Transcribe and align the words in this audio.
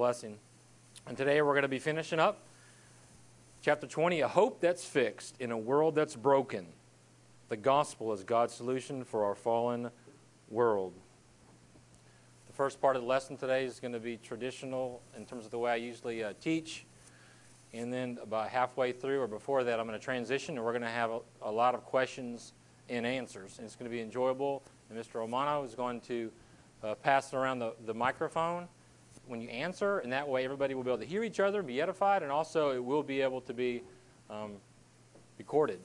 blessing. 0.00 0.38
And 1.06 1.14
today 1.14 1.42
we're 1.42 1.52
going 1.52 1.60
to 1.60 1.68
be 1.68 1.78
finishing 1.78 2.18
up 2.18 2.46
chapter 3.60 3.86
20 3.86 4.22
A 4.22 4.28
Hope 4.28 4.58
That's 4.58 4.82
Fixed 4.82 5.38
in 5.38 5.50
a 5.50 5.58
World 5.58 5.94
That's 5.94 6.16
Broken. 6.16 6.68
The 7.50 7.58
gospel 7.58 8.10
is 8.14 8.24
God's 8.24 8.54
solution 8.54 9.04
for 9.04 9.26
our 9.26 9.34
fallen 9.34 9.90
world. 10.48 10.94
The 12.46 12.54
first 12.54 12.80
part 12.80 12.96
of 12.96 13.02
the 13.02 13.08
lesson 13.08 13.36
today 13.36 13.66
is 13.66 13.78
going 13.78 13.92
to 13.92 14.00
be 14.00 14.16
traditional 14.16 15.02
in 15.18 15.26
terms 15.26 15.44
of 15.44 15.50
the 15.50 15.58
way 15.58 15.72
I 15.72 15.76
usually 15.76 16.24
uh, 16.24 16.32
teach. 16.40 16.86
And 17.74 17.92
then 17.92 18.16
about 18.22 18.48
halfway 18.48 18.92
through 18.92 19.20
or 19.20 19.26
before 19.26 19.64
that, 19.64 19.78
I'm 19.78 19.86
going 19.86 19.98
to 19.98 20.02
transition 20.02 20.56
and 20.56 20.64
we're 20.64 20.72
going 20.72 20.80
to 20.80 20.88
have 20.88 21.10
a, 21.10 21.20
a 21.42 21.52
lot 21.52 21.74
of 21.74 21.84
questions 21.84 22.54
and 22.88 23.04
answers. 23.04 23.58
And 23.58 23.66
it's 23.66 23.76
going 23.76 23.90
to 23.90 23.94
be 23.94 24.00
enjoyable. 24.00 24.62
And 24.88 24.98
Mr. 24.98 25.16
Romano 25.16 25.62
is 25.62 25.74
going 25.74 26.00
to 26.08 26.32
uh, 26.82 26.94
pass 26.94 27.34
around 27.34 27.58
the, 27.58 27.74
the 27.84 27.92
microphone 27.92 28.66
when 29.30 29.40
you 29.40 29.48
answer, 29.48 30.00
and 30.00 30.12
that 30.12 30.28
way 30.28 30.44
everybody 30.44 30.74
will 30.74 30.82
be 30.82 30.90
able 30.90 30.98
to 30.98 31.06
hear 31.06 31.22
each 31.22 31.38
other, 31.38 31.60
and 31.60 31.68
be 31.68 31.80
edified, 31.80 32.24
and 32.24 32.32
also 32.32 32.72
it 32.72 32.84
will 32.84 33.04
be 33.04 33.20
able 33.20 33.40
to 33.42 33.54
be 33.54 33.80
um, 34.28 34.56
recorded. 35.38 35.78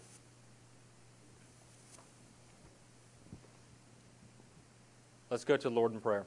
Let's 5.30 5.46
go 5.46 5.56
to 5.58 5.70
the 5.70 5.76
Lord 5.76 5.94
in 5.94 6.00
prayer. 6.00 6.26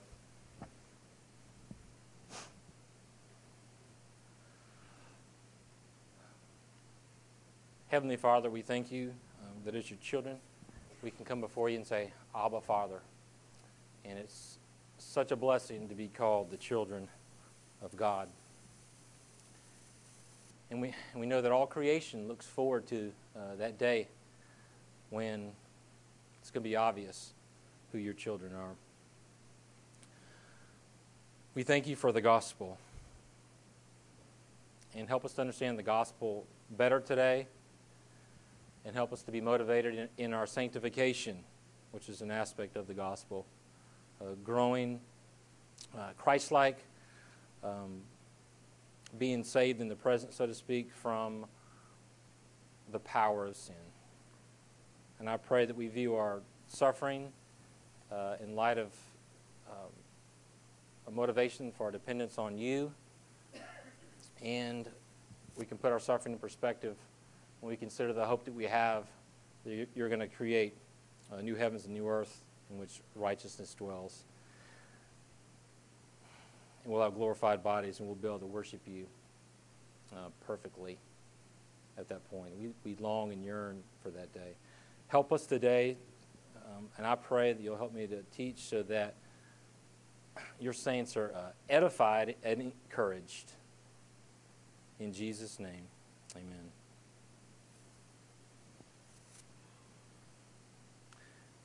Heavenly 7.88 8.16
Father, 8.16 8.48
we 8.48 8.62
thank 8.62 8.92
you 8.92 9.14
um, 9.42 9.54
that 9.64 9.74
as 9.74 9.90
your 9.90 9.98
children, 10.00 10.36
we 11.02 11.10
can 11.10 11.24
come 11.24 11.40
before 11.40 11.68
you 11.68 11.78
and 11.78 11.86
say, 11.86 12.12
Abba, 12.36 12.60
Father. 12.60 13.00
And 14.04 14.18
it's 14.18 14.58
such 14.98 15.32
a 15.32 15.36
blessing 15.36 15.88
to 15.88 15.94
be 15.94 16.08
called 16.08 16.50
the 16.50 16.56
children 16.56 17.08
of 17.82 17.96
God. 17.96 18.28
And 20.70 20.80
we, 20.80 20.94
we 21.14 21.26
know 21.26 21.40
that 21.40 21.50
all 21.50 21.66
creation 21.66 22.28
looks 22.28 22.46
forward 22.46 22.86
to 22.88 23.12
uh, 23.34 23.56
that 23.58 23.78
day 23.78 24.08
when 25.10 25.52
it's 26.40 26.50
going 26.50 26.62
to 26.62 26.68
be 26.68 26.76
obvious 26.76 27.32
who 27.92 27.98
your 27.98 28.12
children 28.12 28.52
are. 28.54 28.74
We 31.54 31.62
thank 31.62 31.86
you 31.86 31.96
for 31.96 32.12
the 32.12 32.20
gospel. 32.20 32.78
And 34.94 35.08
help 35.08 35.24
us 35.24 35.32
to 35.34 35.40
understand 35.40 35.78
the 35.78 35.82
gospel 35.82 36.46
better 36.70 37.00
today. 37.00 37.46
And 38.84 38.94
help 38.94 39.12
us 39.12 39.22
to 39.22 39.30
be 39.30 39.40
motivated 39.40 39.94
in, 39.94 40.08
in 40.18 40.34
our 40.34 40.46
sanctification, 40.46 41.38
which 41.92 42.08
is 42.08 42.20
an 42.20 42.30
aspect 42.30 42.76
of 42.76 42.86
the 42.86 42.94
gospel. 42.94 43.46
Uh, 44.20 44.34
growing 44.42 45.00
uh, 45.96 46.08
Christ 46.16 46.50
like, 46.50 46.78
um, 47.62 48.00
being 49.16 49.44
saved 49.44 49.80
in 49.80 49.88
the 49.88 49.96
present, 49.96 50.34
so 50.34 50.46
to 50.46 50.54
speak, 50.54 50.92
from 50.92 51.46
the 52.90 52.98
power 52.98 53.46
of 53.46 53.56
sin. 53.56 53.74
And 55.18 55.28
I 55.28 55.36
pray 55.36 55.66
that 55.66 55.76
we 55.76 55.88
view 55.88 56.16
our 56.16 56.40
suffering 56.66 57.32
uh, 58.10 58.36
in 58.42 58.54
light 58.54 58.78
of 58.78 58.92
um, 59.68 59.90
a 61.06 61.10
motivation 61.10 61.70
for 61.70 61.84
our 61.84 61.90
dependence 61.90 62.38
on 62.38 62.58
you. 62.58 62.92
And 64.42 64.88
we 65.56 65.64
can 65.64 65.78
put 65.78 65.92
our 65.92 66.00
suffering 66.00 66.32
in 66.32 66.38
perspective 66.38 66.96
when 67.60 67.70
we 67.70 67.76
consider 67.76 68.12
the 68.12 68.24
hope 68.24 68.44
that 68.44 68.54
we 68.54 68.64
have 68.64 69.04
that 69.64 69.88
you're 69.94 70.08
going 70.08 70.20
to 70.20 70.28
create 70.28 70.76
a 71.32 71.42
new 71.42 71.54
heavens 71.54 71.84
and 71.84 71.94
new 71.94 72.08
earth 72.08 72.44
in 72.70 72.78
which 72.78 73.00
righteousness 73.14 73.74
dwells 73.74 74.24
and 76.88 76.94
we'll 76.94 77.02
have 77.02 77.14
glorified 77.14 77.62
bodies, 77.62 77.98
and 77.98 78.08
we'll 78.08 78.16
be 78.16 78.26
able 78.26 78.38
to 78.38 78.46
worship 78.46 78.80
you 78.86 79.06
uh, 80.14 80.30
perfectly 80.46 80.96
at 81.98 82.08
that 82.08 82.26
point. 82.30 82.50
We, 82.58 82.70
we 82.82 82.96
long 82.98 83.30
and 83.30 83.44
yearn 83.44 83.82
for 84.02 84.08
that 84.08 84.32
day. 84.32 84.56
Help 85.08 85.30
us 85.30 85.44
today, 85.44 85.98
um, 86.56 86.88
and 86.96 87.06
I 87.06 87.14
pray 87.14 87.52
that 87.52 87.62
you'll 87.62 87.76
help 87.76 87.92
me 87.92 88.06
to 88.06 88.22
teach 88.34 88.60
so 88.60 88.82
that 88.84 89.16
your 90.58 90.72
saints 90.72 91.14
are 91.14 91.30
uh, 91.34 91.50
edified 91.68 92.36
and 92.42 92.62
encouraged. 92.62 93.52
In 94.98 95.12
Jesus' 95.12 95.60
name, 95.60 95.88
amen. 96.34 96.77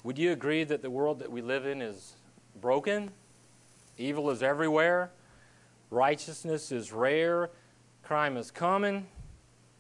Would 0.03 0.17
you 0.17 0.33
agree 0.33 0.65
that 0.65 0.81
the 0.81 0.89
world 0.89 1.19
that 1.19 1.31
we 1.31 1.41
live 1.41 1.65
in 1.65 1.81
is 1.81 2.15
broken? 2.59 3.11
Evil 3.97 4.29
is 4.31 4.43
everywhere. 4.43 5.11
Righteousness 5.89 6.73
is 6.73 6.91
rare. 6.91 7.49
Crime 8.03 8.35
is 8.35 8.51
common. 8.51 9.07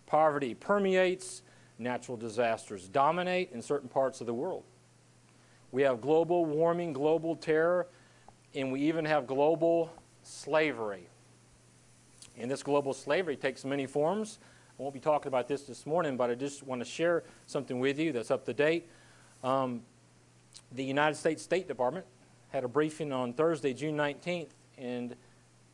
Poverty 0.05 0.53
permeates. 0.53 1.41
Natural 1.77 2.15
disasters 2.15 2.87
dominate 2.87 3.51
in 3.51 3.61
certain 3.61 3.89
parts 3.89 4.21
of 4.21 4.27
the 4.27 4.33
world. 4.33 4.63
We 5.73 5.81
have 5.81 5.99
global 5.99 6.45
warming, 6.45 6.93
global 6.93 7.35
terror, 7.35 7.87
and 8.55 8.71
we 8.71 8.79
even 8.81 9.03
have 9.03 9.27
global 9.27 9.91
slavery. 10.21 11.09
And 12.37 12.49
this 12.49 12.63
global 12.63 12.93
slavery 12.93 13.35
takes 13.35 13.65
many 13.65 13.87
forms. 13.87 14.39
I 14.79 14.83
won't 14.83 14.93
be 14.93 15.01
talking 15.01 15.27
about 15.27 15.49
this 15.49 15.63
this 15.63 15.85
morning, 15.85 16.15
but 16.15 16.29
I 16.29 16.35
just 16.35 16.63
want 16.63 16.79
to 16.79 16.85
share 16.85 17.23
something 17.45 17.79
with 17.79 17.99
you 17.99 18.13
that's 18.13 18.31
up 18.31 18.45
to 18.45 18.53
date. 18.53 18.87
Um, 19.43 19.81
the 20.75 20.83
United 20.83 21.15
States 21.15 21.43
State 21.43 21.67
Department 21.67 22.05
had 22.49 22.63
a 22.63 22.67
briefing 22.67 23.11
on 23.11 23.33
Thursday, 23.33 23.73
June 23.73 23.95
19th, 23.95 24.49
and 24.77 25.15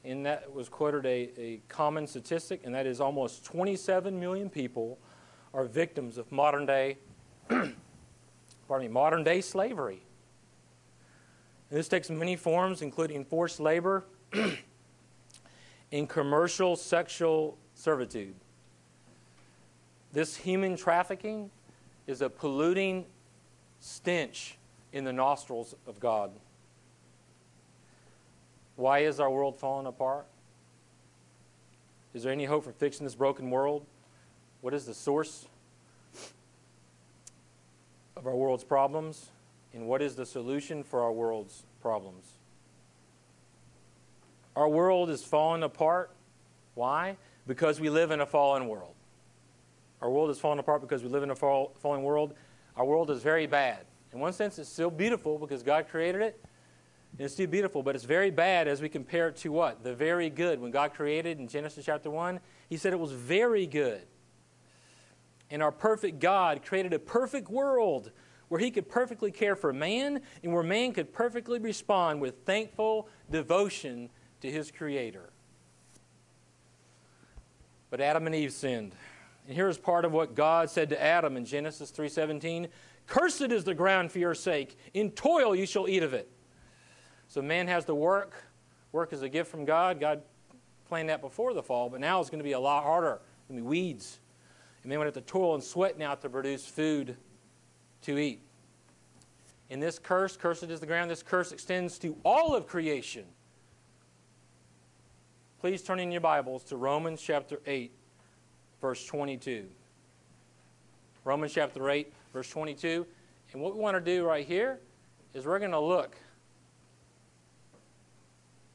in 0.03 0.23
that 0.23 0.53
was 0.53 0.69
quoted 0.69 1.05
a, 1.05 1.29
a 1.39 1.61
common 1.67 2.07
statistic, 2.07 2.61
and 2.63 2.73
that 2.73 2.85
is 2.85 3.01
almost 3.01 3.43
27 3.45 4.19
million 4.19 4.49
people 4.49 4.97
are 5.53 5.65
victims 5.65 6.17
of 6.17 6.31
modern 6.31 6.65
day, 6.65 6.97
pardon 7.49 7.73
me, 8.81 8.87
modern 8.87 9.23
day 9.23 9.41
slavery. 9.41 10.01
And 11.69 11.79
this 11.79 11.87
takes 11.87 12.09
many 12.09 12.35
forms, 12.35 12.81
including 12.81 13.25
forced 13.25 13.59
labor 13.59 14.05
and 15.91 16.07
commercial 16.07 16.75
sexual 16.75 17.57
servitude. 17.73 18.35
This 20.11 20.35
human 20.35 20.75
trafficking 20.75 21.51
is 22.07 22.21
a 22.21 22.29
polluting 22.29 23.05
stench 23.79 24.58
in 24.91 25.03
the 25.03 25.13
nostrils 25.13 25.75
of 25.87 25.99
God. 25.99 26.31
Why 28.75 28.99
is 28.99 29.19
our 29.19 29.29
world 29.29 29.59
falling 29.59 29.87
apart? 29.87 30.25
Is 32.13 32.23
there 32.23 32.31
any 32.31 32.45
hope 32.45 32.63
for 32.63 32.71
fixing 32.71 33.05
this 33.05 33.15
broken 33.15 33.49
world? 33.49 33.85
What 34.61 34.73
is 34.73 34.85
the 34.85 34.93
source 34.93 35.47
of 38.15 38.25
our 38.25 38.35
world's 38.35 38.63
problems? 38.63 39.27
And 39.73 39.87
what 39.87 40.01
is 40.01 40.15
the 40.15 40.25
solution 40.25 40.83
for 40.83 41.03
our 41.03 41.11
world's 41.11 41.63
problems? 41.81 42.25
Our 44.55 44.67
world 44.67 45.09
is 45.09 45.23
falling 45.23 45.61
apart. 45.63 46.11
Why? 46.73 47.17
Because 47.45 47.79
we 47.79 47.89
live 47.89 48.11
in 48.11 48.21
a 48.21 48.25
fallen 48.25 48.67
world. 48.67 48.95
Our 50.01 50.09
world 50.09 50.29
is 50.29 50.39
falling 50.39 50.59
apart 50.59 50.81
because 50.81 51.03
we 51.03 51.09
live 51.09 51.23
in 51.23 51.29
a 51.29 51.35
fallen 51.35 52.03
world. 52.03 52.33
Our 52.75 52.85
world 52.85 53.11
is 53.11 53.21
very 53.21 53.45
bad. 53.45 53.85
In 54.13 54.19
one 54.19 54.33
sense, 54.33 54.57
it's 54.57 54.69
still 54.69 54.89
beautiful 54.89 55.37
because 55.37 55.63
God 55.63 55.87
created 55.87 56.21
it. 56.21 56.43
And 57.11 57.21
it's 57.21 57.33
still 57.33 57.47
beautiful, 57.47 57.83
but 57.83 57.95
it's 57.95 58.05
very 58.05 58.31
bad 58.31 58.67
as 58.67 58.81
we 58.81 58.89
compare 58.89 59.29
it 59.29 59.35
to 59.37 59.51
what? 59.51 59.83
The 59.83 59.93
very 59.93 60.29
good. 60.29 60.59
When 60.59 60.71
God 60.71 60.93
created 60.93 61.39
in 61.39 61.47
Genesis 61.47 61.85
chapter 61.85 62.09
1, 62.09 62.39
He 62.69 62.77
said 62.77 62.93
it 62.93 62.99
was 62.99 63.11
very 63.11 63.65
good. 63.65 64.01
And 65.51 65.63
our 65.63 65.71
perfect 65.71 66.19
God 66.19 66.63
created 66.63 66.93
a 66.93 66.99
perfect 66.99 67.49
world 67.49 68.11
where 68.47 68.59
He 68.59 68.71
could 68.71 68.89
perfectly 68.89 69.31
care 69.31 69.55
for 69.55 69.73
man 69.73 70.21
and 70.43 70.53
where 70.53 70.63
man 70.63 70.93
could 70.93 71.13
perfectly 71.13 71.59
respond 71.59 72.21
with 72.21 72.45
thankful 72.45 73.07
devotion 73.29 74.09
to 74.41 74.51
His 74.51 74.71
Creator. 74.71 75.31
But 77.89 78.01
Adam 78.01 78.27
and 78.27 78.35
Eve 78.35 78.53
sinned. 78.53 78.93
And 79.47 79.55
here's 79.55 79.79
part 79.79 80.05
of 80.05 80.11
what 80.11 80.35
God 80.35 80.69
said 80.69 80.89
to 80.89 81.01
Adam 81.01 81.35
in 81.35 81.43
Genesis 81.43 81.91
3:17, 81.91 82.67
"Cursed 83.09 83.41
is 83.51 83.63
the 83.65 83.73
ground 83.73 84.11
for 84.11 84.19
your 84.19 84.35
sake; 84.35 84.77
in 84.93 85.11
toil 85.11 85.55
you 85.55 85.65
shall 85.65 85.89
eat 85.89 86.03
of 86.03 86.13
it." 86.13 86.31
So 87.27 87.41
man 87.41 87.67
has 87.67 87.85
to 87.85 87.95
work. 87.95 88.45
Work 88.91 89.13
is 89.13 89.21
a 89.21 89.29
gift 89.29 89.51
from 89.51 89.65
God. 89.65 89.99
God 89.99 90.23
planned 90.85 91.09
that 91.09 91.21
before 91.21 91.53
the 91.53 91.61
fall, 91.61 91.89
but 91.89 91.99
now 91.99 92.19
it's 92.19 92.29
going 92.29 92.39
to 92.39 92.43
be 92.43 92.53
a 92.53 92.59
lot 92.59 92.83
harder. 92.83 93.21
It's 93.39 93.47
going 93.47 93.59
to 93.59 93.63
be 93.63 93.67
weeds. 93.67 94.19
And 94.83 94.89
man 94.89 94.99
would 94.99 95.05
have 95.05 95.13
to 95.15 95.21
toil 95.21 95.53
and 95.53 95.63
sweat 95.63 95.97
now 95.97 96.15
to 96.15 96.29
produce 96.29 96.65
food 96.65 97.17
to 98.03 98.17
eat. 98.17 98.41
In 99.69 99.79
this 99.79 99.99
curse, 99.99 100.35
cursed 100.35 100.63
is 100.63 100.79
the 100.79 100.87
ground, 100.87 101.11
this 101.11 101.21
curse 101.21 101.51
extends 101.51 101.99
to 101.99 102.17
all 102.25 102.55
of 102.55 102.65
creation. 102.65 103.25
Please 105.59 105.83
turn 105.83 105.99
in 105.99 106.11
your 106.11 106.21
Bibles 106.21 106.63
to 106.65 106.77
Romans 106.77 107.21
chapter 107.21 107.59
8, 107.67 107.91
verse 108.81 109.05
22. 109.05 109.67
Romans 111.25 111.53
chapter 111.53 111.89
8, 111.89 112.11
verse 112.33 112.49
22. 112.49 113.05
And 113.53 113.61
what 113.61 113.75
we 113.75 113.81
want 113.81 113.95
to 113.95 114.01
do 114.01 114.25
right 114.25 114.45
here 114.45 114.79
is 115.33 115.45
we're 115.45 115.59
going 115.59 115.71
to 115.71 115.79
look 115.79 116.15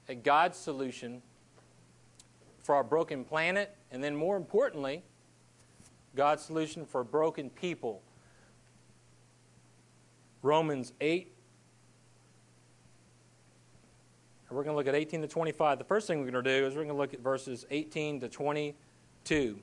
at 0.08 0.22
God's 0.22 0.58
solution 0.58 1.22
for 2.62 2.74
our 2.74 2.84
broken 2.84 3.24
planet, 3.24 3.76
and 3.90 4.02
then 4.02 4.16
more 4.16 4.36
importantly, 4.36 5.02
God's 6.14 6.42
solution 6.42 6.86
for 6.86 7.04
broken 7.04 7.50
people. 7.50 8.02
Romans 10.42 10.92
8. 11.00 11.30
We're 14.50 14.62
going 14.62 14.74
to 14.74 14.76
look 14.76 14.86
at 14.86 14.94
18 14.94 15.22
to 15.22 15.26
25. 15.26 15.78
The 15.78 15.84
first 15.84 16.06
thing 16.06 16.18
we're 16.18 16.30
going 16.30 16.44
to 16.44 16.60
do 16.60 16.66
is 16.66 16.74
we're 16.74 16.84
going 16.84 16.94
to 16.94 17.00
look 17.00 17.12
at 17.12 17.18
verses 17.20 17.66
18 17.70 18.20
to 18.20 18.28
22. 18.28 19.58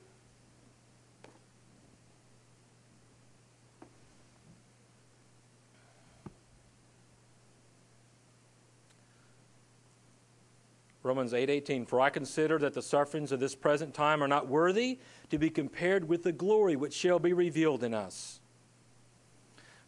Romans 11.03 11.33
8:18 11.33 11.85
For 11.87 11.99
I 11.99 12.09
consider 12.09 12.59
that 12.59 12.73
the 12.73 12.81
sufferings 12.81 13.31
of 13.31 13.39
this 13.39 13.55
present 13.55 13.93
time 13.93 14.23
are 14.23 14.27
not 14.27 14.47
worthy 14.47 14.99
to 15.29 15.37
be 15.37 15.49
compared 15.49 16.07
with 16.07 16.23
the 16.23 16.31
glory 16.31 16.75
which 16.75 16.93
shall 16.93 17.19
be 17.19 17.33
revealed 17.33 17.83
in 17.83 17.93
us. 17.93 18.39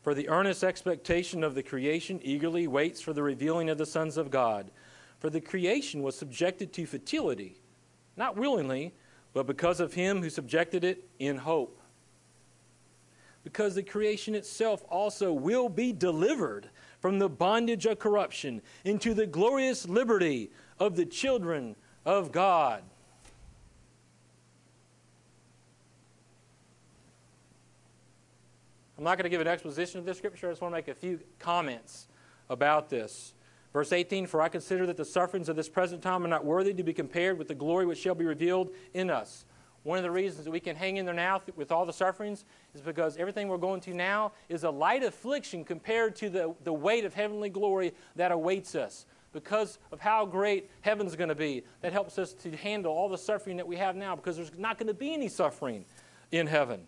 For 0.01 0.13
the 0.13 0.27
earnest 0.27 0.63
expectation 0.63 1.43
of 1.43 1.55
the 1.55 1.63
creation 1.63 2.19
eagerly 2.23 2.67
waits 2.67 2.99
for 2.99 3.13
the 3.13 3.23
revealing 3.23 3.69
of 3.69 3.77
the 3.77 3.85
sons 3.85 4.17
of 4.17 4.31
God. 4.31 4.71
For 5.19 5.29
the 5.29 5.39
creation 5.39 6.03
was 6.03 6.17
subjected 6.17 6.73
to 6.73 6.85
futility, 6.85 7.61
not 8.17 8.35
willingly, 8.35 8.93
but 9.31 9.47
because 9.47 9.79
of 9.79 9.93
him 9.93 10.21
who 10.21 10.29
subjected 10.29 10.83
it 10.83 11.07
in 11.19 11.37
hope. 11.37 11.79
Because 13.43 13.75
the 13.75 13.83
creation 13.83 14.35
itself 14.35 14.83
also 14.89 15.31
will 15.31 15.69
be 15.69 15.93
delivered 15.93 16.69
from 16.99 17.19
the 17.19 17.29
bondage 17.29 17.85
of 17.85 17.99
corruption 17.99 18.61
into 18.83 19.13
the 19.13 19.27
glorious 19.27 19.87
liberty 19.87 20.51
of 20.83 20.97
the 20.97 21.05
children 21.05 21.77
of 22.05 22.31
God. 22.31 22.83
I'm 28.97 29.05
not 29.05 29.17
going 29.17 29.23
to 29.23 29.29
give 29.29 29.41
an 29.41 29.47
exposition 29.47 29.99
of 29.99 30.05
this 30.05 30.17
scripture. 30.17 30.47
I 30.47 30.51
just 30.51 30.61
want 30.61 30.73
to 30.73 30.77
make 30.77 30.89
a 30.89 30.93
few 30.93 31.19
comments 31.39 32.07
about 32.49 32.89
this. 32.89 33.33
Verse 33.71 33.93
18 33.93 34.27
For 34.27 34.41
I 34.41 34.49
consider 34.49 34.85
that 34.85 34.97
the 34.97 35.05
sufferings 35.05 35.47
of 35.47 35.55
this 35.55 35.69
present 35.69 36.01
time 36.03 36.23
are 36.25 36.27
not 36.27 36.45
worthy 36.45 36.73
to 36.73 36.83
be 36.83 36.93
compared 36.93 37.37
with 37.37 37.47
the 37.47 37.55
glory 37.55 37.85
which 37.85 37.97
shall 37.97 38.15
be 38.15 38.25
revealed 38.25 38.69
in 38.93 39.09
us. 39.09 39.45
One 39.83 39.97
of 39.97 40.03
the 40.03 40.11
reasons 40.11 40.45
that 40.45 40.51
we 40.51 40.59
can 40.59 40.75
hang 40.75 40.97
in 40.97 41.05
there 41.05 41.13
now 41.13 41.41
with 41.55 41.71
all 41.71 41.85
the 41.85 41.93
sufferings 41.93 42.45
is 42.75 42.81
because 42.81 43.17
everything 43.17 43.47
we're 43.47 43.57
going 43.57 43.81
to 43.81 43.93
now 43.93 44.33
is 44.47 44.63
a 44.63 44.69
light 44.69 45.03
affliction 45.03 45.63
compared 45.65 46.15
to 46.17 46.29
the, 46.29 46.55
the 46.63 46.71
weight 46.71 47.03
of 47.03 47.13
heavenly 47.13 47.49
glory 47.49 47.93
that 48.15 48.31
awaits 48.31 48.75
us 48.75 49.05
because 49.33 49.79
of 49.91 49.99
how 49.99 50.25
great 50.25 50.69
heaven's 50.81 51.15
going 51.15 51.29
to 51.29 51.35
be. 51.35 51.63
That 51.81 51.91
helps 51.91 52.17
us 52.17 52.33
to 52.33 52.55
handle 52.55 52.93
all 52.93 53.09
the 53.09 53.17
suffering 53.17 53.57
that 53.57 53.67
we 53.67 53.75
have 53.75 53.95
now 53.95 54.15
because 54.15 54.37
there's 54.37 54.57
not 54.57 54.77
going 54.77 54.87
to 54.87 54.93
be 54.93 55.13
any 55.13 55.27
suffering 55.27 55.85
in 56.31 56.47
heaven. 56.47 56.81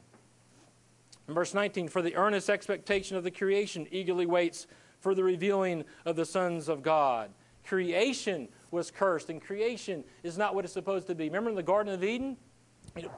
In 1.28 1.34
verse 1.34 1.54
19, 1.54 1.88
for 1.88 2.02
the 2.02 2.16
earnest 2.16 2.50
expectation 2.50 3.18
of 3.18 3.24
the 3.24 3.32
creation 3.32 3.88
eagerly 3.92 4.26
waits 4.26 4.68
for 5.00 5.16
the 5.16 5.24
revealing 5.24 5.84
of 6.06 6.16
the 6.16 6.26
sons 6.26 6.70
of 6.70 6.82
God. 6.84 7.32
Creation 7.66 8.48
was 8.70 8.92
cursed, 8.92 9.30
and 9.30 9.42
creation 9.42 10.04
is 10.24 10.38
not 10.38 10.54
what 10.54 10.66
it's 10.66 10.74
supposed 10.74 11.08
to 11.08 11.16
be. 11.16 11.26
Remember 11.26 11.50
in 11.50 11.56
the 11.56 11.64
Garden 11.64 11.94
of 11.94 12.04
Eden? 12.04 12.38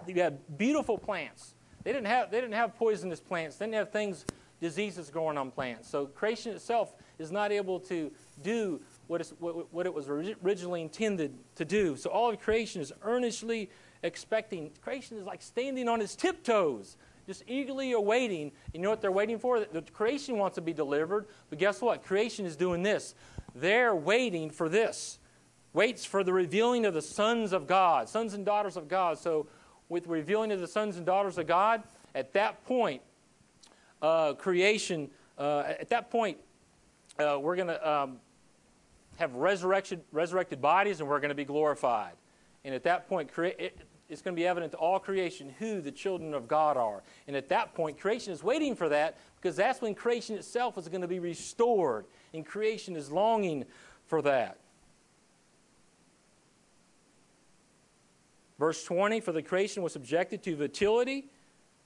You 0.08 0.22
had 0.22 0.40
beautiful 0.58 0.98
plants. 0.98 1.54
They 1.84 1.92
didn't 1.92 2.08
have, 2.08 2.32
they 2.32 2.40
didn't 2.40 2.56
have 2.56 2.76
poisonous 2.76 3.20
plants, 3.20 3.58
they 3.58 3.66
didn't 3.66 3.76
have 3.76 3.92
things, 3.92 4.26
diseases 4.60 5.10
growing 5.10 5.38
on 5.38 5.52
plants. 5.52 5.90
So 5.90 6.06
creation 6.06 6.54
itself 6.54 6.96
is 7.20 7.32
not 7.32 7.52
able 7.52 7.80
to 7.82 8.12
do 8.42 8.82
what, 9.08 9.26
what, 9.40 9.74
what 9.74 9.86
it 9.86 9.94
was 9.94 10.10
originally 10.10 10.82
intended 10.82 11.34
to 11.56 11.66
do. 11.66 11.96
So 11.96 12.10
all 12.10 12.30
of 12.30 12.40
creation 12.40 12.82
is 12.82 12.94
earnestly 13.04 13.70
expecting. 14.04 14.72
Creation 14.82 15.18
is 15.18 15.26
like 15.26 15.42
standing 15.42 15.88
on 15.88 16.02
its 16.02 16.16
tiptoes, 16.16 16.98
just 17.26 17.44
eagerly 17.48 17.94
awaiting. 17.94 18.52
You 18.74 18.82
know 18.82 18.90
what 18.90 19.02
they're 19.02 19.12
waiting 19.12 19.40
for? 19.40 19.60
The 19.60 19.82
creation 19.82 20.38
wants 20.38 20.56
to 20.56 20.62
be 20.62 20.74
delivered, 20.74 21.28
but 21.50 21.60
guess 21.60 21.82
what? 21.82 22.04
Creation 22.04 22.46
is 22.46 22.56
doing 22.56 22.84
this. 22.84 23.16
They're 23.56 23.96
waiting 23.96 24.50
for 24.50 24.70
this. 24.70 25.20
Waits 25.74 26.06
for 26.06 26.24
the 26.24 26.34
revealing 26.34 26.86
of 26.86 26.94
the 26.94 27.02
sons 27.02 27.54
of 27.54 27.68
God, 27.68 28.10
sons 28.10 28.34
and 28.34 28.46
daughters 28.46 28.78
of 28.78 28.88
God. 28.88 29.18
So, 29.20 29.48
with 29.90 30.04
the 30.04 30.10
revealing 30.10 30.52
of 30.52 30.60
the 30.60 30.68
sons 30.68 30.98
and 30.98 31.06
daughters 31.06 31.38
of 31.38 31.48
God, 31.48 31.84
at 32.14 32.34
that 32.34 32.66
point, 32.66 33.02
uh, 34.02 34.34
creation, 34.34 35.10
uh, 35.38 35.64
at 35.68 35.90
that 35.90 36.10
point, 36.10 36.38
uh, 37.20 37.38
we're 37.40 37.56
going 37.56 37.68
to 37.68 37.90
um, 37.90 38.20
have 39.18 39.36
resurrection, 39.36 40.02
resurrected 40.12 40.62
bodies 40.62 41.00
and 41.00 41.10
we're 41.10 41.20
going 41.20 41.30
to 41.30 41.36
be 41.36 41.46
glorified. 41.46 42.14
And 42.64 42.74
at 42.74 42.84
that 42.84 43.08
point, 43.08 43.30
it's 44.10 44.22
going 44.22 44.36
to 44.36 44.40
be 44.40 44.48
evident 44.48 44.72
to 44.72 44.78
all 44.78 45.00
creation 45.00 45.54
who 45.60 45.82
the 45.82 45.92
children 45.92 46.34
of 46.34 46.48
God 46.48 46.78
are. 46.78 47.04
And 47.28 47.36
at 47.36 47.50
that 47.50 47.74
point, 47.74 48.00
creation 48.00 48.34
is 48.34 48.44
waiting 48.44 48.76
for 48.76 48.90
that 48.90 49.18
because 49.42 49.56
that's 49.56 49.82
when 49.82 49.96
creation 49.96 50.36
itself 50.36 50.78
is 50.78 50.88
going 50.88 51.02
to 51.02 51.08
be 51.08 51.20
restored. 51.20 52.06
And 52.34 52.46
creation 52.46 52.96
is 52.96 53.12
longing 53.12 53.66
for 54.06 54.22
that. 54.24 54.58
Verse 58.60 58.84
20 58.84 59.20
For 59.20 59.32
the 59.32 59.42
creation 59.42 59.84
was 59.84 59.94
subjected 59.94 60.44
to 60.44 60.56
futility, 60.56 61.28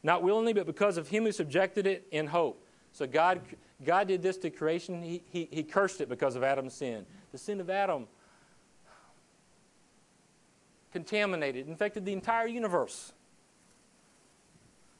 not 0.04 0.24
willingly, 0.24 0.54
but 0.54 0.66
because 0.66 0.98
of 0.98 1.08
him 1.08 1.26
who 1.26 1.32
subjected 1.32 1.86
it 1.86 2.08
in 2.12 2.28
hope. 2.28 2.66
So 2.94 3.08
God, 3.08 3.42
God 3.86 4.08
did 4.08 4.22
this 4.22 4.38
to 4.38 4.50
creation. 4.50 5.02
He, 5.02 5.22
he, 5.30 5.48
he 5.52 5.64
cursed 5.64 6.02
it 6.02 6.10
because 6.10 6.36
of 6.36 6.44
Adam's 6.44 6.74
sin. 6.74 7.06
The 7.32 7.38
sin 7.38 7.60
of 7.60 7.70
Adam 7.70 8.08
contaminated, 10.92 11.68
infected 11.68 12.06
the 12.06 12.14
entire 12.14 12.48
universe. 12.48 13.14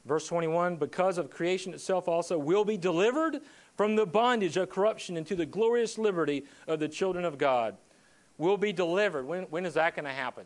Verse 0.06 0.28
21 0.28 0.78
Because 0.78 1.18
of 1.18 1.30
creation 1.30 1.74
itself 1.74 2.08
also 2.08 2.38
will 2.38 2.66
be 2.66 2.78
delivered 2.78 3.40
from 3.76 3.96
the 3.96 4.06
bondage 4.06 4.58
of 4.58 4.70
corruption 4.70 5.18
into 5.18 5.36
the 5.36 5.46
glorious 5.46 5.98
liberty 5.98 6.46
of 6.68 6.80
the 6.80 6.88
children 6.88 7.26
of 7.26 7.38
God. 7.38 7.78
Will 8.38 8.58
be 8.58 8.74
delivered. 8.74 9.26
When, 9.26 9.44
when 9.44 9.66
is 9.66 9.76
that 9.76 9.96
going 9.96 10.06
to 10.06 10.12
happen? 10.12 10.46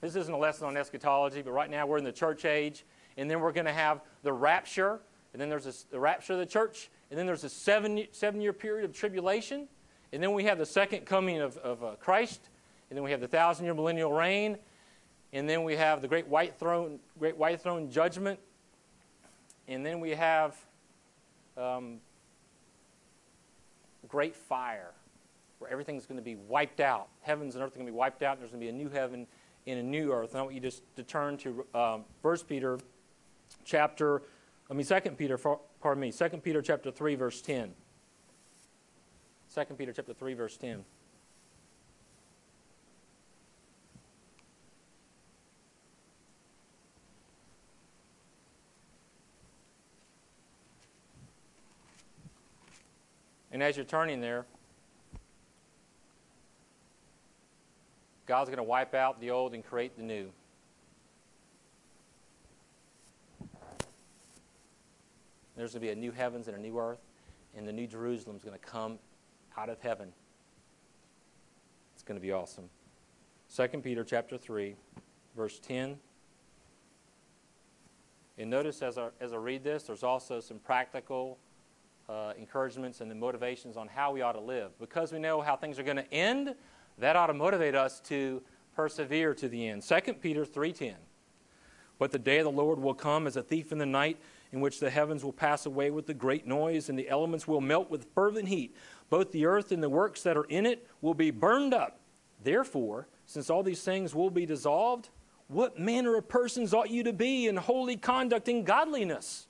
This 0.00 0.16
isn't 0.16 0.34
a 0.34 0.38
lesson 0.38 0.66
on 0.66 0.76
eschatology, 0.76 1.42
but 1.42 1.52
right 1.52 1.70
now 1.70 1.86
we're 1.86 1.98
in 1.98 2.04
the 2.04 2.10
church 2.10 2.44
age, 2.44 2.84
and 3.16 3.30
then 3.30 3.40
we're 3.40 3.52
going 3.52 3.66
to 3.66 3.72
have 3.72 4.00
the 4.24 4.32
rapture, 4.32 4.98
and 5.32 5.40
then 5.40 5.48
there's 5.48 5.86
the 5.90 6.00
rapture 6.00 6.32
of 6.32 6.40
the 6.40 6.46
church, 6.46 6.90
and 7.10 7.18
then 7.18 7.24
there's 7.24 7.44
a 7.44 7.48
seven, 7.48 8.04
seven 8.10 8.40
year 8.40 8.52
period 8.52 8.84
of 8.84 8.92
tribulation, 8.92 9.68
and 10.12 10.22
then 10.22 10.32
we 10.32 10.44
have 10.44 10.58
the 10.58 10.66
second 10.66 11.06
coming 11.06 11.40
of, 11.40 11.56
of 11.58 11.82
uh, 11.82 11.90
Christ. 11.98 12.40
And 12.90 12.96
then 12.96 13.02
we 13.02 13.10
have 13.12 13.20
the 13.20 13.28
thousand 13.28 13.64
year 13.64 13.74
millennial 13.74 14.12
reign. 14.12 14.58
And 15.32 15.48
then 15.48 15.64
we 15.64 15.76
have 15.76 16.02
the 16.02 16.08
great 16.08 16.28
white 16.28 16.58
throne, 16.58 16.98
great 17.18 17.36
white 17.36 17.60
throne 17.62 17.90
judgment. 17.90 18.38
And 19.66 19.86
then 19.86 20.00
we 20.00 20.10
have 20.10 20.54
um, 21.56 22.00
great 24.08 24.36
fire, 24.36 24.90
where 25.58 25.70
everything's 25.70 26.04
going 26.04 26.18
to 26.18 26.24
be 26.24 26.34
wiped 26.34 26.80
out. 26.80 27.08
Heavens 27.22 27.54
and 27.54 27.64
earth 27.64 27.72
are 27.72 27.76
going 27.76 27.86
to 27.86 27.92
be 27.92 27.96
wiped 27.96 28.22
out. 28.22 28.32
And 28.32 28.42
there's 28.42 28.50
going 28.50 28.60
to 28.60 28.66
be 28.66 28.68
a 28.68 28.72
new 28.72 28.90
heaven 28.90 29.26
and 29.66 29.78
a 29.78 29.82
new 29.82 30.12
earth. 30.12 30.32
And 30.32 30.40
I 30.40 30.42
want 30.42 30.54
you 30.54 30.60
just 30.60 30.82
to 30.96 31.02
turn 31.02 31.38
to 31.38 31.64
um, 31.74 32.04
1 32.20 32.36
Peter 32.46 32.78
chapter, 33.64 34.20
I 34.70 34.74
mean 34.74 34.84
2 34.84 35.00
Peter, 35.16 35.38
pardon 35.38 36.00
me, 36.00 36.12
2 36.12 36.28
Peter 36.42 36.60
chapter 36.60 36.90
3, 36.90 37.14
verse 37.14 37.40
10. 37.40 37.72
2 39.54 39.64
Peter 39.74 39.92
chapter 39.92 40.14
3 40.14 40.32
verse 40.32 40.56
10. 40.56 40.82
And 53.50 53.62
as 53.62 53.76
you're 53.76 53.84
turning 53.84 54.22
there, 54.22 54.46
God's 58.24 58.48
going 58.48 58.56
to 58.56 58.62
wipe 58.62 58.94
out 58.94 59.20
the 59.20 59.30
old 59.30 59.52
and 59.52 59.62
create 59.62 59.94
the 59.98 60.02
new. 60.02 60.30
There's 65.54 65.72
going 65.72 65.80
to 65.82 65.86
be 65.86 65.90
a 65.90 65.94
new 65.94 66.12
heavens 66.12 66.48
and 66.48 66.56
a 66.56 66.60
new 66.60 66.78
earth, 66.78 67.00
and 67.54 67.68
the 67.68 67.72
new 67.72 67.86
Jerusalem 67.86 68.36
is 68.36 68.42
going 68.42 68.58
to 68.58 68.64
come 68.64 68.98
out 69.56 69.68
of 69.68 69.80
heaven. 69.80 70.12
It's 71.94 72.02
going 72.02 72.18
to 72.18 72.22
be 72.22 72.32
awesome. 72.32 72.68
2 73.54 73.68
Peter 73.78 74.02
chapter 74.04 74.38
3, 74.38 74.74
verse 75.36 75.58
10. 75.60 75.98
And 78.38 78.50
notice 78.50 78.82
as 78.82 78.98
I, 78.98 79.08
as 79.20 79.32
I 79.32 79.36
read 79.36 79.62
this, 79.62 79.84
there's 79.84 80.02
also 80.02 80.40
some 80.40 80.58
practical 80.58 81.38
uh, 82.08 82.32
encouragements 82.38 83.00
and 83.00 83.10
the 83.10 83.14
motivations 83.14 83.76
on 83.76 83.88
how 83.88 84.12
we 84.12 84.22
ought 84.22 84.32
to 84.32 84.40
live. 84.40 84.76
Because 84.78 85.12
we 85.12 85.18
know 85.18 85.40
how 85.40 85.56
things 85.56 85.78
are 85.78 85.82
going 85.82 85.98
to 85.98 86.12
end, 86.12 86.54
that 86.98 87.14
ought 87.14 87.26
to 87.26 87.34
motivate 87.34 87.74
us 87.74 88.00
to 88.00 88.42
persevere 88.74 89.34
to 89.34 89.48
the 89.48 89.68
end. 89.68 89.82
2 89.82 90.14
Peter 90.14 90.44
3.10. 90.44 90.94
But 91.98 92.10
the 92.10 92.18
day 92.18 92.38
of 92.38 92.44
the 92.44 92.50
Lord 92.50 92.78
will 92.78 92.94
come 92.94 93.26
as 93.26 93.36
a 93.36 93.42
thief 93.42 93.70
in 93.70 93.78
the 93.78 93.86
night, 93.86 94.18
in 94.50 94.60
which 94.60 94.80
the 94.80 94.90
heavens 94.90 95.22
will 95.22 95.32
pass 95.32 95.66
away 95.66 95.90
with 95.90 96.08
a 96.08 96.14
great 96.14 96.46
noise, 96.46 96.88
and 96.88 96.98
the 96.98 97.08
elements 97.08 97.46
will 97.46 97.60
melt 97.60 97.90
with 97.90 98.06
fervent 98.14 98.48
heat. 98.48 98.74
Both 99.12 99.30
the 99.30 99.44
earth 99.44 99.72
and 99.72 99.82
the 99.82 99.90
works 99.90 100.22
that 100.22 100.38
are 100.38 100.44
in 100.44 100.64
it 100.64 100.86
will 101.02 101.12
be 101.12 101.30
burned 101.30 101.74
up. 101.74 102.00
Therefore, 102.42 103.08
since 103.26 103.50
all 103.50 103.62
these 103.62 103.82
things 103.82 104.14
will 104.14 104.30
be 104.30 104.46
dissolved, 104.46 105.10
what 105.48 105.78
manner 105.78 106.16
of 106.16 106.30
persons 106.30 106.72
ought 106.72 106.88
you 106.88 107.02
to 107.02 107.12
be 107.12 107.46
in 107.46 107.58
holy 107.58 107.98
conduct 107.98 108.48
and 108.48 108.64
godliness, 108.64 109.48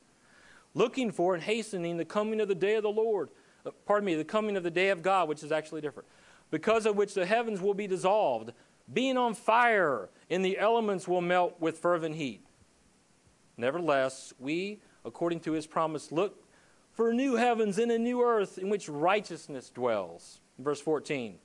looking 0.74 1.12
for 1.12 1.34
and 1.34 1.44
hastening 1.44 1.96
the 1.96 2.04
coming 2.04 2.40
of 2.40 2.48
the 2.48 2.56
day 2.56 2.74
of 2.74 2.82
the 2.82 2.90
Lord? 2.90 3.30
Uh, 3.64 3.70
pardon 3.86 4.06
me, 4.06 4.16
the 4.16 4.24
coming 4.24 4.56
of 4.56 4.64
the 4.64 4.70
day 4.70 4.88
of 4.88 5.00
God, 5.00 5.28
which 5.28 5.44
is 5.44 5.52
actually 5.52 5.80
different. 5.80 6.08
Because 6.50 6.84
of 6.84 6.96
which 6.96 7.14
the 7.14 7.24
heavens 7.24 7.60
will 7.60 7.72
be 7.72 7.86
dissolved, 7.86 8.50
being 8.92 9.16
on 9.16 9.32
fire, 9.32 10.08
and 10.28 10.44
the 10.44 10.58
elements 10.58 11.06
will 11.06 11.20
melt 11.20 11.54
with 11.60 11.78
fervent 11.78 12.16
heat. 12.16 12.44
Nevertheless, 13.56 14.34
we, 14.40 14.80
according 15.04 15.38
to 15.38 15.52
his 15.52 15.68
promise, 15.68 16.10
look 16.10 16.41
for 16.92 17.12
new 17.12 17.36
heavens 17.36 17.78
and 17.78 17.90
a 17.90 17.98
new 17.98 18.22
earth 18.22 18.58
in 18.58 18.68
which 18.68 18.88
righteousness 18.88 19.70
dwells. 19.70 20.40
Verse 20.58 20.80
14. 20.80 21.38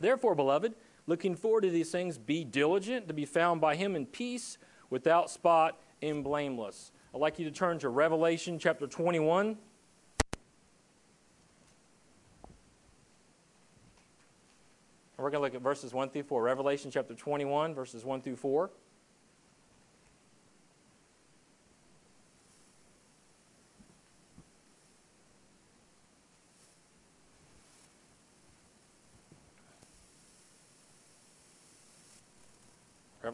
Therefore, 0.00 0.34
beloved, 0.34 0.74
looking 1.06 1.34
forward 1.34 1.62
to 1.62 1.70
these 1.70 1.90
things, 1.90 2.18
be 2.18 2.44
diligent 2.44 3.08
to 3.08 3.14
be 3.14 3.24
found 3.24 3.60
by 3.60 3.76
him 3.76 3.94
in 3.94 4.06
peace, 4.06 4.58
without 4.90 5.30
spot, 5.30 5.80
and 6.00 6.24
blameless. 6.24 6.92
I'd 7.14 7.20
like 7.20 7.38
you 7.38 7.44
to 7.44 7.50
turn 7.50 7.78
to 7.80 7.88
Revelation 7.88 8.58
chapter 8.58 8.86
21. 8.86 9.58
We're 15.16 15.30
going 15.30 15.40
to 15.40 15.40
look 15.40 15.54
at 15.56 15.62
verses 15.62 15.92
1 15.92 16.10
through 16.10 16.22
4. 16.22 16.42
Revelation 16.42 16.92
chapter 16.92 17.12
21, 17.12 17.74
verses 17.74 18.04
1 18.04 18.22
through 18.22 18.36
4. 18.36 18.70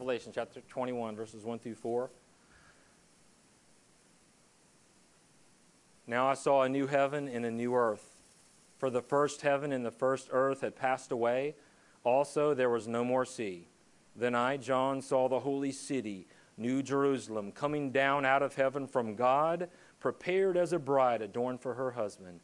Revelation 0.05 0.31
chapter 0.35 0.61
21, 0.69 1.15
verses 1.15 1.43
1 1.43 1.57
through 1.57 1.73
4. 1.73 2.11
Now 6.05 6.27
I 6.27 6.35
saw 6.35 6.61
a 6.61 6.69
new 6.69 6.85
heaven 6.85 7.27
and 7.27 7.43
a 7.43 7.49
new 7.49 7.73
earth. 7.73 8.21
For 8.77 8.91
the 8.91 9.01
first 9.01 9.41
heaven 9.41 9.71
and 9.71 9.83
the 9.83 9.89
first 9.89 10.29
earth 10.31 10.61
had 10.61 10.75
passed 10.75 11.11
away 11.11 11.55
also, 12.03 12.53
there 12.53 12.69
was 12.69 12.87
no 12.87 13.03
more 13.03 13.25
sea. 13.25 13.67
Then 14.15 14.35
I, 14.35 14.57
John, 14.57 15.01
saw 15.01 15.27
the 15.27 15.39
holy 15.39 15.71
city, 15.71 16.27
New 16.55 16.83
Jerusalem, 16.83 17.51
coming 17.51 17.89
down 17.89 18.25
out 18.25 18.43
of 18.43 18.53
heaven 18.53 18.85
from 18.85 19.15
God, 19.15 19.69
prepared 19.99 20.55
as 20.55 20.71
a 20.71 20.77
bride 20.77 21.23
adorned 21.23 21.61
for 21.61 21.73
her 21.73 21.89
husband. 21.89 22.41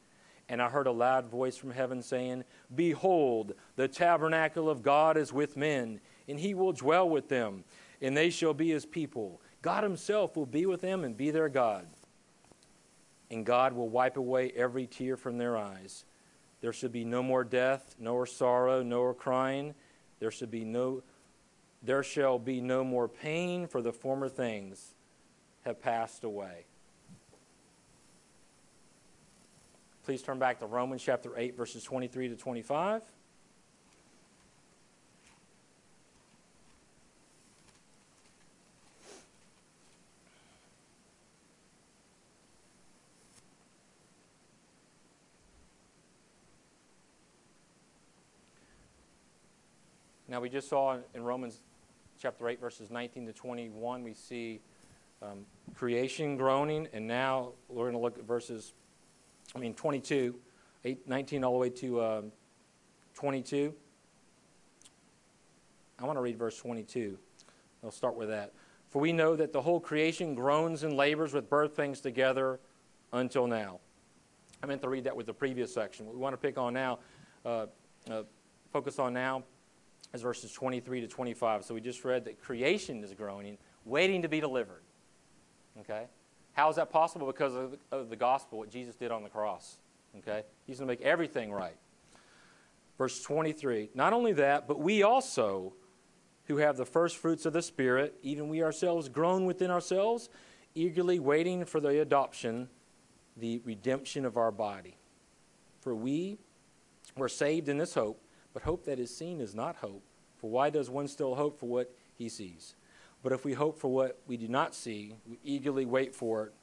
And 0.50 0.64
I 0.64 0.68
heard 0.68 0.88
a 0.88 0.92
loud 0.92 1.28
voice 1.28 1.58
from 1.58 1.70
heaven 1.70 2.02
saying, 2.02 2.44
Behold, 2.74 3.54
the 3.76 3.88
tabernacle 3.88 4.68
of 4.68 4.82
God 4.82 5.16
is 5.16 5.32
with 5.32 5.56
men, 5.56 6.02
and 6.32 6.40
he 6.40 6.56
will 6.56 6.74
dwell 6.74 7.08
with 7.08 7.30
them, 7.30 7.64
and 8.02 8.18
they 8.18 8.32
shall 8.32 8.56
be 8.56 8.70
his 8.70 8.88
people. 8.88 9.40
God 9.62 9.84
himself 9.84 10.36
will 10.36 10.48
be 10.48 10.66
with 10.66 10.82
them 10.82 11.04
and 11.04 11.16
be 11.16 11.30
their 11.30 11.50
God. 11.50 11.86
And 13.30 13.46
God 13.46 13.74
will 13.74 13.90
wipe 13.90 14.18
away 14.18 14.52
every 14.56 14.88
tear 14.88 15.16
from 15.16 15.38
their 15.38 15.56
eyes 15.56 16.06
there 16.62 16.72
should 16.72 16.92
be 16.92 17.04
no 17.04 17.24
more 17.24 17.44
death, 17.44 17.96
nor 18.00 18.26
sorrow, 18.28 18.84
nor 18.84 19.14
crying. 19.16 19.74
There 20.20 20.32
should 20.32 20.52
be 20.52 20.64
no 20.64 21.04
there 21.84 22.04
shall 22.04 22.38
be 22.38 22.62
no 22.62 22.84
more 22.84 23.08
pain, 23.08 23.66
for 23.66 23.82
the 23.82 23.92
former 23.92 24.30
things 24.30 24.94
have 25.66 25.82
passed 25.82 26.24
away. 26.24 26.66
Please 30.04 30.22
turn 30.22 30.38
back 30.38 30.60
to 30.60 30.68
Romans 30.68 31.02
chapter 31.02 31.36
8, 31.36 31.58
verses 31.58 31.84
23 31.84 32.30
to 32.30 32.36
25. 32.36 33.02
Now, 50.32 50.40
we 50.40 50.48
just 50.48 50.70
saw 50.70 50.96
in 51.14 51.24
Romans 51.26 51.60
chapter 52.18 52.48
8, 52.48 52.62
verses 52.62 52.90
19 52.90 53.26
to 53.26 53.34
21, 53.34 54.02
we 54.02 54.14
see 54.14 54.62
um, 55.22 55.40
creation 55.76 56.38
groaning, 56.38 56.88
and 56.94 57.06
now 57.06 57.52
we're 57.68 57.92
going 57.92 57.96
to 57.96 58.00
look 58.00 58.18
at 58.18 58.24
verses, 58.24 58.72
I 59.54 59.60
mean, 59.60 59.74
22, 59.74 60.34
8, 60.86 61.06
19 61.06 61.44
all 61.44 61.52
the 61.52 61.58
way 61.58 61.70
to 61.70 62.02
um, 62.02 62.32
22. 63.14 63.74
I 66.00 66.06
want 66.06 66.16
to 66.16 66.22
read 66.22 66.40
verse 66.40 66.58
22. 66.58 67.18
I'll 67.84 67.92
start 67.92 68.16
with 68.16 68.30
that. 68.30 68.54
For 68.88 69.02
we 69.02 69.12
know 69.12 69.36
that 69.36 69.52
the 69.52 69.62
whole 69.62 69.82
creation 69.82 70.34
groans 70.34 70.84
and 70.84 70.94
labors 70.94 71.34
with 71.34 71.50
birth 71.50 71.76
things 71.76 72.00
together 72.00 72.62
until 73.12 73.48
now. 73.48 73.82
I 74.64 74.66
meant 74.66 74.82
to 74.84 74.88
read 74.88 75.04
that 75.04 75.16
with 75.18 75.26
the 75.26 75.34
previous 75.34 75.74
section. 75.74 76.06
What 76.06 76.16
we 76.16 76.22
want 76.22 76.32
to 76.32 76.38
pick 76.38 76.58
on 76.58 76.74
now, 76.74 77.00
uh, 77.46 77.66
uh, 78.10 78.24
focus 78.72 78.98
on 78.98 79.12
now, 79.14 79.44
is 80.14 80.22
verses 80.22 80.52
23 80.52 81.02
to 81.02 81.08
25. 81.08 81.66
So 81.66 81.74
we 81.74 81.82
just 81.82 82.04
read 82.04 82.26
that 82.26 82.42
creation 82.42 83.04
is 83.04 83.14
groaning, 83.14 83.58
waiting 83.86 84.22
to 84.22 84.28
be 84.28 84.40
delivered. 84.40 84.84
Okay? 85.80 86.06
How 86.54 86.70
is 86.70 86.76
that 86.76 86.92
possible? 86.92 87.28
Because 87.28 87.56
of 87.56 87.72
the, 87.72 87.78
of 87.92 88.10
the 88.10 88.16
gospel, 88.16 88.60
what 88.60 88.70
Jesus 88.70 88.96
did 88.96 89.12
on 89.12 89.24
the 89.24 89.30
cross. 89.30 89.78
Okay? 90.20 90.44
He's 90.66 90.80
going 90.80 90.88
to 90.88 90.92
make 90.92 91.02
everything 91.02 91.52
right. 91.52 91.78
Verse 92.98 93.22
23 93.24 93.90
Not 93.96 94.14
only 94.14 94.34
that, 94.34 94.68
but 94.68 94.80
we 94.80 95.04
also, 95.04 95.74
who 96.46 96.58
have 96.58 96.78
the 96.78 96.86
first 96.86 97.18
fruits 97.18 97.46
of 97.46 97.54
the 97.54 97.62
Spirit, 97.62 98.16
even 98.22 98.50
we 98.50 98.64
ourselves 98.64 99.10
groan 99.10 99.46
within 99.46 99.72
ourselves, 99.72 100.30
eagerly 100.76 101.20
waiting 101.20 101.66
for 101.66 101.80
the 101.80 102.02
adoption, 102.02 102.70
the 103.38 103.62
redemption 103.66 104.26
of 104.26 104.38
our 104.38 104.52
body. 104.52 104.98
For 105.80 105.96
we 105.96 106.38
were 107.18 107.30
saved 107.30 107.70
in 107.70 107.78
this 107.78 107.94
hope. 107.94 108.21
But 108.54 108.64
hope 108.64 108.86
that 108.86 109.00
is 109.00 109.16
seen 109.16 109.40
is 109.40 109.56
not 109.56 109.78
hope. 109.78 110.04
For 110.38 110.50
why 110.50 110.70
does 110.70 110.90
one 110.90 111.08
still 111.08 111.36
hope 111.36 111.60
for 111.60 111.68
what 111.68 111.94
he 112.18 112.30
sees? 112.30 112.76
But 113.24 113.32
if 113.32 113.46
we 113.46 113.54
hope 113.54 113.78
for 113.78 113.88
what 113.90 114.20
we 114.28 114.38
do 114.38 114.48
not 114.48 114.74
see, 114.74 115.16
we 115.28 115.38
eagerly 115.44 115.86
wait 115.86 116.16
for 116.16 116.46
it 116.46 116.54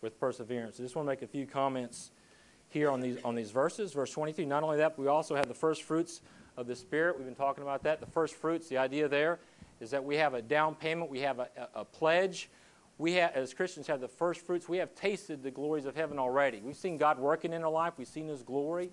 with 0.00 0.18
perseverance. 0.18 0.80
I 0.80 0.82
just 0.82 0.96
want 0.96 1.06
to 1.06 1.10
make 1.10 1.22
a 1.22 1.26
few 1.26 1.46
comments 1.46 2.10
here 2.68 2.90
on 2.90 3.00
these, 3.00 3.18
on 3.24 3.34
these 3.34 3.50
verses. 3.50 3.92
Verse 3.92 4.10
23, 4.12 4.46
not 4.46 4.62
only 4.62 4.78
that, 4.78 4.96
but 4.96 5.02
we 5.02 5.08
also 5.08 5.34
have 5.34 5.48
the 5.48 5.54
first 5.54 5.82
fruits 5.82 6.22
of 6.56 6.66
the 6.66 6.74
Spirit. 6.74 7.16
We've 7.16 7.26
been 7.26 7.34
talking 7.34 7.62
about 7.62 7.82
that. 7.82 8.00
The 8.00 8.06
first 8.06 8.34
fruits, 8.34 8.68
the 8.68 8.78
idea 8.78 9.08
there 9.08 9.38
is 9.80 9.90
that 9.90 10.02
we 10.02 10.16
have 10.16 10.34
a 10.34 10.42
down 10.42 10.74
payment, 10.74 11.10
we 11.10 11.20
have 11.20 11.38
a, 11.38 11.48
a, 11.56 11.80
a 11.80 11.84
pledge. 11.84 12.48
We 12.98 13.12
have, 13.14 13.32
as 13.32 13.52
Christians, 13.52 13.86
have 13.88 14.00
the 14.00 14.08
first 14.08 14.40
fruits. 14.40 14.68
We 14.68 14.78
have 14.78 14.94
tasted 14.94 15.42
the 15.42 15.50
glories 15.50 15.84
of 15.84 15.94
heaven 15.94 16.18
already. 16.18 16.62
We've 16.62 16.76
seen 16.76 16.96
God 16.96 17.18
working 17.18 17.52
in 17.52 17.62
our 17.62 17.70
life, 17.70 17.94
we've 17.98 18.08
seen 18.08 18.28
His 18.28 18.42
glory, 18.42 18.90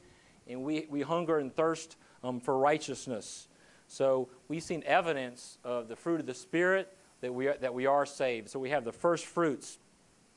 and 0.47 0.63
we, 0.63 0.87
we 0.89 1.01
hunger 1.01 1.39
and 1.39 1.55
thirst 1.55 1.95
um, 2.23 2.39
for 2.39 2.57
righteousness. 2.57 3.47
So 3.87 4.29
we've 4.47 4.63
seen 4.63 4.83
evidence 4.85 5.57
of 5.63 5.87
the 5.87 5.95
fruit 5.95 6.19
of 6.19 6.25
the 6.25 6.33
Spirit 6.33 6.95
that 7.21 7.33
we, 7.33 7.47
are, 7.47 7.57
that 7.57 7.73
we 7.73 7.85
are 7.85 8.05
saved. 8.05 8.49
So 8.49 8.59
we 8.59 8.69
have 8.69 8.83
the 8.83 8.91
first 8.91 9.25
fruits 9.25 9.77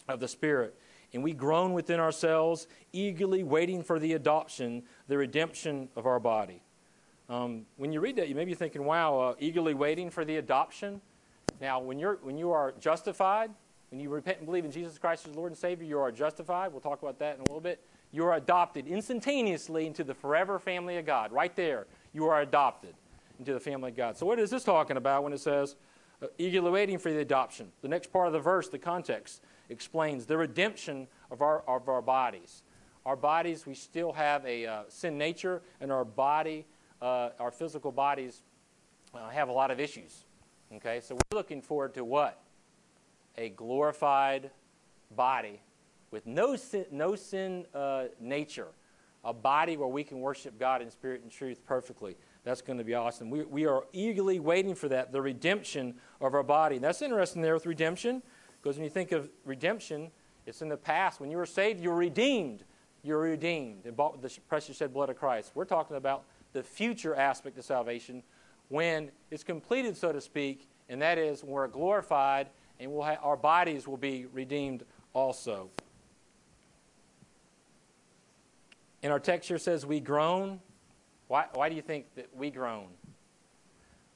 of 0.09 0.21
the 0.21 0.29
Spirit. 0.29 0.75
And 1.15 1.23
we 1.23 1.33
groan 1.33 1.73
within 1.73 2.01
ourselves, 2.01 2.67
eagerly 2.93 3.43
waiting 3.43 3.83
for 3.83 3.99
the 3.99 4.13
adoption, 4.13 4.83
the 5.09 5.17
redemption 5.17 5.89
of 5.97 6.07
our 6.07 6.21
body. 6.21 6.63
Um, 7.29 7.67
when 7.77 7.93
you 7.93 8.01
read 8.01 8.17
that, 8.17 8.29
you 8.29 8.35
may 8.35 8.45
be 8.45 8.55
thinking, 8.55 8.85
wow, 8.85 9.19
uh, 9.19 9.35
eagerly 9.39 9.75
waiting 9.75 10.11
for 10.11 10.25
the 10.25 10.37
adoption. 10.37 11.01
Now, 11.61 11.81
when, 11.81 11.99
you're, 11.99 12.19
when 12.23 12.37
you 12.37 12.53
are 12.53 12.75
justified, 12.79 13.51
when 13.91 14.01
you 14.01 14.11
repent 14.11 14.39
and 14.39 14.47
believe 14.47 14.65
in 14.65 14.71
Jesus 14.71 14.99
Christ 14.99 15.27
as 15.27 15.35
Lord 15.35 15.53
and 15.53 15.59
Savior, 15.59 15.87
you 15.87 15.99
are 15.99 16.13
justified. 16.13 16.73
We'll 16.73 16.81
talk 16.81 17.03
about 17.03 17.19
that 17.21 17.37
in 17.37 17.41
a 17.41 17.45
little 17.45 17.61
bit 17.61 17.81
you 18.13 18.25
are 18.25 18.35
adopted 18.35 18.87
instantaneously 18.87 19.87
into 19.87 20.05
the 20.05 20.15
forever 20.15 20.59
family 20.59 20.97
of 20.97 21.07
God. 21.07 21.33
Right 21.33 21.55
there, 21.55 21.87
you 22.13 22.27
are 22.27 22.41
adopted 22.41 22.95
into 23.39 23.53
the 23.53 23.61
family 23.61 23.91
of 23.91 23.97
God. 23.97 24.17
So, 24.17 24.27
what 24.27 24.39
is 24.39 24.51
this 24.51 24.65
talking 24.65 24.97
about 24.97 25.23
when 25.23 25.33
it 25.33 25.41
says, 25.41 25.77
uh, 26.23 26.29
eagerly 26.39 26.71
waiting 26.71 26.99
for 26.99 27.11
the 27.11 27.19
adoption? 27.19 27.73
The 27.83 27.89
next 27.89 28.13
part 28.13 28.27
of 28.27 28.33
the 28.33 28.41
verse, 28.41 28.69
the 28.69 28.79
context, 28.79 29.43
explains 29.69 30.27
the 30.27 30.37
redemption 30.37 31.09
of 31.31 31.43
our, 31.43 31.61
of 31.69 31.89
our 31.89 32.03
bodies. 32.03 32.63
Our 33.05 33.17
bodies, 33.17 33.67
we 33.67 33.75
still 33.75 34.13
have 34.13 34.45
a 34.45 34.67
uh, 34.67 34.83
sin 34.89 35.19
nature, 35.19 35.63
and 35.81 35.93
our 35.93 36.05
body, 36.05 36.67
uh, 37.03 37.31
our 37.39 37.51
physical 37.51 37.93
bodies, 37.93 38.43
uh, 39.15 39.29
have 39.29 39.49
a 39.49 39.53
lot 39.53 39.71
of 39.71 39.79
issues. 39.79 40.25
Okay, 40.75 41.01
so 41.01 41.15
we're 41.15 41.37
looking 41.37 41.63
forward 41.63 41.95
to 41.95 42.05
what? 42.05 42.43
A 43.39 43.51
glorified 43.51 44.51
body 45.15 45.61
with 46.11 46.27
no 46.27 46.57
sin, 46.57 46.87
no 46.91 47.15
sin 47.17 47.67
uh, 47.75 48.05
nature, 48.21 48.69
a 49.25 49.33
body 49.33 49.77
where 49.77 49.89
we 49.89 50.05
can 50.05 50.21
worship 50.21 50.59
God 50.59 50.83
in 50.83 50.91
spirit 50.91 51.23
and 51.23 51.31
truth 51.31 51.65
perfectly. 51.67 52.17
That's 52.45 52.63
going 52.63 52.79
to 52.79 52.85
be 52.85 52.95
awesome. 52.95 53.29
We, 53.29 53.43
we 53.45 53.67
are 53.67 53.85
eagerly 53.93 54.39
waiting 54.39 54.75
for 54.75 54.89
that, 54.89 55.11
the 55.11 55.21
redemption 55.21 55.95
of 56.21 56.35
our 56.35 56.45
body. 56.45 56.79
That's 56.79 57.03
interesting 57.03 57.43
there 57.43 57.55
with 57.55 57.67
redemption, 57.67 58.23
because 58.63 58.77
when 58.77 58.85
you 58.85 58.91
think 58.91 59.13
of 59.13 59.29
redemption, 59.45 60.11
it's 60.47 60.63
in 60.63 60.69
the 60.69 60.77
past. 60.77 61.21
When 61.21 61.31
you 61.31 61.39
were 61.39 61.47
saved, 61.47 61.81
you 61.81 61.91
were 61.91 61.97
redeemed. 61.97 62.63
You're 63.03 63.21
redeemed 63.21 63.87
and 63.87 63.97
bought 63.97 64.21
with 64.21 64.23
the 64.23 64.41
precious 64.49 64.77
shed 64.77 64.93
blood 64.93 65.11
of 65.11 65.17
Christ. 65.17 65.53
We're 65.55 65.65
talking 65.65 65.97
about 65.97 66.25
the 66.53 66.63
future 66.63 67.15
aspect 67.15 67.59
of 67.59 67.65
salvation 67.65 68.23
when 68.69 69.11
it's 69.31 69.45
completed, 69.45 69.97
so 69.97 70.13
to 70.13 70.21
speak, 70.21 70.69
and 70.89 71.03
that 71.03 71.19
is 71.19 71.43
when 71.43 71.53
we're 71.53 71.69
glorified 71.69 72.49
and 72.81 72.93
we'll 72.93 73.05
ha- 73.05 73.19
our 73.23 73.37
bodies 73.37 73.87
will 73.87 73.97
be 73.97 74.27
redeemed 74.33 74.85
also. 75.13 75.71
And 79.07 79.13
our 79.13 79.21
text 79.21 79.47
here 79.47 79.59
says 79.59 79.87
we 79.87 80.01
groan. 80.01 80.59
Why, 81.29 81.45
why 81.55 81.69
do 81.69 81.77
you 81.77 81.81
think 81.81 82.13
that 82.17 82.27
we 82.35 82.51
groan? 82.51 82.89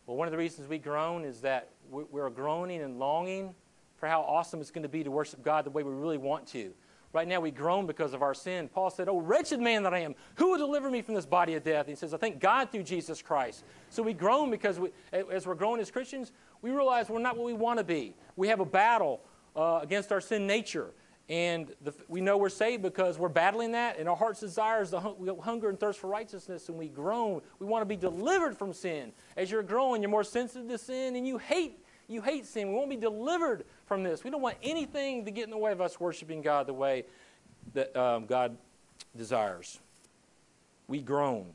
Well, 0.05 0.17
one 0.17 0.27
of 0.27 0.33
the 0.33 0.37
reasons 0.37 0.67
we 0.67 0.79
groan 0.79 1.25
is 1.25 1.43
that 1.43 1.71
we're 1.89 2.29
groaning 2.29 2.83
and 2.83 2.99
longing 2.99 3.55
for 3.99 4.09
how 4.09 4.23
awesome 4.23 4.61
it's 4.61 4.73
going 4.73 4.83
to 4.83 4.89
be 4.89 5.05
to 5.05 5.11
worship 5.13 5.45
God 5.45 5.65
the 5.65 5.71
way 5.71 5.85
we 5.85 5.93
really 5.93 6.19
want 6.19 6.45
to. 6.49 6.73
Right 7.13 7.29
now, 7.29 7.39
we 7.39 7.53
groan 7.53 7.87
because 7.87 8.15
of 8.15 8.23
our 8.23 8.35
sin. 8.35 8.67
Paul 8.67 8.91
said, 8.91 9.09
Oh, 9.09 9.21
wretched 9.21 9.61
man 9.61 9.85
that 9.85 9.95
I 9.95 10.01
am, 10.01 10.17
who 10.35 10.51
will 10.51 10.59
deliver 10.59 10.91
me 10.91 11.03
from 11.03 11.15
this 11.15 11.25
body 11.25 11.55
of 11.55 11.63
death? 11.63 11.87
he 11.87 11.95
says, 11.95 12.13
I 12.13 12.17
thank 12.17 12.41
God 12.41 12.73
through 12.73 12.83
Jesus 12.83 13.23
Christ. 13.23 13.63
So 13.91 14.03
we 14.03 14.13
groan 14.13 14.51
because 14.51 14.81
we, 14.81 14.91
as 15.13 15.47
we're 15.47 15.55
growing 15.55 15.81
as 15.81 15.93
Christians, 15.93 16.33
we 16.63 16.73
realize 16.73 17.09
we're 17.09 17.21
not 17.21 17.37
what 17.37 17.47
we 17.47 17.53
want 17.53 17.79
to 17.79 17.85
be. 17.85 18.17
We 18.35 18.49
have 18.49 18.59
a 18.59 18.67
battle 18.67 19.21
uh, 19.55 19.79
against 19.85 20.11
our 20.11 20.21
sin 20.21 20.49
nature. 20.49 20.91
And 21.31 21.73
the, 21.81 21.95
we 22.09 22.21
know 22.21 22.37
we're 22.37 22.49
saved 22.49 22.83
because 22.83 23.17
we're 23.17 23.29
battling 23.29 23.71
that, 23.73 24.01
and 24.01 24.09
our 24.09 24.17
heart's 24.17 24.41
desire 24.41 24.83
is 24.83 24.91
the 24.91 25.01
hunger 25.01 25.69
and 25.69 25.79
thirst 25.79 26.01
for 26.01 26.09
righteousness, 26.09 26.69
and 26.69 26.77
we 26.77 26.89
groan. 26.89 27.41
We 27.61 27.67
want 27.67 27.83
to 27.83 27.87
be 27.87 27.97
delivered 27.97 28.59
from 28.59 28.73
sin. 28.73 29.13
As 29.37 29.49
you're 29.49 29.63
growing, 29.63 30.03
you're 30.03 30.11
more 30.11 30.25
sensitive 30.25 30.69
to 30.69 30.77
sin, 30.77 31.15
and 31.15 31.27
you 31.27 31.39
hate 31.39 31.79
you 32.09 32.21
hate 32.21 32.45
sin. 32.45 32.69
We 32.69 32.75
want 32.75 32.91
to 32.91 32.97
be 32.97 33.01
delivered 33.01 33.65
from 33.87 34.03
this. 34.03 34.25
We 34.25 34.31
don't 34.31 34.43
want 34.43 34.57
anything 34.65 35.25
to 35.27 35.31
get 35.31 35.45
in 35.45 35.51
the 35.51 35.57
way 35.57 35.71
of 35.71 35.81
us 35.81 36.01
worshiping 36.01 36.43
God 36.43 36.67
the 36.67 36.75
way 36.75 37.05
that 37.73 37.97
um, 37.97 38.27
God 38.27 38.57
desires. 39.17 39.79
We 40.89 41.01
groan. 41.01 41.47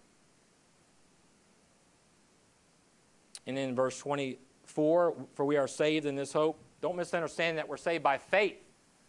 And 3.45 3.57
in 3.57 3.75
verse 3.75 3.99
24, 3.99 5.15
for 5.33 5.45
we 5.45 5.57
are 5.57 5.67
saved 5.67 6.05
in 6.05 6.15
this 6.15 6.31
hope. 6.31 6.57
Don't 6.79 6.95
misunderstand 6.95 7.57
that 7.57 7.67
we're 7.67 7.75
saved 7.75 8.03
by 8.03 8.17
faith. 8.17 8.55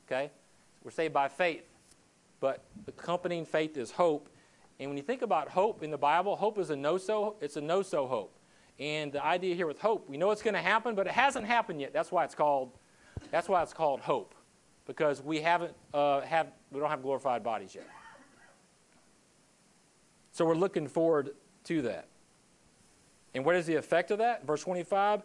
Okay? 0.09 0.33
We're 0.87 0.93
saved 0.93 1.13
by 1.13 1.27
faith. 1.27 1.65
But 2.39 2.63
accompanying 2.87 3.45
faith 3.45 3.77
is 3.77 3.91
hope. 3.91 4.29
And 4.79 4.89
when 4.89 4.97
you 4.97 5.03
think 5.03 5.23
about 5.23 5.49
hope 5.49 5.83
in 5.83 5.91
the 5.91 5.99
Bible, 5.99 6.37
hope 6.37 6.59
is 6.59 6.71
a 6.71 6.77
no-so, 6.77 7.35
it's 7.41 7.57
a 7.57 7.61
no-so 7.61 8.07
hope. 8.07 8.39
And 8.79 9.11
the 9.11 9.25
idea 9.25 9.57
here 9.57 9.67
with 9.67 9.81
hope, 9.81 10.09
we 10.09 10.17
know 10.17 10.31
it's 10.31 10.43
going 10.43 10.55
to 10.55 10.63
happen, 10.63 10.95
but 10.95 11.09
it 11.09 11.13
hasn't 11.13 11.45
happened 11.45 11.81
yet. 11.81 11.93
That's 11.93 12.13
why 12.13 12.23
it's 12.23 12.37
called, 12.37 12.71
that's 13.33 13.49
why 13.49 13.65
it's 13.65 13.73
called 13.73 13.99
hope, 13.99 14.37
because 14.87 15.21
we 15.21 15.41
haven't 15.41 15.75
uh, 15.93 16.21
have 16.21 16.53
we 16.71 16.79
don't 16.79 16.91
have 16.91 17.03
glorified 17.03 17.43
bodies 17.43 17.75
yet. 17.75 17.89
So 20.31 20.45
we're 20.45 20.55
looking 20.55 20.87
forward 20.87 21.31
to 21.65 21.83
that. 21.83 22.07
And 23.35 23.45
what 23.45 23.57
is 23.57 23.67
the 23.67 23.75
effect 23.75 24.13
of 24.13 24.19
that? 24.19 24.47
Verse 24.47 24.63
25. 24.63 25.23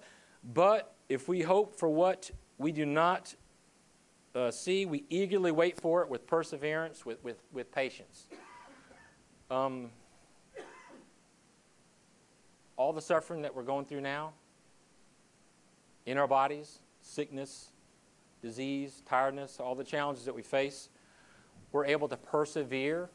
But 0.56 0.96
if 1.08 1.28
we 1.28 1.44
hope 1.44 1.78
for 1.78 1.88
what 1.88 2.32
we 2.58 2.72
do 2.72 2.88
not 2.88 3.36
uh, 4.34 4.52
see, 4.52 4.86
we 4.86 5.04
eagerly 5.10 5.52
wait 5.52 5.80
for 5.80 6.02
it 6.02 6.10
with 6.10 6.26
perseverance, 6.26 7.06
with, 7.06 7.24
with, 7.24 7.42
with 7.52 7.72
patience. 7.72 8.28
Um, 9.50 9.90
all 12.78 12.94
the 12.94 13.02
suffering 13.02 13.42
that 13.42 13.54
we're 13.54 13.64
going 13.64 13.86
through 13.86 14.02
now 14.02 14.34
in 16.06 16.18
our 16.18 16.28
bodies, 16.28 16.80
sickness, 17.02 17.72
disease, 18.42 19.04
tiredness, 19.06 19.60
all 19.60 19.76
the 19.76 19.84
challenges 19.84 20.26
that 20.26 20.34
we 20.34 20.42
face, 20.42 20.90
we're 21.72 21.86
able 21.86 22.08
to 22.08 22.18
persevere 22.18 23.10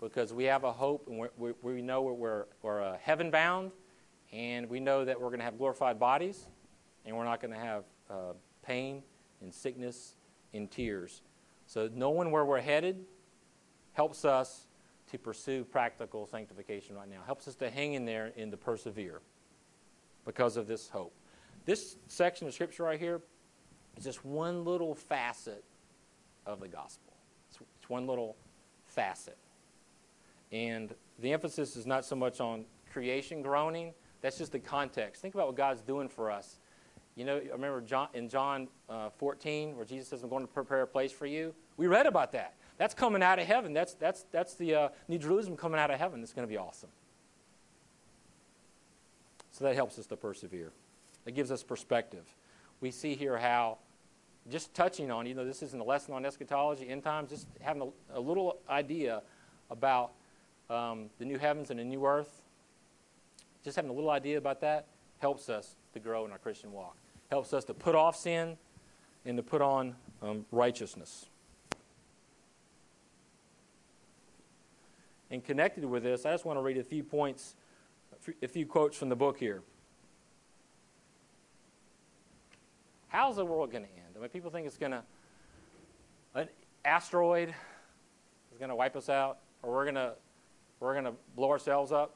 because 0.00 0.32
we 0.32 0.44
have 0.44 0.64
a 0.64 0.72
hope 0.72 1.08
and 1.08 1.28
we 1.38 1.52
we 1.62 1.80
know 1.80 2.02
we're, 2.02 2.44
we're 2.62 2.82
uh, 2.82 2.96
heaven 3.00 3.30
bound 3.30 3.70
and 4.32 4.68
we 4.68 4.80
know 4.80 5.04
that 5.04 5.18
we're 5.18 5.28
going 5.28 5.38
to 5.38 5.44
have 5.44 5.56
glorified 5.56 5.98
bodies 5.98 6.46
and 7.04 7.16
we're 7.16 7.24
not 7.24 7.40
going 7.40 7.52
to 7.52 7.60
have 7.60 7.84
uh, 8.10 8.32
pain 8.62 9.02
and 9.40 9.54
sickness 9.54 10.15
in 10.56 10.68
tears. 10.68 11.22
So, 11.66 11.88
knowing 11.92 12.30
where 12.30 12.44
we're 12.44 12.60
headed 12.60 13.04
helps 13.92 14.24
us 14.24 14.66
to 15.10 15.18
pursue 15.18 15.64
practical 15.64 16.26
sanctification 16.26 16.96
right 16.96 17.08
now, 17.08 17.20
helps 17.24 17.46
us 17.48 17.54
to 17.56 17.70
hang 17.70 17.94
in 17.94 18.04
there 18.04 18.32
and 18.36 18.50
to 18.50 18.56
persevere 18.56 19.20
because 20.24 20.56
of 20.56 20.66
this 20.66 20.88
hope. 20.88 21.14
This 21.64 21.96
section 22.08 22.46
of 22.46 22.54
Scripture 22.54 22.84
right 22.84 22.98
here 22.98 23.20
is 23.96 24.04
just 24.04 24.24
one 24.24 24.64
little 24.64 24.94
facet 24.94 25.64
of 26.44 26.60
the 26.60 26.68
gospel, 26.68 27.12
it's, 27.50 27.58
it's 27.80 27.90
one 27.90 28.06
little 28.06 28.36
facet. 28.86 29.36
And 30.52 30.94
the 31.18 31.32
emphasis 31.32 31.76
is 31.76 31.86
not 31.86 32.04
so 32.04 32.14
much 32.14 32.40
on 32.40 32.64
creation 32.92 33.42
groaning, 33.42 33.92
that's 34.20 34.38
just 34.38 34.52
the 34.52 34.58
context. 34.58 35.22
Think 35.22 35.34
about 35.34 35.48
what 35.48 35.56
God's 35.56 35.82
doing 35.82 36.08
for 36.08 36.30
us 36.30 36.58
you 37.16 37.24
know, 37.24 37.36
I 37.38 37.52
remember 37.52 37.80
John, 37.80 38.08
in 38.12 38.28
John 38.28 38.68
uh, 38.90 39.08
14, 39.08 39.74
where 39.74 39.86
Jesus 39.86 40.08
says, 40.08 40.22
I'm 40.22 40.28
going 40.28 40.46
to 40.46 40.52
prepare 40.52 40.82
a 40.82 40.86
place 40.86 41.10
for 41.10 41.24
you. 41.24 41.54
We 41.78 41.86
read 41.86 42.06
about 42.06 42.30
that. 42.32 42.54
That's 42.76 42.92
coming 42.92 43.22
out 43.22 43.38
of 43.38 43.46
heaven. 43.46 43.72
That's, 43.72 43.94
that's, 43.94 44.26
that's 44.30 44.54
the 44.54 44.74
uh, 44.74 44.88
New 45.08 45.18
Jerusalem 45.18 45.56
coming 45.56 45.80
out 45.80 45.90
of 45.90 45.98
heaven. 45.98 46.22
It's 46.22 46.34
going 46.34 46.46
to 46.46 46.50
be 46.50 46.58
awesome. 46.58 46.90
So 49.50 49.64
that 49.64 49.74
helps 49.74 49.98
us 49.98 50.06
to 50.08 50.16
persevere. 50.16 50.72
It 51.24 51.34
gives 51.34 51.50
us 51.50 51.62
perspective. 51.62 52.26
We 52.82 52.90
see 52.90 53.14
here 53.14 53.38
how, 53.38 53.78
just 54.50 54.74
touching 54.74 55.10
on, 55.10 55.24
you 55.24 55.34
know, 55.34 55.46
this 55.46 55.62
isn't 55.62 55.80
a 55.80 55.84
lesson 55.84 56.12
on 56.12 56.26
eschatology, 56.26 56.86
end 56.90 57.02
times, 57.02 57.30
just 57.30 57.46
having 57.62 57.80
a, 57.80 58.18
a 58.18 58.20
little 58.20 58.58
idea 58.68 59.22
about 59.70 60.12
um, 60.68 61.06
the 61.18 61.24
new 61.24 61.38
heavens 61.38 61.70
and 61.70 61.80
the 61.80 61.84
new 61.84 62.04
earth, 62.04 62.42
just 63.64 63.74
having 63.74 63.90
a 63.90 63.94
little 63.94 64.10
idea 64.10 64.36
about 64.36 64.60
that 64.60 64.86
helps 65.18 65.48
us 65.48 65.76
to 65.94 65.98
grow 65.98 66.26
in 66.26 66.30
our 66.30 66.38
Christian 66.38 66.70
walk 66.72 66.94
helps 67.30 67.52
us 67.52 67.64
to 67.64 67.74
put 67.74 67.94
off 67.94 68.16
sin 68.16 68.56
and 69.24 69.36
to 69.36 69.42
put 69.42 69.60
on 69.60 69.96
um, 70.22 70.46
righteousness. 70.52 71.26
And 75.30 75.44
connected 75.44 75.84
with 75.84 76.04
this, 76.04 76.24
I 76.24 76.32
just 76.32 76.44
want 76.44 76.58
to 76.58 76.62
read 76.62 76.78
a 76.78 76.84
few 76.84 77.02
points, 77.02 77.56
a 78.42 78.48
few 78.48 78.64
quotes 78.64 78.96
from 78.96 79.08
the 79.08 79.16
book 79.16 79.38
here. 79.38 79.62
How's 83.08 83.36
the 83.36 83.44
world 83.44 83.72
going 83.72 83.84
to 83.84 83.90
end? 83.90 84.14
I 84.16 84.20
mean, 84.20 84.28
people 84.28 84.50
think 84.50 84.66
it's 84.66 84.76
going 84.76 84.92
to, 84.92 85.02
an 86.34 86.48
asteroid 86.84 87.48
is 87.48 88.58
going 88.58 88.68
to 88.68 88.76
wipe 88.76 88.94
us 88.94 89.08
out, 89.08 89.38
or 89.62 89.72
we're 89.72 89.84
going 89.84 89.96
to, 89.96 90.12
we're 90.78 90.92
going 90.92 91.06
to 91.06 91.14
blow 91.34 91.50
ourselves 91.50 91.90
up. 91.90 92.14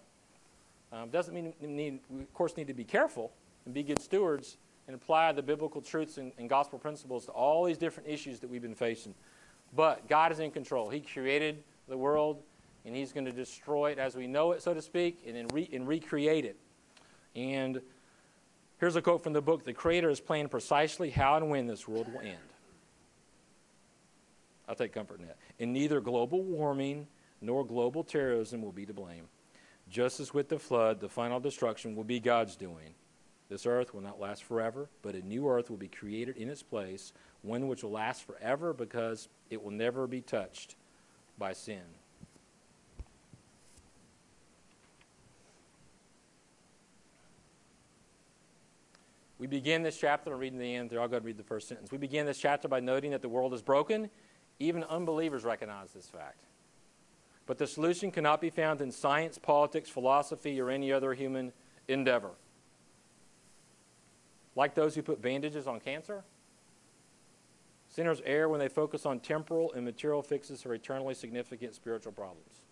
Um, 0.93 1.09
doesn't 1.11 1.35
mean 1.35 1.53
need, 1.61 2.01
we, 2.09 2.23
of 2.23 2.35
course, 2.35 2.57
need 2.57 2.67
to 2.69 2.75
be 2.75 2.85
careful 2.85 3.33
and 3.65 3.75
be 3.75 3.83
good 3.83 4.01
stewards 4.01 4.57
and 4.91 5.01
apply 5.01 5.31
the 5.31 5.43
biblical 5.43 5.81
truths 5.81 6.19
and, 6.19 6.33
and 6.37 6.51
gospel 6.51 6.77
principles 6.77 7.27
to 7.27 7.31
all 7.31 7.65
these 7.65 7.79
different 7.79 8.09
issues 8.09 8.41
that 8.41 8.51
we've 8.51 8.61
been 8.61 8.75
facing. 8.75 9.15
But 9.77 10.09
God 10.09 10.33
is 10.33 10.41
in 10.41 10.51
control. 10.51 10.91
He 10.91 10.99
created 10.99 11.63
the 11.87 11.97
world, 11.97 12.43
and 12.85 12.97
He's 12.97 13.13
going 13.13 13.27
to 13.27 13.33
destroy 13.33 13.93
it 13.93 14.01
as 14.01 14.17
we 14.17 14.27
know 14.27 14.51
it, 14.51 14.63
so 14.63 14.75
to 14.75 14.83
speak, 14.83 15.23
and, 15.25 15.37
then 15.37 15.47
re- 15.53 15.71
and 15.73 15.87
recreate 15.87 16.45
it. 16.45 16.57
And 17.37 17.81
here's 18.79 18.97
a 18.97 19.03
quote 19.03 19.23
from 19.23 19.33
the 19.33 19.41
book 19.41 19.65
The 19.65 19.73
Creator 19.73 20.09
has 20.09 20.19
planned 20.19 20.51
precisely 20.51 21.11
how 21.11 21.37
and 21.37 21.49
when 21.51 21.69
this 21.69 21.87
world 21.87 22.13
will 22.13 22.23
end. 22.23 22.39
I'll 24.69 24.75
take 24.75 24.93
comfort 24.93 25.21
in 25.21 25.29
that. 25.29 25.37
And 25.61 25.73
neither 25.73 26.01
global 26.01 26.43
warming 26.43 27.07
nor 27.41 27.65
global 27.65 28.03
terrorism 28.03 28.61
will 28.61 28.73
be 28.73 28.87
to 28.87 28.93
blame. 28.93 29.29
Just 29.89 30.19
as 30.19 30.35
with 30.35 30.49
the 30.49 30.59
flood, 30.59 30.99
the 30.99 31.09
final 31.09 31.39
destruction 31.39 31.95
will 31.95 32.03
be 32.03 32.19
God's 32.19 32.57
doing. 32.57 32.95
This 33.51 33.67
earth 33.67 33.93
will 33.93 34.01
not 34.01 34.21
last 34.21 34.45
forever, 34.45 34.89
but 35.03 35.17
a 35.17 35.27
new 35.27 35.49
earth 35.49 35.71
will 35.71 35.77
be 35.77 35.89
created 35.89 36.37
in 36.37 36.49
its 36.49 36.63
place, 36.63 37.13
one 37.43 37.67
which 37.67 37.83
will 37.83 37.91
last 37.91 38.23
forever 38.25 38.73
because 38.73 39.29
it 39.51 39.63
will 39.63 39.73
never 39.73 40.07
be 40.07 40.21
touched 40.21 40.77
by 41.37 41.53
sin. 41.53 41.83
We 49.41 49.49
begin 49.49 49.83
this 49.83 49.99
chapter, 49.99 50.33
I'm 50.33 50.39
reading 50.39 50.59
the 50.59 50.77
end 50.77 50.93
I'll 50.93 51.09
go 51.09 51.19
read 51.19 51.37
the 51.37 51.43
first 51.43 51.67
sentence. 51.67 51.91
We 51.91 51.99
begin 51.99 52.27
this 52.27 52.39
chapter 52.39 52.69
by 52.69 52.79
noting 52.79 53.11
that 53.11 53.23
the 53.23 53.29
world 53.29 53.53
is 53.53 53.63
broken. 53.63 54.11
Even 54.61 54.85
unbelievers 54.85 55.43
recognize 55.43 55.93
this 55.93 56.07
fact. 56.07 56.45
But 57.47 57.59
the 57.59 57.67
solution 57.67 58.13
cannot 58.13 58.41
be 58.41 58.51
found 58.51 58.81
in 58.81 58.93
science, 58.93 59.39
politics, 59.39 59.89
philosophy, 59.91 60.61
or 60.61 60.71
any 60.71 60.93
other 60.93 61.15
human 61.15 61.53
endeavor. 61.89 62.31
Like 64.57 64.75
those 64.75 64.95
who 64.95 65.03
put 65.03 65.23
bandages 65.23 65.67
on 65.67 65.81
cancer? 65.81 66.25
Sinners 67.89 68.23
err 68.25 68.49
when 68.49 68.61
they 68.61 68.69
focus 68.69 69.05
on 69.05 69.21
temporal 69.21 69.73
and 69.73 69.85
material 69.85 70.23
fixes 70.23 70.63
for 70.63 70.75
eternally 70.75 71.15
significant 71.15 71.75
spiritual 71.75 72.13
problems. 72.13 72.67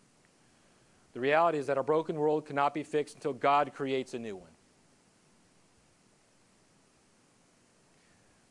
The 1.12 1.21
reality 1.21 1.59
is 1.59 1.67
that 1.67 1.77
our 1.77 1.83
broken 1.83 2.17
world 2.17 2.47
cannot 2.47 2.75
be 2.75 2.85
fixed 2.85 3.17
until 3.17 3.33
God 3.33 3.73
creates 3.75 4.14
a 4.14 4.19
new 4.19 4.37
one. 4.37 4.51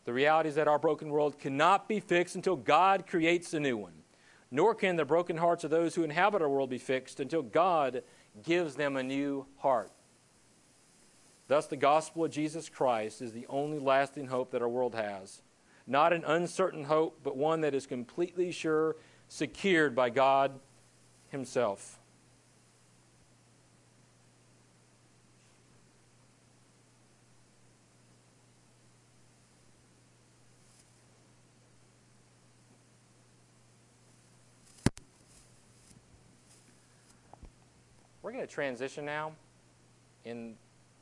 The 0.03 0.13
reality 0.13 0.49
is 0.49 0.55
that 0.55 0.67
our 0.67 0.79
broken 0.79 1.09
world 1.09 1.37
cannot 1.37 1.87
be 1.87 1.99
fixed 1.99 2.35
until 2.35 2.55
God 2.55 3.05
creates 3.07 3.53
a 3.53 3.59
new 3.59 3.77
one. 3.77 3.93
Nor 4.49 4.73
can 4.73 4.95
the 4.95 5.03
broken 5.03 5.37
hearts 5.37 5.65
of 5.65 5.69
those 5.69 5.95
who 5.95 6.03
inhabit 6.03 6.41
our 6.41 6.49
world 6.49 6.69
be 6.69 6.77
fixed 6.77 7.19
until 7.19 7.41
God 7.41 8.03
gives 8.41 8.75
them 8.75 8.95
a 8.95 9.03
new 9.03 9.45
heart. 9.57 9.91
Thus, 11.47 11.67
the 11.67 11.77
gospel 11.77 12.25
of 12.25 12.31
Jesus 12.31 12.67
Christ 12.67 13.21
is 13.21 13.31
the 13.31 13.45
only 13.47 13.79
lasting 13.79 14.27
hope 14.27 14.51
that 14.51 14.61
our 14.61 14.67
world 14.67 14.95
has. 14.95 15.41
Not 15.85 16.11
an 16.11 16.25
uncertain 16.25 16.83
hope, 16.83 17.19
but 17.23 17.37
one 17.37 17.61
that 17.61 17.73
is 17.73 17.87
completely 17.87 18.51
sure, 18.51 18.97
secured 19.29 19.95
by 19.95 20.09
God 20.09 20.59
Himself. 21.29 21.99
We're 38.21 38.33
going 38.33 38.45
to 38.45 38.53
transition 38.53 39.05
now 39.05 39.31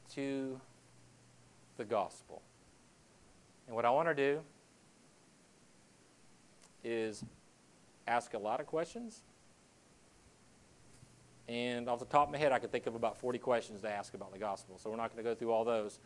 into 0.06 0.60
the 1.78 1.86
gospel. 1.86 2.42
And 3.68 3.76
what 3.76 3.86
I 3.86 3.90
want 3.90 4.08
to 4.08 4.16
do 4.16 4.42
is 6.84 7.24
ask 8.08 8.34
a 8.34 8.38
lot 8.38 8.60
of 8.60 8.68
questions. 8.68 9.22
And 11.48 11.90
off 11.90 12.00
the 12.00 12.06
top 12.06 12.28
of 12.28 12.32
my 12.32 12.38
head, 12.38 12.52
I 12.52 12.60
could 12.60 12.72
think 12.72 12.88
of 12.88 12.96
about 12.96 13.18
40 13.18 13.40
questions 13.40 13.82
to 13.82 13.90
ask 13.90 14.14
about 14.14 14.32
the 14.32 14.40
gospel. 14.40 14.78
So 14.78 14.90
we're 14.90 14.96
not 14.96 15.12
going 15.12 15.24
to 15.24 15.30
go 15.30 15.36
through 15.36 15.52
all 15.52 15.66
those. 15.66 16.00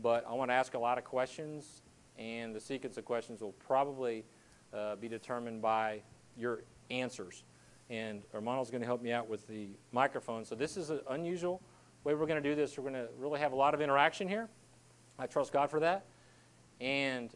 But 0.00 0.24
I 0.28 0.34
want 0.34 0.50
to 0.50 0.54
ask 0.54 0.74
a 0.74 0.78
lot 0.78 0.98
of 0.98 1.04
questions, 1.04 1.82
and 2.18 2.54
the 2.54 2.60
sequence 2.60 2.96
of 2.96 3.04
questions 3.04 3.40
will 3.40 3.52
probably 3.52 4.24
uh, 4.72 4.96
be 4.96 5.08
determined 5.08 5.60
by 5.60 6.02
your 6.36 6.62
answers 6.90 7.42
and 7.90 8.22
Armando's 8.34 8.70
going 8.70 8.82
to 8.82 8.86
help 8.86 9.02
me 9.02 9.12
out 9.12 9.28
with 9.28 9.46
the 9.48 9.68
microphone. 9.92 10.44
So 10.44 10.54
this 10.54 10.76
is 10.76 10.90
an 10.90 11.00
unusual 11.08 11.62
way 12.04 12.14
we're 12.14 12.26
going 12.26 12.42
to 12.42 12.48
do 12.48 12.54
this. 12.54 12.76
We're 12.76 12.90
going 12.90 12.94
to 12.94 13.08
really 13.18 13.40
have 13.40 13.52
a 13.52 13.56
lot 13.56 13.74
of 13.74 13.80
interaction 13.80 14.28
here. 14.28 14.48
I 15.18 15.26
trust 15.26 15.52
God 15.52 15.70
for 15.70 15.80
that. 15.80 16.04
And 16.80 17.30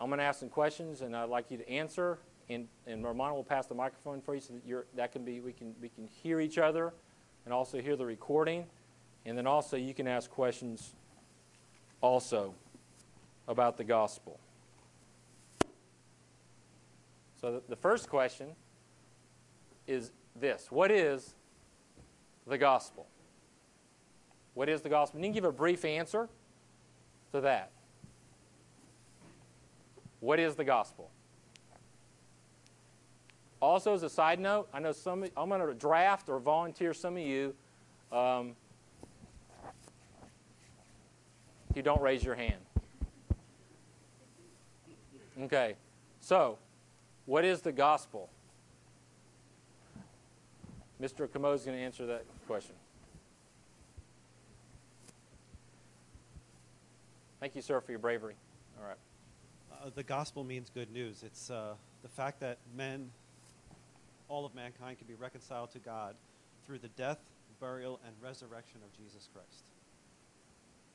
I'm 0.00 0.08
going 0.08 0.18
to 0.18 0.24
ask 0.24 0.40
some 0.40 0.48
questions, 0.48 1.02
and 1.02 1.14
I'd 1.14 1.28
like 1.28 1.50
you 1.50 1.58
to 1.58 1.68
answer. 1.68 2.18
And, 2.48 2.66
and 2.86 3.04
Armando 3.04 3.34
will 3.34 3.44
pass 3.44 3.66
the 3.66 3.74
microphone 3.74 4.20
for 4.20 4.34
you 4.34 4.40
so 4.40 4.54
that 4.54 4.96
that 4.96 5.12
can 5.12 5.24
be 5.24 5.40
we 5.40 5.52
can 5.52 5.74
we 5.80 5.88
can 5.88 6.08
hear 6.22 6.40
each 6.40 6.58
other, 6.58 6.92
and 7.44 7.54
also 7.54 7.80
hear 7.80 7.94
the 7.94 8.06
recording, 8.06 8.64
and 9.24 9.38
then 9.38 9.46
also 9.46 9.76
you 9.76 9.94
can 9.94 10.08
ask 10.08 10.30
questions. 10.30 10.94
Also, 12.02 12.54
about 13.46 13.76
the 13.76 13.84
gospel. 13.84 14.40
So 17.40 17.52
the, 17.52 17.62
the 17.68 17.76
first 17.76 18.08
question 18.08 18.48
is 19.86 20.12
this 20.36 20.70
What 20.70 20.90
is 20.90 21.34
the 22.46 22.56
gospel? 22.56 23.06
What 24.60 24.68
is 24.68 24.82
the 24.82 24.90
gospel? 24.90 25.20
You 25.20 25.24
can 25.24 25.32
give 25.32 25.44
a 25.44 25.52
brief 25.52 25.86
answer 25.86 26.28
to 27.32 27.40
that. 27.40 27.70
What 30.20 30.38
is 30.38 30.54
the 30.54 30.64
gospel? 30.64 31.08
Also, 33.58 33.94
as 33.94 34.02
a 34.02 34.10
side 34.10 34.38
note, 34.38 34.68
I 34.74 34.78
know 34.78 34.92
some. 34.92 35.24
I'm 35.34 35.48
going 35.48 35.66
to 35.66 35.72
draft 35.72 36.28
or 36.28 36.38
volunteer 36.38 36.92
some 36.92 37.16
of 37.16 37.22
you. 37.22 37.54
Um, 38.12 38.54
you 41.74 41.80
don't 41.80 42.02
raise 42.02 42.22
your 42.22 42.34
hand. 42.34 42.60
Okay, 45.40 45.74
so 46.20 46.58
what 47.24 47.46
is 47.46 47.62
the 47.62 47.72
gospel? 47.72 48.28
Mr. 51.00 51.32
Camo 51.32 51.54
is 51.54 51.62
going 51.62 51.78
to 51.78 51.82
answer 51.82 52.04
that 52.04 52.26
question. 52.46 52.74
Thank 57.40 57.56
you, 57.56 57.62
sir, 57.62 57.80
for 57.80 57.90
your 57.90 57.98
bravery. 57.98 58.34
All 58.78 58.86
right. 58.86 58.98
Uh, 59.72 59.88
the 59.94 60.02
gospel 60.02 60.44
means 60.44 60.68
good 60.68 60.92
news. 60.92 61.22
It's 61.24 61.50
uh, 61.50 61.72
the 62.02 62.08
fact 62.08 62.38
that 62.40 62.58
men, 62.76 63.10
all 64.28 64.44
of 64.44 64.54
mankind, 64.54 64.98
can 64.98 65.06
be 65.06 65.14
reconciled 65.14 65.70
to 65.70 65.78
God 65.78 66.16
through 66.66 66.80
the 66.80 66.88
death, 66.88 67.18
burial, 67.58 67.98
and 68.06 68.14
resurrection 68.22 68.80
of 68.84 68.92
Jesus 68.92 69.26
Christ. 69.32 69.64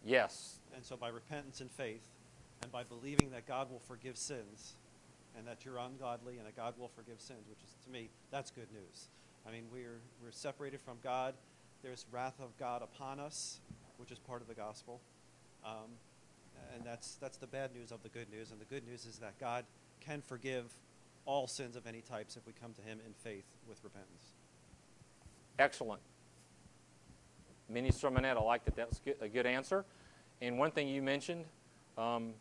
Yes. 0.06 0.60
And 0.76 0.86
so 0.86 0.96
by 0.96 1.08
repentance 1.08 1.62
and 1.62 1.72
faith, 1.72 2.04
and 2.62 2.72
by 2.72 2.84
believing 2.84 3.32
that 3.32 3.48
God 3.48 3.72
will 3.72 3.82
forgive 3.88 4.16
sins, 4.16 4.76
and 5.36 5.48
that 5.48 5.66
you're 5.66 5.80
ungodly 5.80 6.38
and 6.38 6.46
that 6.46 6.56
God 6.56 6.76
will 6.78 6.92
forgive 6.96 7.20
sins, 7.20 7.48
which 7.50 7.64
is, 7.64 7.74
to 7.86 7.92
me, 7.92 8.10
that's 8.30 8.52
good 8.52 8.72
news. 8.72 9.08
I 9.48 9.52
mean, 9.52 9.64
we're, 9.74 10.00
we're 10.24 10.32
separated 10.32 10.80
from 10.80 10.98
God. 11.04 11.34
There's 11.82 12.06
wrath 12.12 12.40
of 12.40 12.56
God 12.60 12.84
upon 12.84 13.20
us, 13.20 13.60
which 13.98 14.12
is 14.12 14.20
part 14.20 14.44
of 14.44 14.48
the 14.48 14.54
gospel. 14.54 15.02
Um, 15.66 15.90
and 16.76 16.86
that's, 16.86 17.16
that's 17.16 17.38
the 17.38 17.48
bad 17.48 17.74
news 17.74 17.92
of 17.92 18.04
the 18.04 18.10
good 18.10 18.30
news. 18.32 18.52
And 18.52 18.60
the 18.60 18.66
good 18.66 18.86
news 18.88 19.06
is 19.06 19.18
that 19.20 19.40
God 19.40 19.66
can 20.00 20.22
forgive 20.22 20.74
all 21.26 21.48
sins 21.48 21.76
of 21.76 21.88
any 21.88 22.02
types 22.02 22.38
if 22.38 22.46
we 22.46 22.54
come 22.54 22.74
to 22.74 22.82
Him 22.82 23.00
in 23.06 23.14
faith 23.14 23.46
with 23.68 23.84
repentance. 23.84 24.34
Excellent. 25.58 26.02
Mini 27.70 27.90
sermonette. 27.90 28.38
I 28.38 28.42
like 28.42 28.66
that. 28.66 28.76
That's 28.76 29.02
a 29.22 29.28
good 29.28 29.46
answer. 29.46 29.86
And 30.42 30.60
one 30.60 30.72
thing 30.72 30.88
you 30.88 31.02
mentioned, 31.02 31.46
um, 31.98 32.34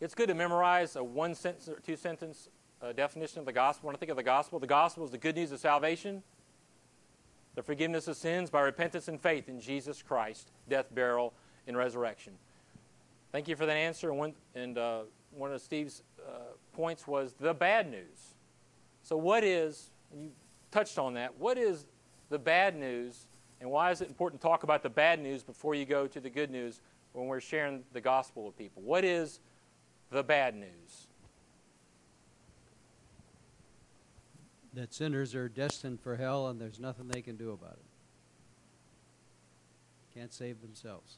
it's 0.00 0.14
good 0.14 0.28
to 0.28 0.34
memorize 0.34 0.96
a 0.96 1.04
one 1.04 1.34
sentence 1.34 1.68
or 1.68 1.80
two 1.80 1.96
sentence 1.96 2.48
uh, 2.80 2.92
definition 2.92 3.40
of 3.40 3.46
the 3.46 3.52
gospel. 3.52 3.88
When 3.88 3.96
I 3.96 3.98
think 3.98 4.10
of 4.10 4.16
the 4.16 4.22
gospel, 4.22 4.58
the 4.58 4.66
gospel 4.66 5.04
is 5.04 5.10
the 5.10 5.18
good 5.18 5.36
news 5.36 5.52
of 5.52 5.58
salvation, 5.58 6.22
the 7.54 7.62
forgiveness 7.62 8.06
of 8.08 8.16
sins 8.16 8.50
by 8.50 8.60
repentance 8.60 9.08
and 9.08 9.20
faith 9.20 9.48
in 9.48 9.60
Jesus 9.60 10.02
Christ, 10.02 10.50
death, 10.68 10.86
burial, 10.94 11.32
and 11.66 11.76
resurrection. 11.76 12.34
Thank 13.32 13.48
you 13.48 13.56
for 13.56 13.66
that 13.66 13.76
answer. 13.76 14.10
And 14.10 14.18
one, 14.18 14.34
and, 14.54 14.78
uh, 14.78 15.02
one 15.30 15.52
of 15.52 15.60
Steve's 15.60 16.02
uh, 16.26 16.30
points 16.72 17.06
was 17.06 17.34
the 17.38 17.52
bad 17.52 17.90
news. 17.90 18.34
So, 19.02 19.16
what 19.16 19.44
is, 19.44 19.90
you 20.16 20.30
touched 20.70 20.98
on 20.98 21.14
that, 21.14 21.36
what 21.38 21.58
is 21.58 21.86
the 22.30 22.38
bad 22.38 22.76
news, 22.76 23.26
and 23.60 23.70
why 23.70 23.90
is 23.90 24.00
it 24.00 24.08
important 24.08 24.40
to 24.40 24.46
talk 24.48 24.62
about 24.62 24.82
the 24.82 24.90
bad 24.90 25.20
news 25.20 25.42
before 25.42 25.74
you 25.74 25.84
go 25.84 26.06
to 26.06 26.20
the 26.20 26.30
good 26.30 26.50
news 26.50 26.80
when 27.12 27.26
we're 27.26 27.40
sharing 27.40 27.84
the 27.92 28.00
gospel 28.00 28.44
with 28.44 28.56
people? 28.56 28.82
What 28.82 29.04
is 29.04 29.40
the 30.10 30.22
bad 30.22 30.54
news? 30.54 31.06
that 34.76 34.92
sinners 34.92 35.34
are 35.34 35.48
destined 35.48 36.00
for 36.00 36.16
hell 36.16 36.48
and 36.48 36.60
there's 36.60 36.78
nothing 36.78 37.08
they 37.08 37.22
can 37.22 37.36
do 37.36 37.50
about 37.50 37.72
it. 37.72 37.84
Can't 40.14 40.32
save 40.32 40.60
themselves. 40.60 41.16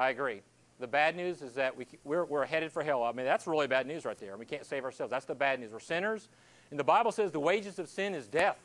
I 0.00 0.08
agree. 0.08 0.40
The 0.78 0.86
bad 0.86 1.14
news 1.14 1.42
is 1.42 1.52
that 1.56 1.76
we, 1.76 1.86
we're, 2.04 2.24
we're 2.24 2.46
headed 2.46 2.72
for 2.72 2.82
hell. 2.82 3.02
I 3.02 3.12
mean, 3.12 3.26
that's 3.26 3.46
really 3.46 3.66
bad 3.66 3.86
news 3.86 4.06
right 4.06 4.16
there. 4.16 4.34
We 4.38 4.46
can't 4.46 4.64
save 4.64 4.82
ourselves. 4.82 5.10
That's 5.10 5.26
the 5.26 5.34
bad 5.34 5.60
news. 5.60 5.72
We're 5.72 5.78
sinners. 5.78 6.30
And 6.70 6.80
the 6.80 6.84
Bible 6.84 7.12
says 7.12 7.32
the 7.32 7.38
wages 7.38 7.78
of 7.78 7.86
sin 7.86 8.14
is 8.14 8.26
death. 8.26 8.56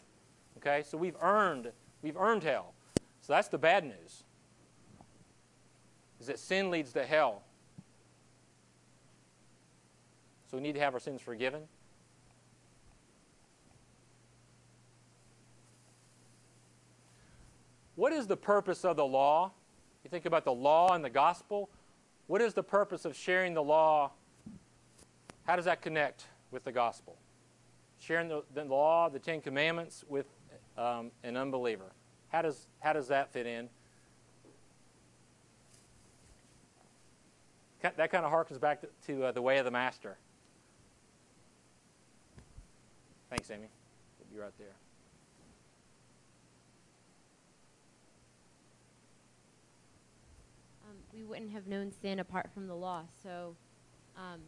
Okay? 0.55 0.83
So 0.87 0.97
we've 0.97 1.17
earned, 1.21 1.73
we've 2.01 2.15
earned 2.15 2.43
hell. 2.43 2.73
So 3.19 3.33
that's 3.33 3.49
the 3.49 3.57
bad 3.57 3.83
news. 3.83 4.23
Is 6.21 6.27
that 6.27 6.39
sin 6.39 6.71
leads 6.71 6.93
to 6.93 7.05
hell. 7.05 7.43
So 10.49 10.55
we 10.55 10.63
need 10.63 10.75
to 10.75 10.79
have 10.79 10.93
our 10.93 11.01
sins 11.01 11.19
forgiven. 11.19 11.63
What 17.95 18.13
is 18.13 18.25
the 18.25 18.37
purpose 18.37 18.85
of 18.85 18.95
the 18.95 19.05
law? 19.05 19.51
You 20.05 20.09
think 20.09 20.27
about 20.27 20.45
the 20.45 20.53
law 20.53 20.93
and 20.93 21.03
the 21.03 21.09
gospel. 21.09 21.67
What 22.27 22.39
is 22.39 22.53
the 22.53 22.61
purpose 22.61 23.05
of 23.05 23.15
sharing 23.15 23.55
the 23.55 23.63
law? 23.63 24.11
How 25.45 25.55
does 25.55 25.65
that 25.65 25.81
connect 25.81 26.25
with 26.51 26.63
the 26.63 26.71
gospel? 26.71 27.17
Sharing 27.99 28.27
the, 28.27 28.43
the 28.53 28.65
law, 28.65 29.09
the 29.09 29.17
Ten 29.17 29.41
Commandments 29.41 30.03
with 30.07 30.27
um, 30.77 31.09
an 31.23 31.35
unbeliever. 31.35 31.91
How 32.29 32.43
does, 32.43 32.67
how 32.81 32.93
does 32.93 33.07
that 33.07 33.33
fit 33.33 33.47
in? 33.47 33.67
That 37.81 38.11
kind 38.11 38.25
of 38.25 38.31
harkens 38.31 38.59
back 38.59 38.81
to, 38.81 38.87
to 39.07 39.25
uh, 39.25 39.31
the 39.31 39.41
way 39.41 39.57
of 39.57 39.65
the 39.65 39.71
master. 39.71 40.17
Thanks, 43.31 43.49
Amy. 43.49 43.69
You're 44.31 44.43
right 44.43 44.53
there. 44.59 44.84
We 51.15 51.23
wouldn't 51.23 51.51
have 51.51 51.67
known 51.67 51.91
sin 52.01 52.19
apart 52.19 52.49
from 52.53 52.67
the 52.67 52.75
law. 52.75 53.03
So, 53.23 53.55
um, 54.17 54.41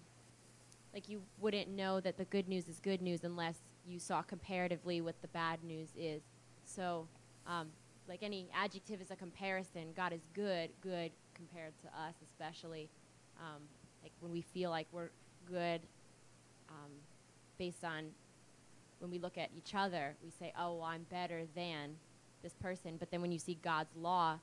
like, 0.93 1.07
you 1.09 1.21
wouldn't 1.39 1.69
know 1.69 1.99
that 1.99 2.17
the 2.17 2.25
good 2.25 2.47
news 2.47 2.67
is 2.67 2.79
good 2.79 3.01
news 3.01 3.23
unless 3.23 3.57
you 3.87 3.99
saw 3.99 4.21
comparatively 4.21 4.99
what 4.99 5.21
the 5.21 5.27
bad 5.29 5.63
news 5.63 5.89
is. 5.97 6.21
So, 6.65 7.07
um, 7.45 7.67
like 8.09 8.23
any 8.23 8.47
adjective 8.53 9.01
is 9.01 9.11
a 9.11 9.15
comparison. 9.15 9.93
God 9.95 10.13
is 10.13 10.21
good, 10.33 10.69
good 10.81 11.11
compared 11.33 11.73
to 11.81 11.87
us, 11.87 12.15
especially 12.25 12.89
um, 13.39 13.61
like 14.01 14.11
when 14.19 14.31
we 14.31 14.41
feel 14.41 14.69
like 14.69 14.87
we're 14.91 15.09
good, 15.45 15.81
um, 16.69 16.91
based 17.57 17.83
on 17.83 18.05
when 18.99 19.11
we 19.11 19.19
look 19.19 19.37
at 19.37 19.49
each 19.55 19.75
other, 19.75 20.15
we 20.23 20.31
say, 20.31 20.53
"Oh, 20.57 20.75
well, 20.75 20.83
I'm 20.83 21.05
better 21.09 21.43
than 21.53 21.95
this 22.41 22.53
person. 22.53 22.95
But 22.97 23.11
then 23.11 23.21
when 23.21 23.31
you 23.31 23.39
see 23.39 23.57
God's 23.61 23.95
law 23.95 24.39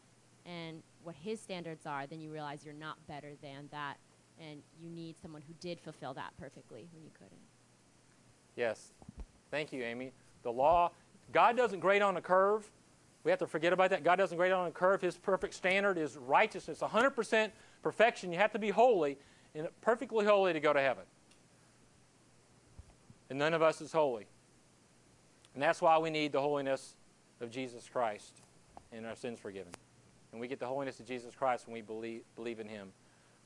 and 0.47 0.83
what 1.03 1.15
His 1.15 1.41
standards 1.41 1.87
are, 1.87 2.07
then 2.07 2.21
you 2.21 2.31
realize 2.31 2.65
you're 2.65 2.75
not 2.75 2.97
better 3.07 3.33
than 3.43 3.69
that, 3.71 3.97
and 4.41 4.63
you 4.83 4.91
need 4.91 5.17
someone 5.21 5.43
who 5.47 5.55
did 5.61 5.81
fulfill 5.81 6.15
that 6.15 6.33
perfectly 6.39 6.89
when 6.93 7.05
you 7.05 7.11
couldn't. 7.13 7.41
Yes. 8.57 8.93
Thank 9.51 9.73
you, 9.73 9.83
Amy. 9.83 10.13
The 10.43 10.51
law, 10.51 10.91
God 11.33 11.57
doesn't 11.57 11.81
grade 11.81 12.03
on 12.03 12.17
a 12.17 12.21
curve. 12.21 12.69
We 13.23 13.31
have 13.31 13.39
to 13.41 13.47
forget 13.47 13.73
about 13.73 13.91
that. 13.91 14.05
God 14.05 14.17
doesn't 14.17 14.37
grade 14.37 14.53
on 14.53 14.67
a 14.67 14.71
curve. 14.71 15.01
His 15.01 15.17
perfect 15.17 15.55
standard 15.55 15.97
is 15.97 16.17
righteousness, 16.17 16.81
100% 16.81 17.51
perfection. 17.83 18.33
You 18.33 18.39
have 18.39 18.53
to 18.53 18.59
be 18.59 18.71
holy 18.71 19.17
and 19.55 19.69
perfectly 19.81 20.27
holy 20.27 20.53
to 20.53 20.61
go 20.61 20.73
to 20.73 20.81
heaven. 20.81 21.05
And 23.31 23.39
none 23.39 23.55
of 23.55 23.63
us 23.63 23.81
is 23.81 23.93
holy. 23.93 24.27
And 25.55 25.63
that's 25.63 25.81
why 25.81 25.97
we 25.99 26.11
need 26.11 26.33
the 26.33 26.41
holiness 26.41 26.97
of 27.41 27.51
Jesus 27.51 27.89
Christ 27.89 28.35
and 28.93 29.07
our 29.07 29.17
sins 29.17 29.39
forgiven. 29.39 29.73
And 30.35 30.41
we 30.41 30.49
get 30.49 30.59
the 30.59 30.67
holiness 30.67 30.99
of 30.99 31.07
Jesus 31.07 31.33
Christ 31.33 31.69
when 31.69 31.75
we 31.75 31.81
believe, 31.81 32.23
believe 32.35 32.59
in 32.59 32.67
Him 32.67 32.89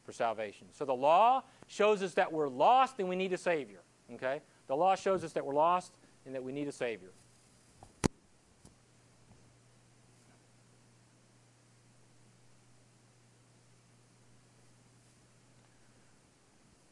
for 0.05 0.13
salvation. 0.13 0.69
So 0.73 0.87
the 0.87 0.95
law 0.95 1.43
shows 1.67 2.03
us 2.03 2.15
that 2.15 2.33
we're 2.33 2.49
lost 2.49 2.99
and 2.99 3.11
we 3.11 3.15
need 3.15 3.31
a 3.35 3.37
Savior. 3.37 3.81
Okay? 4.15 4.41
The 4.69 4.75
law 4.75 4.95
shows 4.95 5.23
us 5.23 5.33
that 5.35 5.45
we're 5.45 5.53
lost 5.53 5.93
and 6.25 6.35
that 6.35 6.43
we 6.43 6.51
need 6.51 6.67
a 6.67 6.73
Savior. 6.73 7.11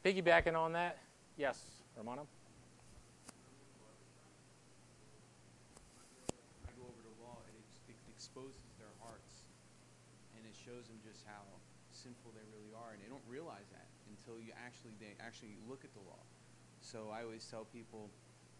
Piggybacking 0.05 0.55
on 0.55 0.73
that, 0.73 0.99
yes, 1.37 1.59
Romano? 1.97 2.27
I 6.67 6.71
go 6.79 6.83
over 6.85 7.01
the 7.01 7.23
law, 7.23 7.37
it, 7.49 7.91
it 7.91 7.95
exposes 8.15 8.53
their 8.77 8.93
hearts, 9.01 9.36
it 10.47 10.55
shows 10.55 10.87
them 10.87 10.97
just 11.03 11.27
how 11.27 11.43
sinful 11.91 12.31
they 12.31 12.45
really 12.55 12.71
are, 12.71 12.95
and 12.95 12.99
they 13.03 13.11
don't 13.11 13.25
realize 13.27 13.67
that 13.75 13.87
until 14.07 14.39
you 14.39 14.55
actually 14.55 14.95
they 14.97 15.13
actually 15.19 15.59
look 15.67 15.83
at 15.83 15.91
the 15.93 16.03
law. 16.07 16.23
So 16.81 17.11
I 17.11 17.23
always 17.27 17.43
tell 17.43 17.67
people, 17.69 18.09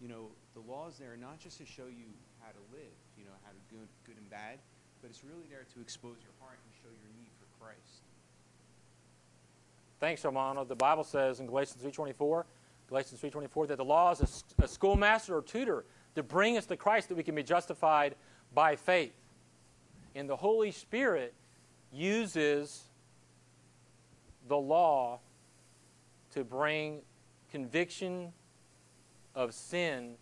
you 0.03 0.07
know, 0.11 0.29
the 0.53 0.61
law 0.61 0.87
is 0.91 0.99
there 0.99 1.15
not 1.15 1.39
just 1.39 1.57
to 1.57 1.65
show 1.65 1.87
you 1.87 2.11
how 2.43 2.51
to 2.51 2.63
live, 2.75 2.95
you 3.17 3.25
know, 3.25 3.35
how 3.47 3.51
to 3.51 3.61
good, 3.71 3.87
good 4.03 4.17
and 4.17 4.29
bad, 4.29 4.59
but 5.01 5.09
it's 5.09 5.23
really 5.23 5.47
there 5.49 5.65
to 5.73 5.81
expose 5.81 6.19
your 6.21 6.35
heart 6.43 6.59
and 6.59 6.69
show 6.83 6.91
your 6.91 7.11
need 7.15 7.31
for 7.39 7.47
Christ. 7.63 8.03
Thanks, 9.99 10.23
Romano. 10.25 10.63
The 10.63 10.75
Bible 10.75 11.03
says 11.03 11.39
in 11.39 11.47
Galatians 11.47 11.81
3.24, 11.83 12.43
Galatians 12.89 13.21
3.24, 13.21 13.67
that 13.69 13.77
the 13.77 13.85
law 13.85 14.11
is 14.11 14.43
a 14.59 14.67
schoolmaster 14.67 15.37
or 15.37 15.41
tutor 15.41 15.85
to 16.15 16.23
bring 16.23 16.57
us 16.57 16.65
to 16.67 16.77
Christ 16.77 17.09
that 17.09 17.15
we 17.15 17.23
can 17.23 17.35
be 17.35 17.43
justified 17.43 18.15
by 18.53 18.75
faith. 18.75 19.13
And 20.15 20.29
the 20.29 20.35
Holy 20.35 20.71
Spirit 20.71 21.33
uses 21.91 22.83
the 24.47 24.57
law 24.57 25.19
to 26.31 26.43
bring 26.43 27.01
conviction 27.51 28.31
of 29.35 29.53
sin 29.53 30.15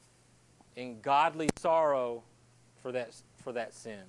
and 0.78 1.02
godly 1.02 1.50
sorrow 1.58 2.24
for 2.82 2.92
that, 2.92 3.10
for 3.44 3.54
that 3.54 3.74
sin. 3.74 4.02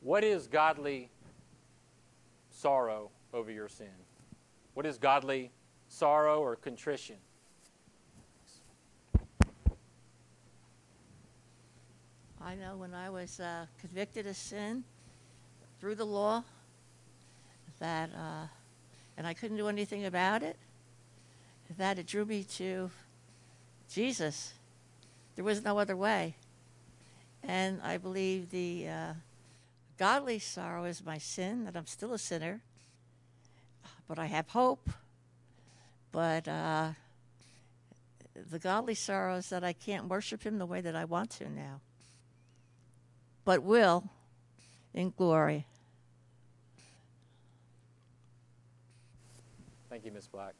What 0.00 0.22
is 0.22 0.46
godly 0.46 1.10
sorrow 2.50 3.10
over 3.34 3.50
your 3.50 3.68
sin? 3.68 3.88
What 4.74 4.86
is 4.86 4.98
godly 4.98 5.50
sorrow 5.88 6.40
or 6.40 6.54
contrition? 6.54 7.16
I 12.46 12.54
know 12.54 12.76
when 12.76 12.94
I 12.94 13.10
was 13.10 13.40
uh, 13.40 13.66
convicted 13.80 14.24
of 14.28 14.36
sin 14.36 14.84
through 15.80 15.96
the 15.96 16.06
law, 16.06 16.44
that, 17.80 18.08
uh, 18.14 18.46
and 19.18 19.26
I 19.26 19.34
couldn't 19.34 19.56
do 19.56 19.66
anything 19.66 20.04
about 20.04 20.44
it, 20.44 20.56
that 21.76 21.98
it 21.98 22.06
drew 22.06 22.24
me 22.24 22.44
to 22.44 22.88
Jesus. 23.90 24.52
There 25.34 25.44
was 25.44 25.64
no 25.64 25.80
other 25.80 25.96
way. 25.96 26.36
And 27.42 27.80
I 27.82 27.96
believe 27.96 28.50
the 28.50 28.90
uh, 28.90 29.12
godly 29.98 30.38
sorrow 30.38 30.84
is 30.84 31.04
my 31.04 31.18
sin, 31.18 31.64
that 31.64 31.76
I'm 31.76 31.86
still 31.86 32.12
a 32.12 32.18
sinner, 32.18 32.60
but 34.06 34.20
I 34.20 34.26
have 34.26 34.50
hope. 34.50 34.88
But 36.12 36.46
uh, 36.46 36.90
the 38.36 38.60
godly 38.60 38.94
sorrow 38.94 39.34
is 39.34 39.48
that 39.48 39.64
I 39.64 39.72
can't 39.72 40.06
worship 40.06 40.44
Him 40.44 40.58
the 40.58 40.66
way 40.66 40.80
that 40.80 40.94
I 40.94 41.06
want 41.06 41.30
to 41.30 41.50
now 41.50 41.80
but 43.46 43.62
will 43.62 44.04
in 44.92 45.14
glory. 45.16 45.64
Thank 49.88 50.04
you, 50.04 50.12
Ms. 50.12 50.26
Black. 50.26 50.52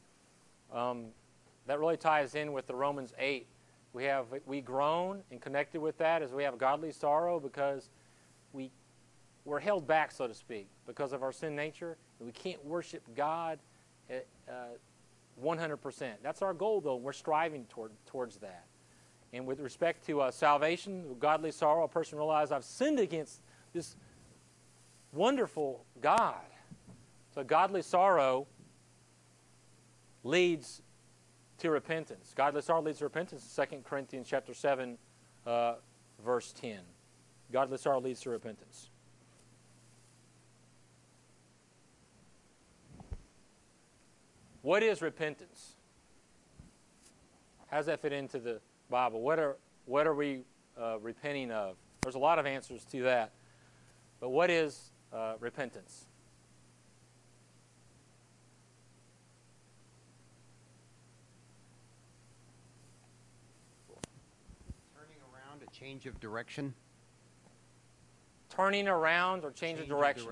Um, 0.72 1.06
that 1.66 1.78
really 1.78 1.96
ties 1.98 2.36
in 2.36 2.52
with 2.52 2.66
the 2.66 2.74
Romans 2.74 3.12
8. 3.18 3.46
We 3.92 4.04
have 4.04 4.26
we 4.46 4.60
groan 4.60 5.22
and 5.30 5.40
connected 5.40 5.80
with 5.80 5.98
that 5.98 6.22
as 6.22 6.32
we 6.32 6.44
have 6.44 6.56
godly 6.58 6.92
sorrow 6.92 7.40
because 7.40 7.90
we 8.52 8.70
we're 9.44 9.60
held 9.60 9.86
back, 9.86 10.10
so 10.12 10.26
to 10.26 10.34
speak, 10.34 10.68
because 10.86 11.12
of 11.12 11.22
our 11.22 11.32
sin 11.32 11.54
nature, 11.54 11.96
we 12.18 12.32
can't 12.32 12.64
worship 12.64 13.02
God 13.14 13.58
at 14.10 14.26
uh, 14.48 14.76
100%. 15.42 16.12
That's 16.22 16.42
our 16.42 16.52
goal, 16.52 16.80
though. 16.80 16.96
We're 16.96 17.12
striving 17.12 17.64
toward, 17.66 17.92
towards 18.06 18.36
that. 18.38 18.64
And 19.32 19.46
with 19.46 19.60
respect 19.60 20.06
to 20.06 20.22
uh, 20.22 20.30
salvation, 20.30 21.16
godly 21.18 21.50
sorrow, 21.50 21.84
a 21.84 21.88
person 21.88 22.18
realizes 22.18 22.52
I've 22.52 22.64
sinned 22.64 22.98
against 22.98 23.40
this 23.72 23.96
wonderful 25.12 25.84
God. 26.00 26.34
So 27.34 27.44
godly 27.44 27.82
sorrow 27.82 28.46
leads 30.24 30.82
to 31.58 31.70
repentance. 31.70 32.32
Godly 32.34 32.62
sorrow 32.62 32.82
leads 32.82 32.98
to 32.98 33.04
repentance. 33.04 33.58
2 33.70 33.78
Corinthians 33.84 34.26
chapter 34.28 34.54
7, 34.54 34.96
uh, 35.46 35.74
verse 36.24 36.52
10. 36.52 36.80
Godly 37.52 37.78
sorrow 37.78 38.00
leads 38.00 38.20
to 38.22 38.30
repentance. 38.30 38.90
What 44.62 44.82
is 44.82 45.00
repentance? 45.00 45.76
How 47.68 47.76
does 47.76 47.86
that 47.86 48.00
fit 48.00 48.12
into 48.12 48.38
the 48.38 48.60
Bible? 48.88 49.20
What 49.20 49.38
are, 49.38 49.56
what 49.84 50.06
are 50.06 50.14
we 50.14 50.42
uh, 50.80 50.98
repenting 51.00 51.50
of? 51.50 51.76
There's 52.02 52.14
a 52.14 52.20
lot 52.20 52.38
of 52.38 52.46
answers 52.46 52.84
to 52.92 53.02
that. 53.02 53.32
But 54.20 54.30
what 54.30 54.50
is 54.50 54.92
uh, 55.12 55.34
repentance? 55.40 56.06
Turning 64.94 65.18
around, 65.32 65.62
a 65.66 65.70
change 65.70 66.06
of 66.06 66.18
direction. 66.20 66.74
Turning 68.48 68.88
around 68.88 69.44
or 69.44 69.50
change, 69.50 69.80
of 69.80 69.88
direction? 69.88 70.28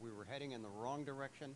We 0.00 0.10
were 0.10 0.24
heading 0.24 0.52
in 0.52 0.62
the 0.62 0.68
wrong 0.68 1.04
direction, 1.04 1.54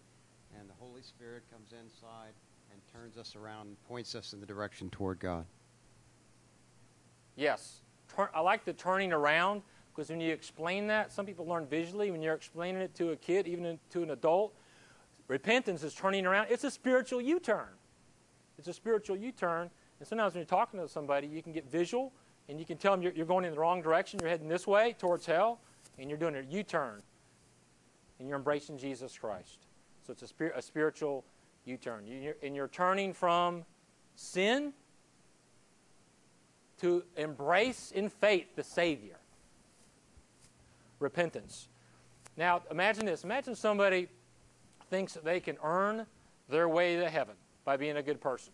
and 0.59 0.69
the 0.69 0.75
Holy 0.79 1.03
Spirit 1.03 1.43
comes 1.51 1.73
inside 1.73 2.35
and 2.71 2.81
turns 2.93 3.17
us 3.17 3.35
around 3.35 3.69
and 3.69 3.85
points 3.89 4.15
us 4.15 4.33
in 4.33 4.41
the 4.41 4.47
direction 4.47 4.91
toward 4.91 5.19
God. 5.19 5.47
Yes. 7.37 7.81
Turn, 8.15 8.29
I 8.35 8.41
like 8.41 8.65
the 8.65 8.73
turning 8.73 9.13
around 9.13 9.63
because 9.95 10.11
when 10.11 10.21
you 10.21 10.33
explain 10.33 10.87
that, 10.89 11.13
some 11.13 11.27
people 11.27 11.47
learn 11.47 11.67
visually. 11.67 12.11
When 12.11 12.23
you're 12.23 12.35
explaining 12.35 12.83
it 12.83 12.95
to 12.97 13.11
a 13.11 13.17
kid, 13.17 13.47
even 13.47 13.79
to 13.91 14.03
an 14.03 14.11
adult, 14.11 14.55
repentance 15.29 15.83
is 15.83 15.95
turning 15.95 16.27
around. 16.27 16.49
It's 16.51 16.65
a 16.65 16.71
spiritual 16.71 17.21
U 17.21 17.39
turn. 17.39 17.69
It's 18.59 18.69
a 18.69 18.73
spiritual 18.73 19.17
U 19.17 19.33
turn. 19.33 19.71
And 20.01 20.09
sometimes 20.09 20.35
when 20.35 20.41
you're 20.41 20.47
talking 20.47 20.81
to 20.81 20.89
somebody, 20.89 21.27
you 21.27 21.43
can 21.43 21.53
get 21.53 21.71
visual 21.71 22.13
and 22.49 22.59
you 22.59 22.67
can 22.67 22.77
tell 22.77 22.93
them 22.93 23.03
you're, 23.03 23.13
you're 23.13 23.27
going 23.27 23.45
in 23.45 23.53
the 23.53 23.59
wrong 23.59 23.81
direction. 23.83 24.21
You're 24.21 24.29
heading 24.29 24.49
this 24.49 24.67
way 24.67 24.95
towards 24.99 25.25
hell, 25.25 25.61
and 25.99 26.11
you're 26.11 26.19
doing 26.19 26.37
a 26.37 26.43
U 26.43 26.63
turn. 26.63 27.03
And 28.19 28.29
you're 28.29 28.37
embracing 28.37 28.79
Jesus 28.79 29.17
Christ. 29.17 29.67
So 30.07 30.13
it's 30.13 30.23
a, 30.23 30.27
spir- 30.27 30.53
a 30.55 30.63
spiritual 30.63 31.25
U 31.65 31.77
turn. 31.77 32.07
You, 32.07 32.35
and 32.43 32.55
you're 32.55 32.69
turning 32.69 33.13
from 33.13 33.65
sin 34.15 34.73
to 36.85 37.03
embrace 37.17 37.93
in 37.95 38.11
faith 38.11 38.45
the 38.57 38.63
Savior. 38.63 39.17
Repentance. 40.99 41.67
Now, 42.37 42.61
imagine 42.71 43.07
this. 43.07 43.25
Imagine 43.25 43.55
somebody 43.55 44.09
thinks 44.91 45.15
that 45.15 45.25
they 45.25 45.41
can 45.41 45.57
earn 45.65 46.05
their 46.51 46.69
way 46.69 46.97
to 46.97 47.09
heaven 47.09 47.37
by 47.65 47.79
being 47.79 47.97
a 47.97 48.03
good 48.03 48.21
person. 48.21 48.53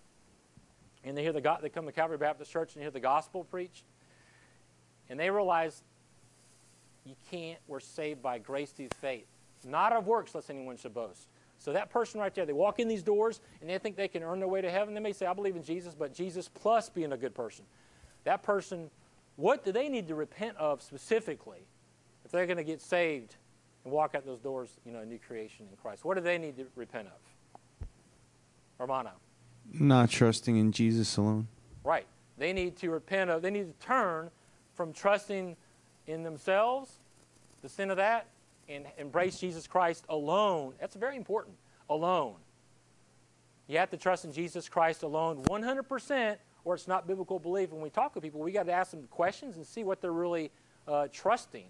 And 1.02 1.18
they 1.18 1.22
hear 1.22 1.32
the 1.32 1.58
they 1.60 1.70
come 1.70 1.86
to 1.86 1.92
Calvary 1.92 2.18
Baptist 2.18 2.52
Church 2.52 2.74
and 2.74 2.82
hear 2.82 2.92
the 2.92 3.00
gospel 3.00 3.42
preached, 3.42 3.82
and 5.08 5.18
they 5.18 5.28
realize 5.28 5.82
you 7.04 7.16
can't. 7.32 7.58
We're 7.66 7.80
saved 7.80 8.22
by 8.22 8.38
grace 8.38 8.70
through 8.70 8.90
faith, 9.00 9.26
not 9.66 9.92
of 9.92 10.06
works, 10.06 10.36
lest 10.36 10.50
anyone 10.50 10.76
should 10.76 10.94
boast. 10.94 11.26
So 11.58 11.72
that 11.72 11.90
person 11.90 12.20
right 12.20 12.32
there, 12.32 12.46
they 12.46 12.52
walk 12.52 12.78
in 12.78 12.86
these 12.86 13.02
doors 13.02 13.40
and 13.60 13.68
they 13.68 13.78
think 13.78 13.96
they 13.96 14.08
can 14.08 14.22
earn 14.22 14.38
their 14.38 14.48
way 14.48 14.60
to 14.60 14.70
heaven. 14.70 14.94
They 14.94 15.00
may 15.00 15.12
say, 15.12 15.26
I 15.26 15.34
believe 15.34 15.56
in 15.56 15.64
Jesus, 15.64 15.96
but 15.98 16.14
Jesus 16.14 16.48
plus 16.48 16.88
being 16.88 17.12
a 17.12 17.16
good 17.16 17.34
person. 17.34 17.64
That 18.24 18.42
person, 18.42 18.90
what 19.36 19.64
do 19.64 19.72
they 19.72 19.88
need 19.88 20.08
to 20.08 20.14
repent 20.14 20.56
of 20.56 20.82
specifically 20.82 21.66
if 22.24 22.30
they're 22.30 22.46
going 22.46 22.58
to 22.58 22.64
get 22.64 22.80
saved 22.82 23.36
and 23.84 23.92
walk 23.92 24.14
out 24.14 24.26
those 24.26 24.40
doors, 24.40 24.76
you 24.84 24.92
know, 24.92 25.00
a 25.00 25.06
new 25.06 25.18
creation 25.18 25.66
in 25.70 25.76
Christ? 25.76 26.04
What 26.04 26.16
do 26.16 26.20
they 26.20 26.38
need 26.38 26.56
to 26.56 26.66
repent 26.74 27.08
of? 27.08 27.86
Romano. 28.78 29.10
Not 29.72 30.10
trusting 30.10 30.56
in 30.56 30.72
Jesus 30.72 31.16
alone. 31.16 31.48
Right. 31.84 32.06
They 32.38 32.52
need 32.52 32.76
to 32.78 32.90
repent 32.90 33.30
of, 33.30 33.42
they 33.42 33.50
need 33.50 33.66
to 33.66 33.86
turn 33.86 34.30
from 34.74 34.92
trusting 34.92 35.56
in 36.06 36.22
themselves, 36.22 36.90
the 37.62 37.68
sin 37.68 37.90
of 37.90 37.98
that, 37.98 38.26
and 38.68 38.86
embrace 38.96 39.38
Jesus 39.38 39.66
Christ 39.66 40.04
alone. 40.08 40.74
That's 40.80 40.96
very 40.96 41.16
important. 41.16 41.56
Alone. 41.90 42.36
You 43.66 43.78
have 43.78 43.90
to 43.90 43.96
trust 43.96 44.24
in 44.24 44.32
Jesus 44.32 44.68
Christ 44.68 45.02
alone 45.02 45.42
100%, 45.44 46.36
or 46.64 46.74
it's 46.74 46.88
not 46.88 47.06
biblical 47.06 47.38
belief. 47.38 47.70
When 47.72 47.80
we 47.80 47.90
talk 47.90 48.14
with 48.14 48.22
people, 48.22 48.40
we 48.40 48.52
got 48.52 48.66
to 48.66 48.72
ask 48.72 48.90
them 48.90 49.06
questions 49.10 49.56
and 49.56 49.66
see 49.66 49.84
what 49.84 50.00
they're 50.00 50.12
really 50.12 50.50
uh, 50.86 51.08
trusting. 51.12 51.66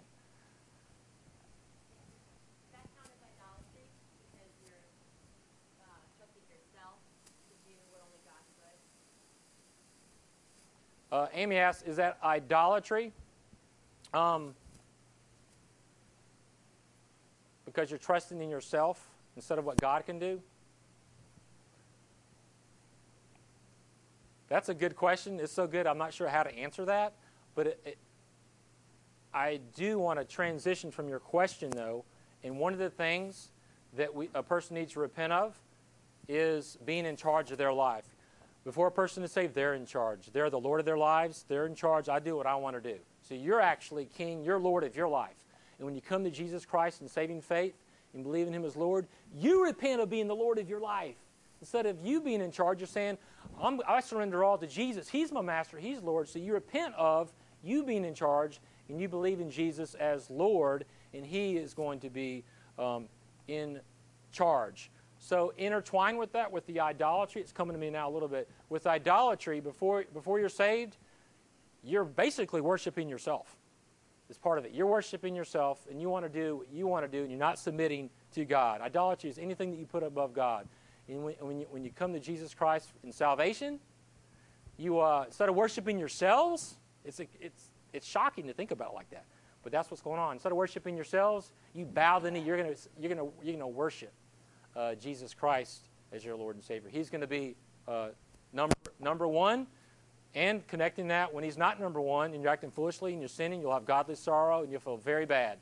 That 2.71 2.83
count 2.95 3.09
as 3.11 3.21
idolatry 3.23 3.87
because 4.31 4.51
you're 4.63 4.73
uh, 5.81 5.91
trusting 6.17 6.43
yourself 6.49 6.95
to 7.25 7.53
do 7.65 7.73
what 7.91 8.01
only 8.05 8.19
God 8.25 8.43
could. 11.09 11.35
Uh, 11.35 11.39
Amy 11.39 11.57
asks, 11.57 11.83
is 11.87 11.97
that 11.97 12.17
idolatry? 12.23 13.11
Um, 14.13 14.55
because 17.65 17.89
you're 17.89 17.99
trusting 17.99 18.41
in 18.41 18.49
yourself 18.49 19.07
instead 19.35 19.57
of 19.57 19.65
what 19.65 19.79
God 19.79 20.05
can 20.05 20.19
do? 20.19 20.41
That's 24.51 24.67
a 24.67 24.73
good 24.73 24.97
question. 24.97 25.39
It's 25.39 25.53
so 25.53 25.65
good, 25.65 25.87
I'm 25.87 25.97
not 25.97 26.13
sure 26.13 26.27
how 26.27 26.43
to 26.43 26.53
answer 26.53 26.83
that. 26.83 27.13
But 27.55 27.67
it, 27.67 27.79
it, 27.85 27.97
I 29.33 29.61
do 29.77 29.97
want 29.97 30.19
to 30.19 30.25
transition 30.25 30.91
from 30.91 31.07
your 31.07 31.19
question, 31.19 31.69
though. 31.69 32.03
And 32.43 32.59
one 32.59 32.73
of 32.73 32.79
the 32.79 32.89
things 32.89 33.51
that 33.95 34.13
we, 34.13 34.29
a 34.35 34.43
person 34.43 34.75
needs 34.75 34.91
to 34.91 34.99
repent 34.99 35.31
of 35.31 35.57
is 36.27 36.77
being 36.85 37.05
in 37.05 37.15
charge 37.15 37.51
of 37.51 37.57
their 37.57 37.71
life. 37.71 38.03
Before 38.65 38.87
a 38.87 38.91
person 38.91 39.23
is 39.23 39.31
saved, 39.31 39.55
they're 39.55 39.73
in 39.73 39.85
charge. 39.85 40.29
They're 40.33 40.49
the 40.49 40.59
Lord 40.59 40.81
of 40.81 40.85
their 40.85 40.97
lives. 40.97 41.45
They're 41.47 41.65
in 41.65 41.73
charge. 41.73 42.09
I 42.09 42.19
do 42.19 42.35
what 42.35 42.45
I 42.45 42.55
want 42.55 42.75
to 42.75 42.81
do. 42.81 42.99
So 43.21 43.35
you're 43.35 43.61
actually 43.61 44.09
king. 44.17 44.43
You're 44.43 44.59
Lord 44.59 44.83
of 44.83 44.97
your 44.97 45.07
life. 45.07 45.37
And 45.77 45.85
when 45.85 45.95
you 45.95 46.01
come 46.01 46.25
to 46.25 46.29
Jesus 46.29 46.65
Christ 46.65 47.01
in 47.01 47.07
saving 47.07 47.39
faith 47.39 47.75
and 48.13 48.21
believe 48.21 48.47
in 48.47 48.53
Him 48.53 48.65
as 48.65 48.75
Lord, 48.75 49.07
you 49.33 49.63
repent 49.63 50.01
of 50.01 50.09
being 50.09 50.27
the 50.27 50.35
Lord 50.35 50.57
of 50.57 50.67
your 50.67 50.81
life. 50.81 51.15
Instead 51.61 51.85
of 51.85 52.03
you 52.03 52.19
being 52.19 52.41
in 52.41 52.51
charge, 52.51 52.79
you're 52.79 52.87
saying, 52.87 53.17
i 53.87 54.01
surrender 54.01 54.43
all 54.43 54.57
to 54.57 54.67
Jesus. 54.67 55.07
He's 55.07 55.31
my 55.31 55.41
master. 55.41 55.77
He's 55.77 56.01
Lord. 56.01 56.27
So 56.27 56.39
you 56.39 56.53
repent 56.53 56.95
of 56.95 57.31
you 57.63 57.83
being 57.83 58.03
in 58.03 58.15
charge 58.15 58.59
and 58.89 58.99
you 58.99 59.07
believe 59.07 59.39
in 59.39 59.49
Jesus 59.49 59.93
as 59.93 60.29
Lord, 60.29 60.85
and 61.13 61.25
He 61.25 61.57
is 61.57 61.73
going 61.73 61.99
to 62.01 62.09
be 62.09 62.43
um, 62.77 63.07
in 63.47 63.79
charge. 64.31 64.91
So 65.19 65.53
intertwine 65.57 66.17
with 66.17 66.33
that, 66.33 66.51
with 66.51 66.65
the 66.65 66.79
idolatry, 66.79 67.41
it's 67.41 67.51
coming 67.51 67.73
to 67.73 67.79
me 67.79 67.91
now 67.91 68.09
a 68.09 68.11
little 68.11 68.27
bit. 68.27 68.49
With 68.69 68.87
idolatry, 68.87 69.59
before, 69.59 70.05
before 70.13 70.39
you're 70.39 70.49
saved, 70.49 70.97
you're 71.83 72.03
basically 72.03 72.61
worshiping 72.61 73.07
yourself 73.07 73.55
It's 74.29 74.37
part 74.37 74.57
of 74.57 74.65
it. 74.65 74.71
You're 74.73 74.87
worshiping 74.87 75.35
yourself, 75.35 75.85
and 75.89 76.01
you 76.01 76.09
want 76.09 76.25
to 76.25 76.29
do 76.29 76.57
what 76.57 76.71
you 76.71 76.87
want 76.87 77.05
to 77.05 77.11
do, 77.11 77.21
and 77.21 77.29
you're 77.29 77.39
not 77.39 77.59
submitting 77.59 78.09
to 78.33 78.45
God. 78.45 78.81
Idolatry 78.81 79.29
is 79.29 79.37
anything 79.37 79.71
that 79.71 79.77
you 79.77 79.85
put 79.85 80.03
above 80.03 80.33
God. 80.33 80.67
And 81.11 81.23
when, 81.23 81.35
when, 81.39 81.59
you, 81.59 81.67
when 81.69 81.83
you 81.83 81.91
come 81.91 82.13
to 82.13 82.19
Jesus 82.19 82.53
Christ 82.53 82.89
in 83.03 83.11
salvation, 83.11 83.79
you 84.77 84.99
uh, 84.99 85.25
instead 85.27 85.49
of 85.49 85.55
worshiping 85.55 85.99
yourselves, 85.99 86.77
it's, 87.03 87.19
it's, 87.19 87.69
it's 87.93 88.07
shocking 88.07 88.47
to 88.47 88.53
think 88.53 88.71
about 88.71 88.93
like 88.93 89.09
that. 89.11 89.25
But 89.63 89.71
that's 89.71 89.91
what's 89.91 90.01
going 90.01 90.19
on. 90.19 90.33
Instead 90.33 90.51
of 90.51 90.57
worshiping 90.57 90.95
yourselves, 90.95 91.51
you 91.73 91.85
bow 91.85 92.19
the 92.19 92.31
knee. 92.31 92.39
You're 92.39 92.57
going 92.57 92.75
you're 92.99 93.13
gonna, 93.13 93.29
you're 93.43 93.53
gonna 93.53 93.67
worship 93.67 94.13
uh, 94.75 94.95
Jesus 94.95 95.33
Christ 95.33 95.89
as 96.11 96.25
your 96.25 96.35
Lord 96.35 96.55
and 96.55 96.63
Savior. 96.63 96.89
He's 96.89 97.09
going 97.09 97.21
to 97.21 97.27
be 97.27 97.55
uh, 97.87 98.09
number, 98.53 98.75
number 98.99 99.27
one. 99.27 99.67
And 100.33 100.65
connecting 100.67 101.09
that 101.09 101.33
when 101.33 101.43
he's 101.43 101.57
not 101.57 101.79
number 101.79 101.99
one 101.99 102.33
and 102.33 102.41
you're 102.41 102.51
acting 102.51 102.71
foolishly 102.71 103.11
and 103.11 103.21
you're 103.21 103.27
sinning, 103.27 103.59
you'll 103.59 103.73
have 103.73 103.85
godly 103.85 104.15
sorrow 104.15 104.61
and 104.61 104.71
you'll 104.71 104.79
feel 104.79 104.95
very 104.95 105.25
bad 105.25 105.57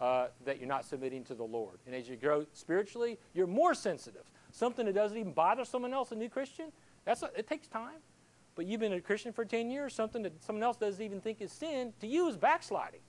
uh, 0.00 0.26
that 0.44 0.58
you're 0.58 0.68
not 0.68 0.84
submitting 0.84 1.22
to 1.24 1.34
the 1.34 1.44
Lord. 1.44 1.78
And 1.86 1.94
as 1.94 2.08
you 2.08 2.16
grow 2.16 2.44
spiritually, 2.52 3.18
you're 3.34 3.46
more 3.46 3.72
sensitive. 3.72 4.24
Something 4.52 4.86
that 4.86 4.94
doesn't 4.94 5.16
even 5.16 5.32
bother 5.32 5.64
someone 5.64 5.92
else, 5.92 6.12
a 6.12 6.14
new 6.14 6.28
Christian, 6.28 6.72
that's 7.04 7.22
a, 7.22 7.30
it 7.36 7.46
takes 7.46 7.68
time. 7.68 7.98
But 8.54 8.66
you've 8.66 8.80
been 8.80 8.92
a 8.92 9.00
Christian 9.00 9.32
for 9.32 9.44
10 9.44 9.70
years, 9.70 9.94
something 9.94 10.22
that 10.22 10.42
someone 10.42 10.62
else 10.62 10.76
doesn't 10.76 11.02
even 11.02 11.20
think 11.20 11.40
is 11.40 11.52
sin, 11.52 11.92
to 12.00 12.06
you 12.06 12.28
is 12.28 12.36
backsliding. 12.36 13.00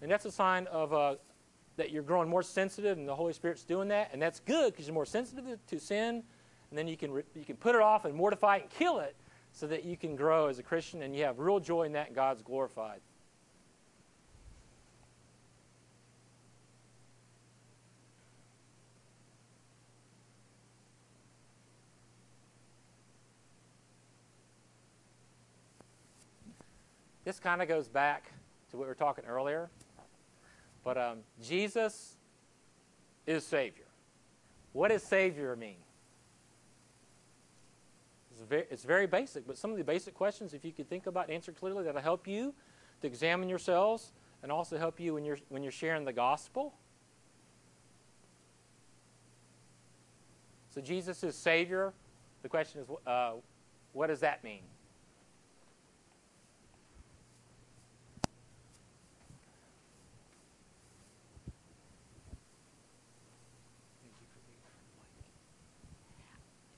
And 0.00 0.10
that's 0.10 0.24
a 0.24 0.32
sign 0.32 0.66
of 0.68 0.92
uh, 0.92 1.16
that 1.76 1.90
you're 1.90 2.02
growing 2.02 2.28
more 2.28 2.42
sensitive 2.42 2.98
and 2.98 3.08
the 3.08 3.14
Holy 3.14 3.32
Spirit's 3.32 3.64
doing 3.64 3.88
that. 3.88 4.10
And 4.12 4.20
that's 4.20 4.40
good 4.40 4.72
because 4.72 4.86
you're 4.86 4.94
more 4.94 5.06
sensitive 5.06 5.58
to 5.66 5.80
sin. 5.80 6.22
And 6.70 6.78
then 6.78 6.88
you 6.88 6.96
can, 6.96 7.12
you 7.34 7.44
can 7.44 7.56
put 7.56 7.74
it 7.74 7.82
off 7.82 8.04
and 8.04 8.14
mortify 8.14 8.56
it 8.56 8.62
and 8.62 8.70
kill 8.70 9.00
it 9.00 9.16
so 9.52 9.66
that 9.66 9.84
you 9.84 9.96
can 9.96 10.16
grow 10.16 10.46
as 10.46 10.58
a 10.58 10.62
Christian 10.62 11.02
and 11.02 11.14
you 11.14 11.24
have 11.24 11.38
real 11.38 11.60
joy 11.60 11.82
in 11.82 11.92
that 11.92 12.08
and 12.08 12.16
God's 12.16 12.42
glorified. 12.42 13.00
This 27.24 27.38
kind 27.38 27.62
of 27.62 27.68
goes 27.68 27.88
back 27.88 28.32
to 28.70 28.76
what 28.76 28.84
we 28.84 28.88
were 28.88 28.94
talking 28.94 29.24
earlier. 29.26 29.70
But 30.84 30.98
um, 30.98 31.18
Jesus 31.42 32.16
is 33.26 33.46
Savior. 33.46 33.84
What 34.72 34.88
does 34.88 35.02
Savior 35.02 35.54
mean? 35.54 35.76
It's 38.32 38.40
very, 38.40 38.64
it's 38.70 38.84
very 38.84 39.06
basic, 39.06 39.46
but 39.46 39.56
some 39.56 39.70
of 39.70 39.76
the 39.76 39.84
basic 39.84 40.14
questions, 40.14 40.54
if 40.54 40.64
you 40.64 40.72
could 40.72 40.88
think 40.88 41.06
about 41.06 41.30
answer 41.30 41.52
clearly, 41.52 41.84
that'll 41.84 42.00
help 42.00 42.26
you 42.26 42.54
to 43.02 43.06
examine 43.06 43.48
yourselves 43.48 44.12
and 44.42 44.50
also 44.50 44.76
help 44.78 44.98
you 44.98 45.14
when 45.14 45.24
you're, 45.24 45.38
when 45.48 45.62
you're 45.62 45.70
sharing 45.70 46.04
the 46.04 46.12
gospel. 46.12 46.74
So 50.74 50.80
Jesus 50.80 51.22
is 51.22 51.36
Savior. 51.36 51.92
The 52.42 52.48
question 52.48 52.80
is, 52.80 52.88
uh, 53.06 53.32
what 53.92 54.06
does 54.06 54.20
that 54.20 54.42
mean? 54.42 54.62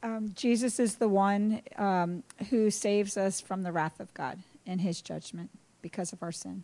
Um, 0.04 0.32
Jesus 0.34 0.78
is 0.78 0.96
the 0.96 1.08
one 1.08 1.62
um, 1.76 2.22
who 2.50 2.70
saves 2.70 3.16
us 3.16 3.40
from 3.40 3.62
the 3.62 3.72
wrath 3.72 4.00
of 4.00 4.12
God 4.12 4.38
and 4.66 4.80
his 4.80 5.00
judgment 5.00 5.50
because 5.80 6.12
of 6.12 6.22
our 6.22 6.30
sin. 6.30 6.62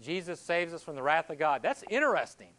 Jesus 0.00 0.40
saves 0.40 0.72
us 0.72 0.82
from 0.82 0.94
the 0.94 1.02
wrath 1.02 1.28
of 1.28 1.38
God. 1.38 1.60
That's 1.60 1.82
interesting 1.90 2.50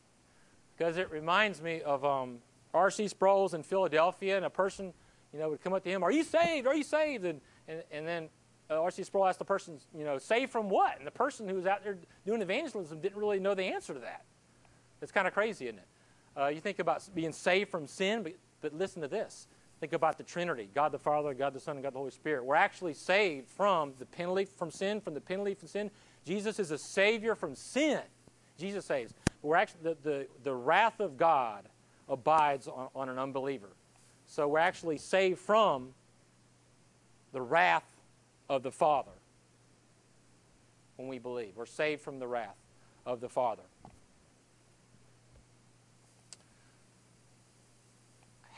because 0.78 0.98
it 0.98 1.10
reminds 1.10 1.62
me 1.62 1.82
of 1.82 2.04
um, 2.04 2.40
R.C. 2.74 3.08
Sproul's 3.08 3.54
in 3.54 3.64
Philadelphia, 3.64 4.36
and 4.36 4.46
a 4.46 4.50
person, 4.50 4.94
you 5.32 5.40
know, 5.40 5.50
would 5.50 5.64
come 5.64 5.74
up 5.74 5.84
to 5.86 5.90
him, 5.90 6.04
"Are 6.04 6.12
you 6.12 6.24
saved? 6.24 6.68
Are 6.68 6.76
you 6.76 6.84
saved?" 6.84 7.24
And 7.24 7.40
and, 7.70 7.84
and 7.92 8.06
then 8.06 8.30
uh, 8.70 8.82
R.C. 8.82 9.04
Sproul 9.04 9.26
asked 9.26 9.40
the 9.40 9.46
person, 9.46 9.80
you 9.98 10.04
know, 10.04 10.18
saved 10.18 10.52
from 10.52 10.70
what? 10.70 10.98
And 10.98 11.08
the 11.08 11.12
person 11.12 11.48
who 11.48 11.56
was 11.56 11.66
out 11.66 11.84
there 11.84 11.98
doing 12.26 12.42
evangelism 12.42 13.00
didn't 13.00 13.18
really 13.18 13.40
know 13.40 13.56
the 13.56 13.64
answer 13.64 13.94
to 13.94 14.00
that. 14.02 14.26
It's 15.02 15.12
kind 15.12 15.28
of 15.28 15.34
crazy, 15.34 15.66
isn't 15.66 15.80
it? 15.80 15.88
Uh, 16.38 16.48
you 16.48 16.62
think 16.62 16.80
about 16.80 17.08
being 17.14 17.34
saved 17.34 17.70
from 17.70 17.88
sin, 17.88 18.24
but, 18.24 18.34
but 18.62 18.74
listen 18.74 19.02
to 19.02 19.08
this. 19.08 19.48
Think 19.80 19.94
about 19.94 20.18
the 20.18 20.24
Trinity 20.24 20.70
God 20.74 20.92
the 20.92 21.00
Father, 21.00 21.34
God 21.34 21.54
the 21.54 21.60
Son, 21.60 21.78
and 21.78 21.84
God 21.84 21.94
the 21.94 22.00
Holy 22.00 22.12
Spirit. 22.12 22.44
We're 22.44 22.56
actually 22.56 22.94
saved 22.94 23.48
from 23.48 23.94
the 23.98 24.06
penalty 24.06 24.46
from 24.46 24.72
sin, 24.72 25.00
from 25.00 25.14
the 25.14 25.22
penalty 25.22 25.54
from 25.54 25.68
sin. 25.68 25.92
Jesus 26.26 26.60
is 26.60 26.72
a 26.72 26.78
Savior 26.78 27.36
from 27.36 27.56
sin. 27.56 28.02
Jesus 28.58 28.86
saves. 28.86 29.14
We're 29.42 29.56
actually, 29.56 29.82
the, 29.84 29.98
the, 30.04 30.28
the 30.44 30.54
wrath 30.54 31.00
of 31.00 31.18
God 31.18 31.66
abides 32.10 32.68
on, 32.68 32.90
on 32.94 33.08
an 33.08 33.18
unbeliever. 33.18 33.70
So 34.26 34.48
we're 34.48 34.60
actually 34.60 34.98
saved 34.98 35.40
from 35.40 35.94
the 37.32 37.42
wrath 37.42 37.90
of 38.50 38.64
the 38.64 38.72
Father 38.72 39.12
when 40.98 41.08
we 41.08 41.20
believe. 41.20 41.54
We're 41.56 41.66
saved 41.66 42.02
from 42.02 42.20
the 42.20 42.28
wrath 42.28 42.58
of 43.06 43.22
the 43.22 43.30
Father. 43.30 43.64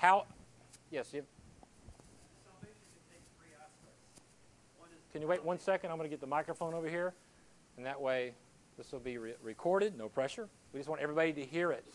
How, 0.02 0.26
yes, 0.90 1.14
you, 1.14 1.22
can 5.12 5.22
you 5.22 5.28
wait 5.28 5.46
one 5.46 5.60
second? 5.60 5.92
I'm 5.92 5.98
going 5.98 6.10
to 6.10 6.12
get 6.12 6.20
the 6.20 6.26
microphone 6.26 6.74
over 6.74 6.90
here, 6.90 7.14
and 7.78 7.86
that 7.86 8.02
way 8.02 8.34
this 8.80 8.92
will 8.92 9.00
be 9.00 9.20
re- 9.20 9.36
recorded, 9.44 9.96
no 9.96 10.10
pressure. 10.10 10.50
We 10.74 10.80
just 10.80 10.90
want 10.90 11.02
everybody 11.02 11.34
to 11.34 11.46
hear 11.46 11.72
it. 11.72 11.86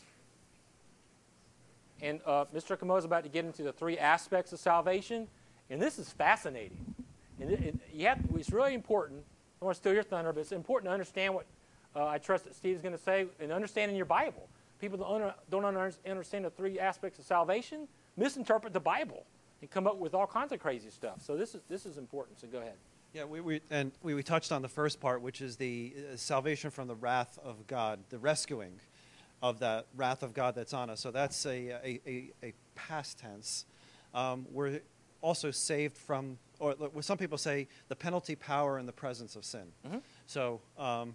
And 2.01 2.21
uh, 2.25 2.45
Mr. 2.55 2.79
Kamo 2.79 2.95
is 2.95 3.05
about 3.05 3.25
to 3.25 3.29
get 3.29 3.45
into 3.45 3.65
the 3.65 3.73
three 3.73 3.99
aspects 3.99 4.53
of 4.53 4.61
salvation, 4.61 5.27
and 5.69 5.83
this 5.83 5.99
is 5.99 6.09
fascinating. 6.11 6.95
And 7.41 7.51
it, 7.51 7.61
it, 7.93 8.03
have, 8.05 8.21
it's 8.37 8.53
really 8.53 8.75
important. 8.75 9.25
I 9.61 9.65
want 9.65 9.75
to 9.75 9.81
steal 9.81 9.95
your 9.95 10.05
thunder, 10.05 10.33
but 10.33 10.39
it's 10.39 10.53
important 10.53 10.91
to 10.91 10.93
understand 10.93 11.35
what 11.35 11.47
uh, 11.97 12.07
I 12.07 12.19
trust 12.19 12.45
that 12.45 12.55
Steve 12.55 12.77
is 12.77 12.83
going 12.83 12.97
to 12.97 13.03
say 13.03 13.27
and 13.41 13.51
understanding 13.51 13.97
your 13.97 14.07
Bible. 14.07 14.49
People 14.81 14.99
don't, 14.99 15.33
don't 15.51 15.65
under, 15.65 15.93
understand 16.09 16.45
the 16.45 16.51
three 16.51 16.79
aspects 16.79 17.19
of 17.19 17.25
salvation, 17.25 17.89
misinterpret 18.17 18.73
the 18.73 18.81
Bible, 18.81 19.25
and 19.61 19.71
come 19.71 19.87
up 19.87 19.97
with 19.99 20.15
all 20.15 20.27
kinds 20.27 20.53
of 20.53 20.61
crazy 20.61 20.91
stuff. 20.91 21.23
So 21.23 21.37
this 21.37 21.55
is, 21.55 21.63
this 21.69 21.87
is 21.87 21.99
important, 21.99 22.41
so 22.41 22.47
go 22.47 22.59
ahead. 22.59 22.75
Yeah, 23.15 23.25
we, 23.25 23.41
we, 23.41 23.61
and 23.71 23.93
we, 24.03 24.15
we 24.15 24.23
touched 24.23 24.53
on 24.53 24.61
the 24.61 24.69
first 24.69 25.01
part, 25.01 25.23
which 25.23 25.41
is 25.41 25.57
the 25.57 25.95
uh, 25.97 26.17
salvation 26.17 26.71
from 26.71 26.89
the 26.89 26.95
wrath 26.95 27.39
of 27.43 27.67
God, 27.67 28.01
the 28.11 28.19
rescuing 28.19 28.79
of 29.43 29.59
that 29.61 29.87
wrath 29.97 30.23
of 30.23 30.35
God 30.35 30.55
that's 30.55 30.75
on 30.75 30.91
us. 30.91 31.01
So 31.01 31.11
that's 31.11 31.47
a, 31.47 31.69
a, 31.71 32.01
a, 32.07 32.31
a 32.43 32.53
past 32.75 33.19
tense. 33.19 33.65
Um, 34.13 34.47
we're 34.53 34.81
also 35.23 35.51
saved 35.51 35.97
from, 35.97 36.39
or 36.59 36.75
some 37.01 37.17
people 37.17 37.39
say, 37.39 37.69
the 37.89 37.97
penalty, 37.97 38.35
power, 38.35 38.79
and 38.79 38.87
the 38.87 38.93
presence 38.93 39.37
of 39.37 39.45
sin. 39.45 39.73
Mhm. 39.87 40.03
So 40.27 40.61
um, 40.79 41.15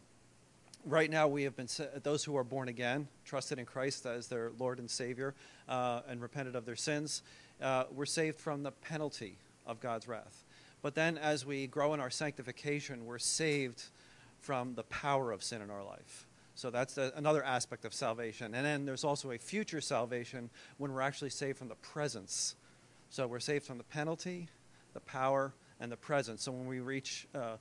right 0.86 1.10
now 1.10 1.28
we 1.28 1.44
have 1.44 1.56
been 1.56 1.68
those 2.04 2.24
who 2.24 2.36
are 2.38 2.44
born 2.44 2.70
again, 2.70 3.08
trusted 3.26 3.60
in 3.60 3.66
Christ 3.66 4.06
as 4.06 4.28
their 4.28 4.52
Lord 4.58 4.80
and 4.80 4.90
Savior, 4.90 5.34
uh, 5.68 6.02
and 6.08 6.22
repented 6.22 6.56
of 6.56 6.66
their 6.66 6.76
sins. 6.76 7.22
Uh, 7.62 7.86
we're 7.92 8.06
saved 8.06 8.40
from 8.40 8.64
the 8.64 8.72
penalty 8.72 9.38
of 9.66 9.80
God's 9.80 10.08
wrath. 10.08 10.44
But 10.82 10.96
then, 10.96 11.18
as 11.18 11.46
we 11.46 11.68
grow 11.68 11.94
in 11.94 12.00
our 12.00 12.10
sanctification, 12.10 13.06
we're 13.06 13.20
saved 13.20 13.84
from 14.40 14.74
the 14.74 14.84
power 14.84 15.32
of 15.32 15.44
sin 15.44 15.62
in 15.62 15.70
our 15.70 15.84
life. 15.84 16.28
So 16.56 16.70
that's 16.70 16.96
the, 16.96 17.14
another 17.16 17.44
aspect 17.44 17.86
of 17.86 17.94
salvation. 17.94 18.54
And 18.56 18.66
then 18.66 18.86
there's 18.86 19.04
also 19.04 19.32
a 19.32 19.38
future 19.38 19.82
salvation 19.82 20.50
when 20.78 20.92
we're 20.92 21.02
actually 21.02 21.30
saved 21.30 21.58
from 21.58 21.70
the 21.70 21.76
presence. 21.76 22.56
So 23.10 23.28
we're 23.28 23.40
saved 23.40 23.66
from 23.66 23.78
the 23.78 23.84
penalty, 23.84 24.50
the 24.94 25.00
power, 25.02 25.54
and 25.80 25.92
the 25.92 25.98
presence. 25.98 26.44
So 26.44 26.52
when 26.52 26.68
we 26.68 26.80
reach 26.80 27.28
uh, 27.36 27.58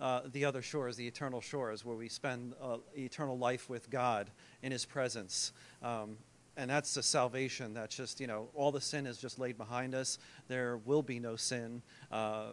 uh, 0.00 0.22
the 0.32 0.44
other 0.44 0.62
shores, 0.62 0.96
the 0.96 1.06
eternal 1.06 1.40
shores, 1.40 1.84
where 1.84 1.96
we 1.96 2.08
spend 2.08 2.54
uh, 2.60 2.78
eternal 2.96 3.38
life 3.38 3.68
with 3.68 3.90
God 3.90 4.30
in 4.62 4.72
His 4.72 4.84
presence. 4.84 5.52
Um, 5.82 6.16
and 6.56 6.68
that's 6.68 6.94
the 6.94 7.02
salvation 7.02 7.74
that's 7.74 7.96
just, 7.96 8.20
you 8.20 8.26
know, 8.26 8.48
all 8.54 8.72
the 8.72 8.80
sin 8.80 9.06
is 9.06 9.16
just 9.16 9.38
laid 9.38 9.56
behind 9.56 9.94
us. 9.94 10.18
There 10.48 10.76
will 10.84 11.02
be 11.02 11.18
no 11.18 11.36
sin. 11.36 11.82
Uh, 12.10 12.48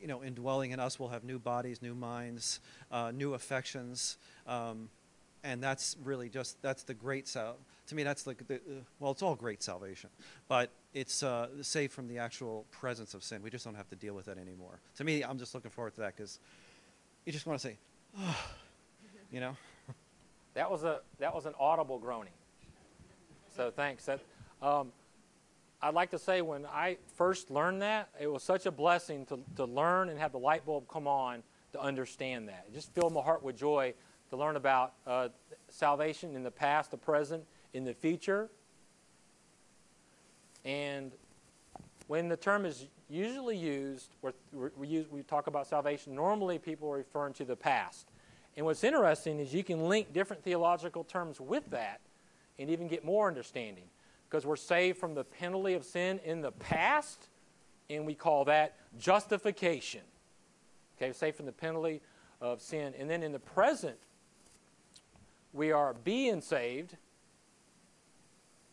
you 0.00 0.06
know, 0.06 0.22
indwelling 0.22 0.72
in 0.72 0.80
us, 0.80 1.00
we'll 1.00 1.08
have 1.08 1.24
new 1.24 1.38
bodies, 1.38 1.82
new 1.82 1.94
minds, 1.94 2.60
uh, 2.92 3.10
new 3.12 3.34
affections. 3.34 4.18
Um, 4.46 4.88
and 5.42 5.62
that's 5.62 5.96
really 6.04 6.28
just, 6.28 6.60
that's 6.62 6.82
the 6.82 6.94
great 6.94 7.26
sal. 7.26 7.56
To 7.88 7.94
me, 7.94 8.02
that's 8.02 8.26
like 8.26 8.46
the, 8.46 8.56
uh, 8.56 8.82
well, 9.00 9.10
it's 9.10 9.22
all 9.22 9.34
great 9.34 9.62
salvation. 9.62 10.10
But 10.46 10.70
it's 10.92 11.22
uh, 11.22 11.48
saved 11.62 11.92
from 11.92 12.08
the 12.08 12.18
actual 12.18 12.66
presence 12.70 13.14
of 13.14 13.24
sin. 13.24 13.42
We 13.42 13.50
just 13.50 13.64
don't 13.64 13.74
have 13.74 13.88
to 13.88 13.96
deal 13.96 14.14
with 14.14 14.28
it 14.28 14.38
anymore. 14.38 14.80
To 14.96 15.04
me, 15.04 15.24
I'm 15.24 15.38
just 15.38 15.54
looking 15.54 15.70
forward 15.70 15.94
to 15.94 16.00
that 16.00 16.16
because 16.16 16.38
you 17.24 17.32
just 17.32 17.46
want 17.46 17.60
to 17.60 17.68
say, 17.68 17.78
oh, 18.18 18.36
you 19.30 19.40
know? 19.40 19.56
That 20.54 20.68
was, 20.68 20.82
a, 20.82 21.00
that 21.20 21.32
was 21.32 21.46
an 21.46 21.54
audible 21.60 22.00
groaning. 22.00 22.32
So 23.54 23.70
thanks. 23.70 24.04
That, 24.06 24.20
um, 24.60 24.90
I'd 25.80 25.94
like 25.94 26.10
to 26.10 26.18
say 26.18 26.42
when 26.42 26.66
I 26.66 26.98
first 27.14 27.52
learned 27.52 27.82
that, 27.82 28.08
it 28.20 28.26
was 28.26 28.42
such 28.42 28.66
a 28.66 28.72
blessing 28.72 29.24
to, 29.26 29.38
to 29.56 29.64
learn 29.64 30.08
and 30.08 30.18
have 30.18 30.32
the 30.32 30.38
light 30.38 30.66
bulb 30.66 30.88
come 30.88 31.06
on 31.06 31.44
to 31.72 31.80
understand 31.80 32.48
that. 32.48 32.64
It 32.68 32.74
just 32.74 32.92
filled 32.94 33.14
my 33.14 33.20
heart 33.20 33.44
with 33.44 33.56
joy 33.56 33.94
to 34.30 34.36
learn 34.36 34.56
about 34.56 34.94
uh, 35.06 35.28
salvation 35.68 36.34
in 36.34 36.42
the 36.42 36.50
past, 36.50 36.90
the 36.90 36.96
present, 36.96 37.44
in 37.72 37.84
the 37.84 37.94
future. 37.94 38.50
And 40.64 41.12
when 42.08 42.28
the 42.28 42.36
term 42.36 42.66
is 42.66 42.86
usually 43.10 43.56
used, 43.56 44.16
we're, 44.22 44.32
use, 44.82 45.06
we 45.10 45.22
talk 45.22 45.46
about 45.46 45.66
salvation, 45.66 46.14
normally 46.14 46.58
people 46.58 46.90
are 46.90 46.96
referring 46.96 47.32
to 47.34 47.44
the 47.44 47.56
past. 47.56 48.08
And 48.56 48.64
what's 48.66 48.84
interesting 48.84 49.40
is 49.40 49.52
you 49.52 49.64
can 49.64 49.88
link 49.88 50.12
different 50.12 50.42
theological 50.42 51.04
terms 51.04 51.40
with 51.40 51.68
that 51.70 52.00
and 52.58 52.70
even 52.70 52.88
get 52.88 53.04
more 53.04 53.28
understanding 53.28 53.84
because 54.28 54.46
we're 54.46 54.56
saved 54.56 54.98
from 54.98 55.14
the 55.14 55.24
penalty 55.24 55.74
of 55.74 55.84
sin 55.84 56.20
in 56.24 56.40
the 56.40 56.52
past, 56.52 57.28
and 57.88 58.06
we 58.06 58.14
call 58.14 58.44
that 58.44 58.76
justification. 58.98 60.02
Okay, 60.96 61.12
saved 61.12 61.36
from 61.36 61.46
the 61.46 61.52
penalty 61.52 62.00
of 62.40 62.60
sin. 62.60 62.94
And 62.98 63.10
then 63.10 63.22
in 63.22 63.32
the 63.32 63.40
present, 63.40 63.96
we 65.52 65.72
are 65.72 65.94
being 65.94 66.40
saved. 66.40 66.96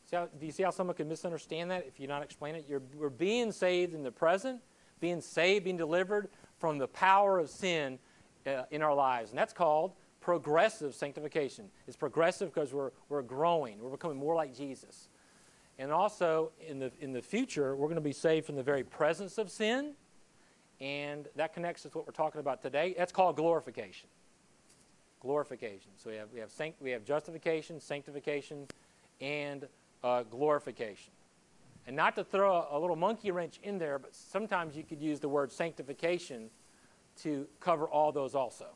See 0.09 0.15
how, 0.15 0.29
do 0.39 0.45
you 0.45 0.53
see 0.53 0.63
how 0.63 0.69
someone 0.69 0.95
can 0.95 1.09
misunderstand 1.09 1.69
that 1.71 1.85
if 1.85 1.99
you 1.99 2.07
not 2.07 2.23
explain 2.23 2.55
it? 2.55 2.65
You're, 2.67 2.81
we're 2.95 3.09
being 3.09 3.51
saved 3.51 3.93
in 3.93 4.03
the 4.03 4.11
present, 4.11 4.61
being 5.01 5.19
saved, 5.19 5.65
being 5.65 5.75
delivered 5.75 6.29
from 6.59 6.77
the 6.77 6.87
power 6.87 7.39
of 7.39 7.49
sin 7.49 7.99
uh, 8.45 8.63
in 8.71 8.81
our 8.81 8.95
lives. 8.95 9.31
And 9.31 9.37
that's 9.37 9.51
called 9.51 9.91
progressive 10.21 10.95
sanctification. 10.95 11.65
It's 11.87 11.97
progressive 11.97 12.53
because 12.53 12.73
we're, 12.73 12.91
we're 13.09 13.21
growing, 13.21 13.79
we're 13.79 13.89
becoming 13.89 14.17
more 14.17 14.33
like 14.33 14.55
Jesus. 14.55 15.09
And 15.77 15.91
also, 15.91 16.51
in 16.65 16.79
the, 16.79 16.91
in 17.01 17.11
the 17.11 17.21
future, 17.21 17.75
we're 17.75 17.87
going 17.87 17.95
to 17.95 18.01
be 18.01 18.13
saved 18.13 18.45
from 18.45 18.55
the 18.55 18.63
very 18.63 18.83
presence 18.83 19.37
of 19.37 19.51
sin. 19.51 19.93
And 20.79 21.27
that 21.35 21.53
connects 21.53 21.83
with 21.83 21.95
what 21.95 22.07
we're 22.07 22.13
talking 22.13 22.39
about 22.39 22.61
today. 22.61 22.95
That's 22.97 23.11
called 23.11 23.35
glorification. 23.35 24.07
Glorification. 25.19 25.91
So 25.97 26.09
we 26.09 26.15
have, 26.15 26.29
we 26.33 26.39
have, 26.39 26.51
sanct- 26.51 26.81
we 26.81 26.91
have 26.91 27.03
justification, 27.03 27.81
sanctification, 27.81 28.67
and 29.19 29.67
uh, 30.03 30.23
glorification. 30.23 31.11
And 31.85 31.95
not 31.95 32.15
to 32.15 32.23
throw 32.23 32.67
a, 32.69 32.77
little 32.77 32.95
monkey 32.97 33.31
wrench 33.31 33.59
in 33.63 33.77
there, 33.77 33.97
but 33.97 34.13
sometimes 34.13 34.75
you 34.75 34.83
could 34.83 35.01
use 35.01 35.19
the 35.19 35.29
word 35.29 35.51
sanctification 35.51 36.49
to 37.21 37.47
cover 37.61 37.85
all 37.85 38.11
those 38.11 38.35
also. 38.35 38.67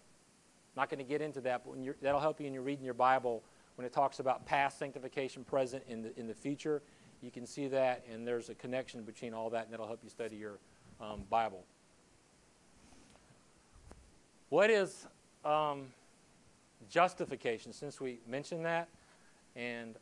Not 0.78 0.90
going 0.90 1.00
to 1.00 1.04
get 1.04 1.22
into 1.22 1.42
that, 1.42 1.64
but 1.66 1.76
that'll 2.02 2.22
help 2.22 2.40
you 2.40 2.46
when 2.46 2.54
you're 2.54 2.64
reading 2.64 2.86
your 2.86 2.94
Bible 2.94 3.44
when 3.76 3.86
it 3.86 3.94
talks 3.94 4.20
about 4.20 4.46
past 4.46 4.78
sanctification, 4.78 5.44
present, 5.44 5.84
in 5.88 6.02
the 6.02 6.18
in 6.20 6.28
the 6.28 6.34
future. 6.34 6.82
You 7.22 7.32
can 7.32 7.46
see 7.46 7.68
that, 7.68 8.06
and 8.12 8.28
there's 8.28 8.50
a 8.50 8.56
connection 8.56 9.04
between 9.04 9.34
all 9.34 9.50
that, 9.50 9.66
and 9.66 9.74
that'll 9.74 9.88
help 9.88 10.00
you 10.04 10.10
study 10.10 10.36
your 10.36 10.60
um, 11.00 11.24
Bible. 11.30 11.64
What 14.50 14.70
is 14.70 15.08
um, 15.46 15.88
justification? 16.90 17.74
Since 17.74 18.02
we 18.02 18.20
mentioned 18.28 18.66
that, 18.66 18.90
and 19.56 19.96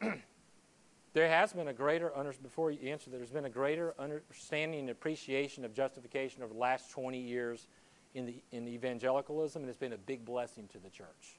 there 1.12 1.28
has 1.28 1.52
been 1.52 1.68
a 1.68 1.72
greater 1.72 2.12
before 2.42 2.70
you 2.70 2.88
answer 2.88 3.10
there's 3.10 3.30
been 3.30 3.44
a 3.44 3.50
greater 3.50 3.94
understanding 3.98 4.80
and 4.80 4.90
appreciation 4.90 5.64
of 5.64 5.74
justification 5.74 6.42
over 6.42 6.52
the 6.52 6.58
last 6.58 6.90
20 6.90 7.18
years 7.18 7.66
in 8.14 8.26
the 8.26 8.34
in 8.52 8.66
evangelicalism 8.68 9.62
and 9.62 9.68
it's 9.68 9.78
been 9.78 9.92
a 9.92 9.98
big 9.98 10.24
blessing 10.24 10.68
to 10.72 10.78
the 10.78 10.90
church. 10.90 11.38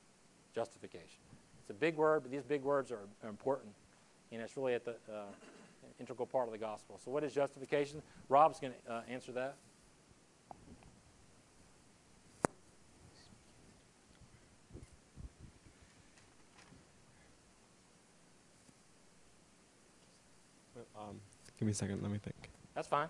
Justification. 0.55 1.21
It's 1.61 1.69
a 1.69 1.73
big 1.73 1.95
word 1.95 2.23
but 2.23 2.31
these 2.31 2.43
big 2.43 2.63
words 2.63 2.91
are, 2.91 3.07
are 3.23 3.29
important 3.29 3.73
and 4.31 4.41
it's 4.41 4.57
really 4.57 4.73
at 4.73 4.85
the 4.85 4.95
uh, 5.11 5.23
integral 5.99 6.25
part 6.25 6.47
of 6.47 6.51
the 6.51 6.57
gospel. 6.57 6.99
So 7.03 7.11
what 7.11 7.23
is 7.23 7.33
justification? 7.33 8.01
Rob's 8.29 8.59
going 8.59 8.73
to 8.85 8.93
uh, 8.93 9.01
answer 9.09 9.31
that 9.33 9.55
Um, 20.97 21.19
give 21.57 21.65
me 21.65 21.71
a 21.71 21.75
second. 21.75 22.01
Let 22.01 22.11
me 22.11 22.19
think. 22.19 22.49
that's 22.75 22.87
fine 22.87 23.07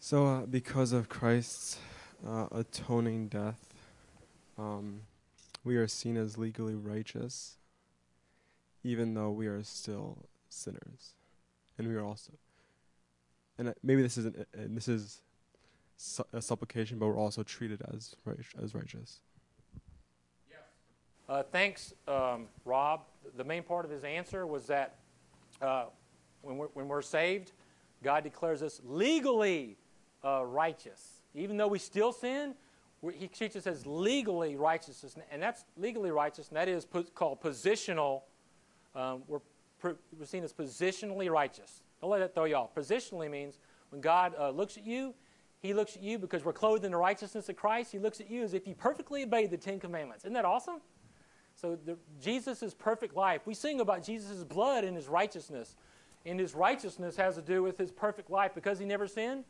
So, 0.00 0.26
uh, 0.26 0.46
because 0.46 0.92
of 0.92 1.08
Christ's 1.08 1.78
uh, 2.26 2.46
atoning 2.52 3.28
death, 3.28 3.74
um, 4.56 5.02
we 5.64 5.76
are 5.76 5.86
seen 5.86 6.16
as 6.16 6.38
legally 6.38 6.74
righteous, 6.74 7.56
even 8.82 9.14
though 9.14 9.30
we 9.30 9.46
are 9.48 9.62
still 9.62 10.16
sinners, 10.48 11.14
and 11.76 11.88
we 11.88 11.94
are 11.94 12.02
also. 12.04 12.32
And 13.58 13.68
uh, 13.68 13.74
maybe 13.82 14.00
this 14.02 14.16
isn't. 14.16 14.38
Uh, 14.38 14.44
and 14.54 14.76
this 14.76 14.88
is 14.88 15.20
su- 15.96 16.24
a 16.32 16.40
supplication, 16.40 16.98
but 16.98 17.08
we're 17.08 17.18
also 17.18 17.42
treated 17.42 17.82
as 17.92 18.14
right- 18.24 18.38
as 18.62 18.74
righteous. 18.74 19.20
Uh, 21.28 21.42
thanks, 21.42 21.92
um, 22.06 22.46
Rob. 22.64 23.02
The 23.36 23.44
main 23.44 23.62
part 23.62 23.84
of 23.84 23.90
his 23.90 24.02
answer 24.02 24.46
was 24.46 24.66
that 24.66 24.94
uh, 25.60 25.86
when, 26.40 26.56
we're, 26.56 26.68
when 26.68 26.88
we're 26.88 27.02
saved, 27.02 27.52
God 28.02 28.24
declares 28.24 28.62
us 28.62 28.80
legally 28.84 29.76
uh, 30.24 30.44
righteous. 30.46 31.20
Even 31.34 31.58
though 31.58 31.68
we 31.68 31.78
still 31.78 32.12
sin, 32.12 32.54
we, 33.02 33.12
He 33.14 33.28
treats 33.28 33.56
us 33.56 33.66
as 33.66 33.86
legally 33.86 34.56
righteous. 34.56 35.04
And 35.30 35.42
that's 35.42 35.64
legally 35.76 36.10
righteous, 36.10 36.48
and 36.48 36.56
that 36.56 36.68
is 36.68 36.86
po- 36.86 37.02
called 37.14 37.42
positional. 37.42 38.22
Um, 38.94 39.22
we're, 39.26 39.40
we're 39.82 40.24
seen 40.24 40.44
as 40.44 40.52
positionally 40.54 41.30
righteous. 41.30 41.82
Don't 42.00 42.10
let 42.10 42.20
that 42.20 42.34
throw 42.34 42.44
you 42.44 42.54
off. 42.54 42.74
Positionally 42.74 43.30
means 43.30 43.58
when 43.90 44.00
God 44.00 44.34
uh, 44.38 44.48
looks 44.48 44.78
at 44.78 44.86
you, 44.86 45.14
He 45.60 45.74
looks 45.74 45.94
at 45.94 46.02
you 46.02 46.18
because 46.18 46.42
we're 46.42 46.54
clothed 46.54 46.86
in 46.86 46.92
the 46.92 46.96
righteousness 46.96 47.50
of 47.50 47.56
Christ. 47.56 47.92
He 47.92 47.98
looks 47.98 48.18
at 48.18 48.30
you 48.30 48.42
as 48.42 48.54
if 48.54 48.66
you 48.66 48.74
perfectly 48.74 49.24
obeyed 49.24 49.50
the 49.50 49.58
Ten 49.58 49.78
Commandments. 49.78 50.24
Isn't 50.24 50.32
that 50.32 50.46
awesome? 50.46 50.80
So 51.60 51.76
Jesus' 52.20 52.72
perfect 52.78 53.16
life. 53.16 53.42
We 53.44 53.54
sing 53.54 53.80
about 53.80 54.04
Jesus' 54.04 54.44
blood 54.44 54.84
and 54.84 54.96
his 54.96 55.08
righteousness. 55.08 55.76
And 56.24 56.38
his 56.38 56.54
righteousness 56.54 57.16
has 57.16 57.34
to 57.34 57.42
do 57.42 57.62
with 57.62 57.78
his 57.78 57.90
perfect 57.90 58.30
life 58.30 58.52
because 58.54 58.78
he 58.78 58.84
never 58.84 59.08
sinned. 59.08 59.44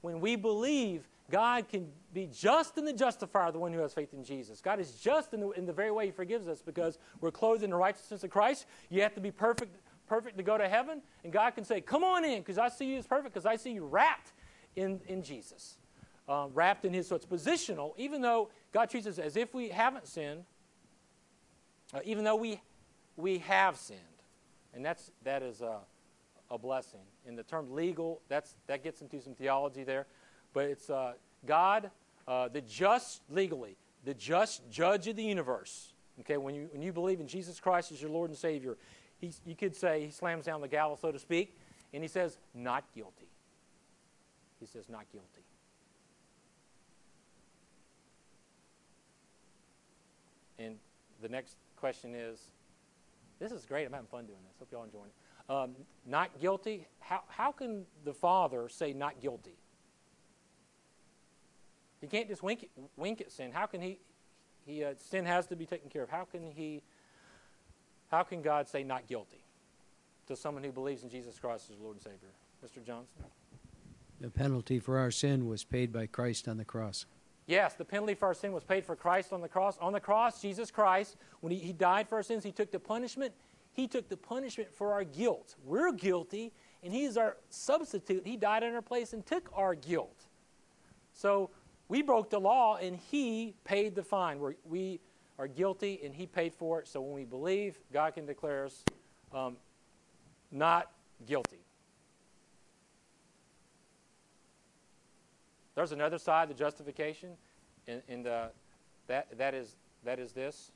When 0.00 0.20
we 0.20 0.36
believe 0.36 1.08
God 1.30 1.68
can 1.68 1.88
be 2.12 2.28
just 2.32 2.78
in 2.78 2.84
the 2.84 2.92
justifier, 2.92 3.52
the 3.52 3.58
one 3.58 3.72
who 3.72 3.80
has 3.80 3.92
faith 3.92 4.12
in 4.12 4.24
Jesus. 4.24 4.60
God 4.60 4.80
is 4.80 4.92
just 4.92 5.34
in 5.34 5.40
the, 5.40 5.50
in 5.50 5.66
the 5.66 5.72
very 5.72 5.90
way 5.90 6.06
he 6.06 6.10
forgives 6.10 6.48
us 6.48 6.62
because 6.62 6.98
we're 7.20 7.30
clothed 7.30 7.62
in 7.62 7.70
the 7.70 7.76
righteousness 7.76 8.24
of 8.24 8.30
Christ. 8.30 8.66
You 8.88 9.02
have 9.02 9.14
to 9.14 9.20
be 9.20 9.30
perfect, 9.30 9.76
perfect 10.06 10.36
to 10.38 10.42
go 10.42 10.56
to 10.56 10.68
heaven. 10.68 11.02
And 11.22 11.32
God 11.32 11.54
can 11.54 11.64
say, 11.64 11.80
Come 11.80 12.02
on 12.02 12.24
in 12.24 12.40
because 12.40 12.58
I 12.58 12.68
see 12.68 12.86
you 12.86 12.98
as 12.98 13.06
perfect 13.06 13.34
because 13.34 13.46
I 13.46 13.56
see 13.56 13.72
you 13.72 13.84
wrapped 13.84 14.32
in, 14.76 15.00
in 15.06 15.22
Jesus. 15.22 15.76
Uh, 16.28 16.48
wrapped 16.54 16.84
in 16.84 16.94
his. 16.94 17.08
So 17.08 17.16
it's 17.16 17.26
positional, 17.26 17.92
even 17.98 18.22
though 18.22 18.48
God 18.72 18.88
treats 18.88 19.06
us 19.06 19.18
as 19.18 19.36
if 19.36 19.54
we 19.54 19.68
haven't 19.68 20.06
sinned, 20.06 20.44
uh, 21.94 22.00
even 22.04 22.24
though 22.24 22.36
we, 22.36 22.60
we 23.16 23.38
have 23.38 23.76
sinned. 23.76 24.00
And 24.74 24.84
that's, 24.84 25.10
that 25.24 25.42
is 25.42 25.60
a, 25.60 25.78
a 26.50 26.58
blessing. 26.58 27.00
In 27.26 27.36
the 27.36 27.42
term 27.42 27.72
legal, 27.74 28.20
that's, 28.28 28.54
that 28.66 28.82
gets 28.82 29.02
into 29.02 29.20
some 29.20 29.34
theology 29.34 29.84
there. 29.84 30.06
But 30.54 30.66
it's 30.66 30.90
uh, 30.90 31.12
God, 31.46 31.90
uh, 32.26 32.48
the 32.48 32.60
just 32.62 33.22
legally, 33.30 33.76
the 34.04 34.14
just 34.14 34.68
judge 34.70 35.08
of 35.08 35.16
the 35.16 35.22
universe. 35.22 35.92
Okay, 36.20 36.36
when 36.36 36.54
you, 36.54 36.68
when 36.72 36.82
you 36.82 36.92
believe 36.92 37.20
in 37.20 37.26
Jesus 37.26 37.58
Christ 37.60 37.92
as 37.92 38.00
your 38.00 38.10
Lord 38.10 38.30
and 38.30 38.38
Savior, 38.38 38.76
he, 39.18 39.32
you 39.46 39.54
could 39.54 39.74
say 39.74 40.04
he 40.04 40.10
slams 40.10 40.44
down 40.44 40.60
the 40.60 40.68
gavel, 40.68 40.96
so 40.96 41.12
to 41.12 41.18
speak, 41.18 41.56
and 41.94 42.02
he 42.02 42.08
says, 42.08 42.38
not 42.54 42.84
guilty. 42.94 43.28
He 44.60 44.66
says, 44.66 44.88
not 44.88 45.04
guilty. 45.10 45.26
And 50.58 50.76
the 51.20 51.28
next 51.28 51.56
question 51.82 52.14
is 52.14 52.38
this 53.40 53.50
is 53.50 53.64
great. 53.66 53.84
I'm 53.84 53.92
having 53.92 54.06
fun 54.06 54.24
doing 54.24 54.38
this. 54.46 54.54
Hope 54.60 54.68
y'all 54.70 54.84
enjoying 54.84 55.06
it. 55.06 55.52
Um, 55.52 55.72
not 56.06 56.40
guilty. 56.40 56.86
How, 57.00 57.22
how 57.26 57.50
can 57.50 57.86
the 58.04 58.14
father 58.14 58.68
say 58.68 58.92
not 58.92 59.20
guilty? 59.20 59.56
He 62.00 62.06
can't 62.06 62.28
just 62.28 62.40
wink, 62.40 62.68
wink 62.96 63.20
at 63.20 63.32
sin. 63.32 63.50
How 63.50 63.66
can 63.66 63.80
he? 63.80 63.98
He 64.64 64.84
uh, 64.84 64.94
sin 64.96 65.24
has 65.24 65.48
to 65.48 65.56
be 65.56 65.66
taken 65.66 65.90
care 65.90 66.04
of. 66.04 66.08
How 66.08 66.24
can 66.24 66.52
he? 66.52 66.82
How 68.12 68.22
can 68.22 68.42
God 68.42 68.68
say 68.68 68.84
not 68.84 69.08
guilty 69.08 69.42
to 70.28 70.36
someone 70.36 70.62
who 70.62 70.70
believes 70.70 71.02
in 71.02 71.10
Jesus 71.10 71.36
Christ 71.40 71.68
as 71.72 71.80
Lord 71.80 71.96
and 71.96 72.02
Savior? 72.02 72.30
Mr. 72.64 72.84
Johnson. 72.86 73.24
The 74.20 74.30
penalty 74.30 74.78
for 74.78 74.98
our 74.98 75.10
sin 75.10 75.48
was 75.48 75.64
paid 75.64 75.92
by 75.92 76.06
Christ 76.06 76.46
on 76.46 76.58
the 76.58 76.64
cross. 76.64 77.06
Yes, 77.46 77.74
the 77.74 77.84
penalty 77.84 78.14
for 78.14 78.26
our 78.26 78.34
sin 78.34 78.52
was 78.52 78.64
paid 78.64 78.84
for 78.84 78.94
Christ 78.94 79.32
on 79.32 79.40
the 79.40 79.48
cross. 79.48 79.76
On 79.78 79.92
the 79.92 80.00
cross, 80.00 80.40
Jesus 80.40 80.70
Christ, 80.70 81.16
when 81.40 81.52
he, 81.52 81.58
he 81.58 81.72
died 81.72 82.08
for 82.08 82.16
our 82.16 82.22
sins, 82.22 82.44
he 82.44 82.52
took 82.52 82.70
the 82.70 82.78
punishment. 82.78 83.32
He 83.72 83.88
took 83.88 84.08
the 84.08 84.16
punishment 84.16 84.72
for 84.72 84.92
our 84.92 85.02
guilt. 85.02 85.56
We're 85.64 85.92
guilty, 85.92 86.52
and 86.82 86.92
he's 86.92 87.16
our 87.16 87.36
substitute. 87.48 88.26
He 88.26 88.36
died 88.36 88.62
in 88.62 88.74
our 88.74 88.82
place 88.82 89.12
and 89.12 89.24
took 89.24 89.50
our 89.54 89.74
guilt. 89.74 90.28
So 91.14 91.50
we 91.88 92.02
broke 92.02 92.30
the 92.30 92.38
law, 92.38 92.76
and 92.76 92.96
he 93.10 93.54
paid 93.64 93.94
the 93.94 94.02
fine. 94.02 94.38
We're, 94.38 94.54
we 94.64 95.00
are 95.38 95.48
guilty, 95.48 96.00
and 96.04 96.14
he 96.14 96.26
paid 96.26 96.54
for 96.54 96.80
it. 96.80 96.86
So 96.86 97.00
when 97.00 97.14
we 97.14 97.24
believe, 97.24 97.78
God 97.92 98.14
can 98.14 98.26
declare 98.26 98.66
us 98.66 98.84
um, 99.32 99.56
not 100.50 100.92
guilty. 101.26 101.61
There's 105.82 105.90
another 105.90 106.18
side 106.18 106.46
to 106.48 106.54
justification, 106.54 107.30
and, 107.88 108.02
and 108.08 108.24
that, 109.08 109.36
that, 109.36 109.52
is, 109.52 109.74
that 110.04 110.20
is 110.20 110.30
this. 110.30 110.70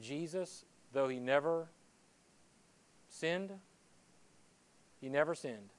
Jesus, 0.00 0.64
though 0.92 1.08
he 1.08 1.18
never 1.18 1.66
sinned, 3.08 3.50
he 5.00 5.08
never 5.08 5.34
sinned. 5.34 5.70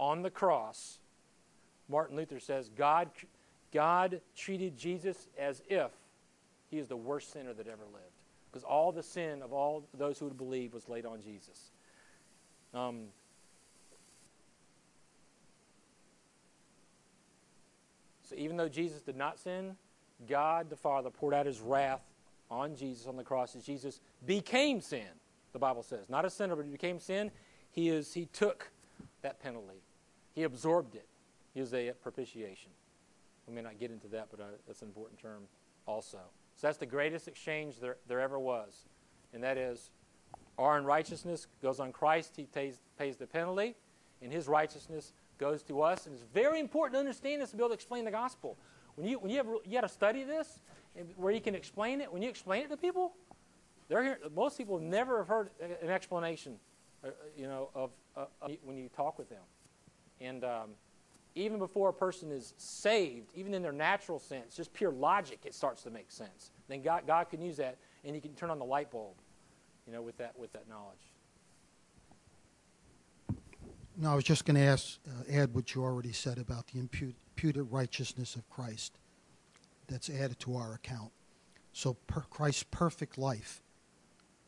On 0.00 0.22
the 0.22 0.30
cross, 0.30 0.98
Martin 1.88 2.16
Luther 2.16 2.40
says, 2.40 2.68
God, 2.76 3.10
God 3.72 4.20
treated 4.34 4.76
Jesus 4.76 5.28
as 5.38 5.62
if 5.68 5.92
he 6.68 6.78
is 6.78 6.88
the 6.88 6.96
worst 6.96 7.32
sinner 7.32 7.54
that 7.54 7.68
ever 7.68 7.84
lived. 7.92 8.06
Because 8.50 8.64
all 8.64 8.90
the 8.90 9.04
sin 9.04 9.40
of 9.40 9.52
all 9.52 9.84
those 9.96 10.18
who 10.18 10.24
would 10.24 10.36
believe 10.36 10.74
was 10.74 10.88
laid 10.88 11.06
on 11.06 11.22
Jesus. 11.22 11.70
Um, 12.74 13.04
So 18.30 18.36
even 18.36 18.56
though 18.56 18.68
Jesus 18.68 19.02
did 19.02 19.16
not 19.16 19.40
sin, 19.40 19.74
God 20.28 20.70
the 20.70 20.76
Father 20.76 21.10
poured 21.10 21.34
out 21.34 21.46
his 21.46 21.60
wrath 21.60 22.02
on 22.48 22.76
Jesus 22.76 23.08
on 23.08 23.16
the 23.16 23.24
cross 23.24 23.56
as 23.56 23.64
Jesus 23.64 24.00
became 24.24 24.80
sin, 24.80 25.08
the 25.52 25.58
Bible 25.58 25.82
says. 25.82 26.08
Not 26.08 26.24
a 26.24 26.30
sinner, 26.30 26.54
but 26.54 26.64
he 26.64 26.70
became 26.70 27.00
sin. 27.00 27.32
He, 27.72 27.88
is, 27.88 28.14
he 28.14 28.26
took 28.26 28.70
that 29.22 29.42
penalty, 29.42 29.82
he 30.32 30.44
absorbed 30.44 30.94
it. 30.94 31.08
He 31.54 31.60
was 31.60 31.74
a 31.74 31.90
propitiation. 32.00 32.70
We 33.48 33.54
may 33.54 33.62
not 33.62 33.80
get 33.80 33.90
into 33.90 34.06
that, 34.08 34.28
but 34.30 34.38
uh, 34.38 34.44
that's 34.64 34.82
an 34.82 34.88
important 34.88 35.20
term 35.20 35.42
also. 35.84 36.18
So 36.54 36.68
that's 36.68 36.78
the 36.78 36.86
greatest 36.86 37.26
exchange 37.26 37.80
there, 37.80 37.96
there 38.06 38.20
ever 38.20 38.38
was. 38.38 38.84
And 39.34 39.42
that 39.42 39.58
is 39.58 39.90
our 40.56 40.78
unrighteousness 40.78 41.48
goes 41.60 41.80
on 41.80 41.90
Christ, 41.90 42.34
he 42.36 42.44
pays, 42.44 42.78
pays 42.96 43.16
the 43.16 43.26
penalty, 43.26 43.74
and 44.22 44.32
his 44.32 44.46
righteousness 44.46 45.14
goes 45.40 45.62
to 45.64 45.82
us. 45.82 46.06
And 46.06 46.14
it's 46.14 46.24
very 46.32 46.60
important 46.60 46.94
to 46.94 47.00
understand 47.00 47.42
this 47.42 47.50
to 47.50 47.56
be 47.56 47.62
able 47.62 47.70
to 47.70 47.74
explain 47.74 48.04
the 48.04 48.10
gospel. 48.10 48.56
When 48.94 49.08
you, 49.08 49.18
when 49.18 49.30
you, 49.30 49.38
have, 49.38 49.46
you 49.64 49.72
got 49.72 49.80
to 49.80 49.88
study 49.88 50.22
this, 50.22 50.60
where 51.16 51.32
you 51.32 51.40
can 51.40 51.54
explain 51.54 52.00
it, 52.00 52.12
when 52.12 52.22
you 52.22 52.28
explain 52.28 52.64
it 52.64 52.70
to 52.70 52.76
people, 52.76 53.12
they're 53.88 54.02
here, 54.02 54.18
most 54.36 54.58
people 54.58 54.78
never 54.78 55.18
have 55.18 55.28
heard 55.28 55.50
an 55.82 55.88
explanation, 55.88 56.56
uh, 57.02 57.08
you 57.36 57.48
know, 57.48 57.70
of, 57.74 57.90
uh, 58.16 58.26
of, 58.42 58.52
when 58.62 58.76
you 58.76 58.88
talk 58.88 59.18
with 59.18 59.28
them. 59.28 59.42
And 60.20 60.44
um, 60.44 60.70
even 61.34 61.58
before 61.58 61.88
a 61.88 61.92
person 61.92 62.30
is 62.30 62.54
saved, 62.56 63.30
even 63.34 63.54
in 63.54 63.62
their 63.62 63.72
natural 63.72 64.18
sense, 64.18 64.54
just 64.54 64.72
pure 64.72 64.92
logic, 64.92 65.40
it 65.44 65.54
starts 65.54 65.82
to 65.84 65.90
make 65.90 66.10
sense. 66.10 66.50
Then 66.68 66.82
God, 66.82 67.04
God 67.06 67.30
can 67.30 67.40
use 67.40 67.56
that, 67.56 67.78
and 68.04 68.14
you 68.14 68.20
can 68.20 68.34
turn 68.34 68.50
on 68.50 68.58
the 68.58 68.64
light 68.64 68.90
bulb, 68.90 69.14
you 69.86 69.92
know, 69.92 70.02
with 70.02 70.18
that 70.18 70.38
with 70.38 70.52
that 70.52 70.68
knowledge. 70.68 71.09
No, 74.00 74.12
I 74.12 74.14
was 74.14 74.24
just 74.24 74.46
going 74.46 74.54
to 74.54 74.62
ask, 74.62 74.98
uh, 75.06 75.30
add 75.30 75.54
what 75.54 75.74
you 75.74 75.84
already 75.84 76.12
said 76.12 76.38
about 76.38 76.68
the 76.68 76.78
imputed 76.78 77.70
righteousness 77.70 78.34
of 78.34 78.48
Christ 78.48 78.96
that's 79.88 80.08
added 80.08 80.38
to 80.40 80.56
our 80.56 80.72
account. 80.72 81.12
So 81.74 81.92
per 82.06 82.22
Christ's 82.22 82.62
perfect 82.70 83.18
life, 83.18 83.62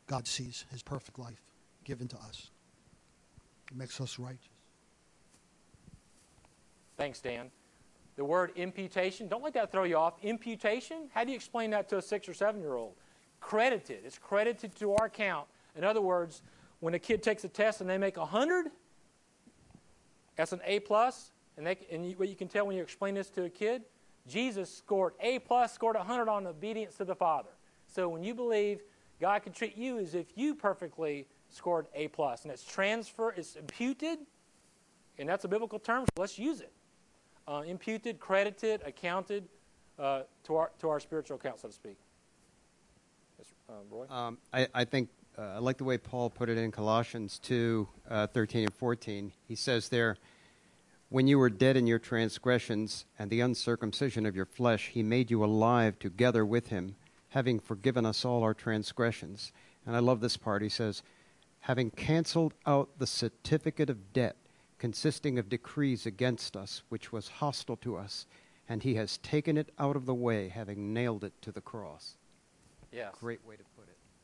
God 0.06 0.26
sees 0.26 0.64
his 0.70 0.82
perfect 0.82 1.18
life 1.18 1.42
given 1.84 2.08
to 2.08 2.16
us. 2.16 2.50
It 3.70 3.76
makes 3.76 4.00
us 4.00 4.18
righteous. 4.18 4.48
Thanks, 6.96 7.20
Dan. 7.20 7.50
The 8.16 8.24
word 8.24 8.52
imputation, 8.56 9.28
don't 9.28 9.44
let 9.44 9.52
that 9.52 9.70
throw 9.70 9.84
you 9.84 9.98
off. 9.98 10.14
Imputation, 10.22 11.10
how 11.12 11.24
do 11.24 11.30
you 11.30 11.36
explain 11.36 11.70
that 11.72 11.90
to 11.90 11.98
a 11.98 12.02
six 12.02 12.26
or 12.26 12.32
seven 12.32 12.62
year 12.62 12.76
old? 12.76 12.94
Credited. 13.40 14.00
It's 14.06 14.18
credited 14.18 14.74
to 14.76 14.94
our 14.94 15.06
account. 15.06 15.46
In 15.76 15.84
other 15.84 16.00
words, 16.00 16.40
when 16.80 16.94
a 16.94 16.98
kid 16.98 17.22
takes 17.22 17.44
a 17.44 17.48
test 17.48 17.82
and 17.82 17.90
they 17.90 17.98
make 17.98 18.16
100, 18.16 18.70
that's 20.36 20.52
an 20.52 20.60
A 20.64 20.80
plus, 20.80 21.32
and, 21.56 21.66
they, 21.66 21.78
and 21.90 22.08
you, 22.08 22.16
what 22.16 22.28
you 22.28 22.36
can 22.36 22.48
tell 22.48 22.66
when 22.66 22.76
you 22.76 22.82
explain 22.82 23.14
this 23.14 23.30
to 23.30 23.44
a 23.44 23.50
kid, 23.50 23.82
Jesus 24.26 24.72
scored 24.74 25.14
A 25.20 25.38
plus, 25.40 25.72
scored 25.72 25.96
100 25.96 26.28
on 26.28 26.46
obedience 26.46 26.96
to 26.96 27.04
the 27.04 27.14
Father. 27.14 27.50
So 27.86 28.08
when 28.08 28.22
you 28.22 28.34
believe, 28.34 28.80
God 29.20 29.42
can 29.42 29.52
treat 29.52 29.76
you 29.76 29.98
as 29.98 30.14
if 30.14 30.26
you 30.36 30.54
perfectly 30.54 31.26
scored 31.50 31.86
A 31.94 32.08
plus, 32.08 32.42
and 32.42 32.52
it's 32.52 32.64
transfer, 32.64 33.34
it's 33.36 33.56
imputed, 33.56 34.18
and 35.18 35.28
that's 35.28 35.44
a 35.44 35.48
biblical 35.48 35.78
term. 35.78 36.04
So 36.16 36.22
let's 36.22 36.38
use 36.38 36.60
it. 36.60 36.72
Uh, 37.46 37.62
imputed, 37.66 38.20
credited, 38.20 38.82
accounted 38.86 39.44
uh, 39.98 40.22
to 40.44 40.56
our 40.56 40.70
to 40.78 40.88
our 40.88 41.00
spiritual 41.00 41.36
account, 41.36 41.60
so 41.60 41.68
to 41.68 41.74
speak. 41.74 41.96
Yes, 43.38 43.52
uh, 43.68 43.72
Roy. 43.90 44.06
Um, 44.08 44.38
I, 44.52 44.68
I 44.72 44.84
think 44.84 45.08
uh, 45.38 45.42
I 45.56 45.58
like 45.58 45.78
the 45.78 45.84
way 45.84 45.98
Paul 45.98 46.30
put 46.30 46.48
it 46.48 46.58
in 46.58 46.70
Colossians 46.70 47.38
2 47.38 47.88
uh, 48.10 48.26
13 48.28 48.64
and 48.64 48.74
14. 48.74 49.32
He 49.46 49.54
says 49.54 49.88
there, 49.88 50.16
When 51.08 51.26
you 51.26 51.38
were 51.38 51.50
dead 51.50 51.76
in 51.76 51.86
your 51.86 51.98
transgressions 51.98 53.06
and 53.18 53.30
the 53.30 53.40
uncircumcision 53.40 54.26
of 54.26 54.36
your 54.36 54.46
flesh, 54.46 54.88
he 54.88 55.02
made 55.02 55.30
you 55.30 55.44
alive 55.44 55.98
together 55.98 56.44
with 56.44 56.68
him, 56.68 56.96
having 57.30 57.60
forgiven 57.60 58.04
us 58.04 58.24
all 58.24 58.42
our 58.42 58.54
transgressions. 58.54 59.52
And 59.86 59.96
I 59.96 60.00
love 60.00 60.20
this 60.20 60.36
part. 60.36 60.62
He 60.62 60.68
says, 60.68 61.02
Having 61.60 61.92
canceled 61.92 62.54
out 62.66 62.90
the 62.98 63.06
certificate 63.06 63.88
of 63.88 64.12
debt 64.12 64.36
consisting 64.82 65.38
of 65.38 65.48
decrees 65.48 66.06
against 66.06 66.56
us, 66.56 66.82
which 66.88 67.12
was 67.12 67.28
hostile 67.28 67.76
to 67.76 67.96
us, 67.96 68.26
and 68.68 68.82
he 68.82 68.96
has 68.96 69.18
taken 69.18 69.56
it 69.56 69.70
out 69.78 69.94
of 69.94 70.06
the 70.06 70.14
way, 70.14 70.48
having 70.48 70.92
nailed 70.92 71.22
it 71.22 71.32
to 71.40 71.52
the 71.52 71.60
cross. 71.60 72.16
Yes. 72.90 73.14
Great 73.20 73.38
way 73.46 73.54
to. 73.54 73.62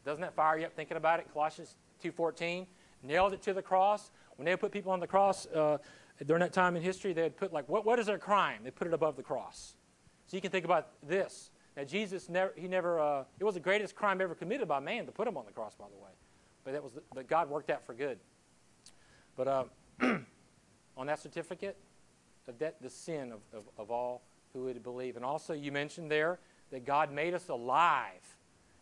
Doesn't 0.09 0.22
that 0.22 0.34
fire 0.34 0.56
you 0.56 0.64
up 0.64 0.74
thinking 0.74 0.96
about 0.96 1.20
it? 1.20 1.26
Colossians 1.34 1.76
2.14, 2.02 2.66
nailed 3.02 3.34
it 3.34 3.42
to 3.42 3.52
the 3.52 3.61
cross. 3.61 4.11
When 4.36 4.46
they 4.46 4.56
put 4.56 4.72
people 4.72 4.90
on 4.90 5.00
the 5.00 5.06
cross 5.06 5.44
uh, 5.48 5.76
during 6.24 6.40
that 6.40 6.54
time 6.54 6.76
in 6.76 6.82
history, 6.82 7.12
they 7.12 7.24
would 7.24 7.36
put, 7.36 7.52
like, 7.52 7.68
what, 7.68 7.84
what 7.84 7.98
is 7.98 8.06
their 8.06 8.16
crime? 8.16 8.62
They 8.64 8.70
put 8.70 8.86
it 8.86 8.94
above 8.94 9.16
the 9.16 9.22
cross. 9.22 9.74
So 10.26 10.38
you 10.38 10.40
can 10.40 10.50
think 10.50 10.64
about 10.64 10.88
this. 11.06 11.50
Now, 11.76 11.84
Jesus 11.84 12.30
never, 12.30 12.54
he 12.56 12.68
never, 12.68 12.98
uh, 12.98 13.24
it 13.38 13.44
was 13.44 13.52
the 13.52 13.61
greatest 13.61 13.96
crime 13.96 14.22
ever 14.22 14.34
committed 14.34 14.66
by 14.66 14.80
man 14.80 15.04
to 15.04 15.12
put 15.12 15.28
him 15.28 15.36
on 15.36 15.44
the 15.44 15.52
cross, 15.52 15.74
by 15.74 15.84
the 15.94 16.02
way. 16.02 16.12
But, 16.64 16.72
that 16.72 16.82
was 16.82 16.92
the, 16.92 17.02
but 17.14 17.28
God 17.28 17.50
worked 17.50 17.68
out 17.68 17.84
for 17.84 17.92
good. 17.92 18.18
But 19.36 19.46
uh, 19.46 19.64
on 20.96 21.06
that 21.06 21.18
certificate, 21.18 21.76
of 22.46 22.59
that, 22.61 22.80
the 22.80 22.88
sin 22.88 23.30
of, 23.30 23.40
of, 23.52 23.64
of 23.76 23.90
all 23.90 24.22
who 24.54 24.64
would 24.64 24.82
believe. 24.82 25.16
And 25.16 25.24
also, 25.24 25.52
you 25.52 25.70
mentioned 25.70 26.11
there 26.11 26.38
that 26.70 26.86
God 26.86 27.12
made 27.12 27.34
us 27.34 27.50
alive. 27.50 28.38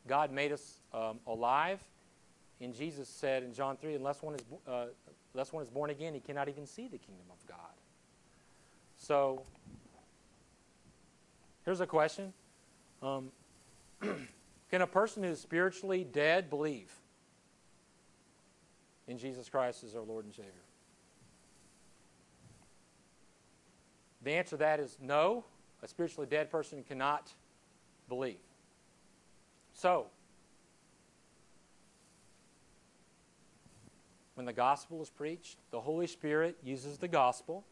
God 0.06 0.32
made 0.32 0.52
us 0.52 0.80
um, 0.92 1.18
alive. 1.26 1.80
And 2.60 2.74
Jesus 2.74 3.08
said 3.08 3.42
in 3.42 3.52
John 3.52 3.76
3, 3.76 3.94
unless 3.94 4.22
one, 4.22 4.34
is, 4.34 4.40
uh, 4.66 4.86
unless 5.34 5.52
one 5.52 5.62
is 5.62 5.70
born 5.70 5.90
again, 5.90 6.14
he 6.14 6.20
cannot 6.20 6.48
even 6.48 6.66
see 6.66 6.88
the 6.88 6.98
kingdom 6.98 7.26
of 7.30 7.46
God. 7.46 7.58
So, 8.98 9.42
here's 11.64 11.80
a 11.80 11.86
question 11.86 12.32
um, 13.02 13.30
Can 14.70 14.82
a 14.82 14.86
person 14.86 15.22
who 15.22 15.28
is 15.30 15.40
spiritually 15.40 16.04
dead 16.04 16.50
believe 16.50 16.92
in 19.06 19.18
Jesus 19.18 19.48
Christ 19.48 19.84
as 19.84 19.94
our 19.94 20.02
Lord 20.02 20.24
and 20.24 20.34
Savior? 20.34 20.50
The 24.24 24.32
answer 24.32 24.50
to 24.50 24.56
that 24.56 24.80
is 24.80 24.96
no. 25.00 25.44
A 25.82 25.88
spiritually 25.88 26.26
dead 26.28 26.50
person 26.50 26.82
cannot 26.82 27.30
believe. 28.08 28.38
So, 29.76 30.06
when 34.34 34.46
the 34.46 34.52
gospel 34.54 35.02
is 35.02 35.10
preached, 35.10 35.58
the 35.70 35.80
Holy 35.80 36.06
Spirit 36.06 36.56
uses 36.64 36.96
the 36.96 37.08
gospel 37.08 37.62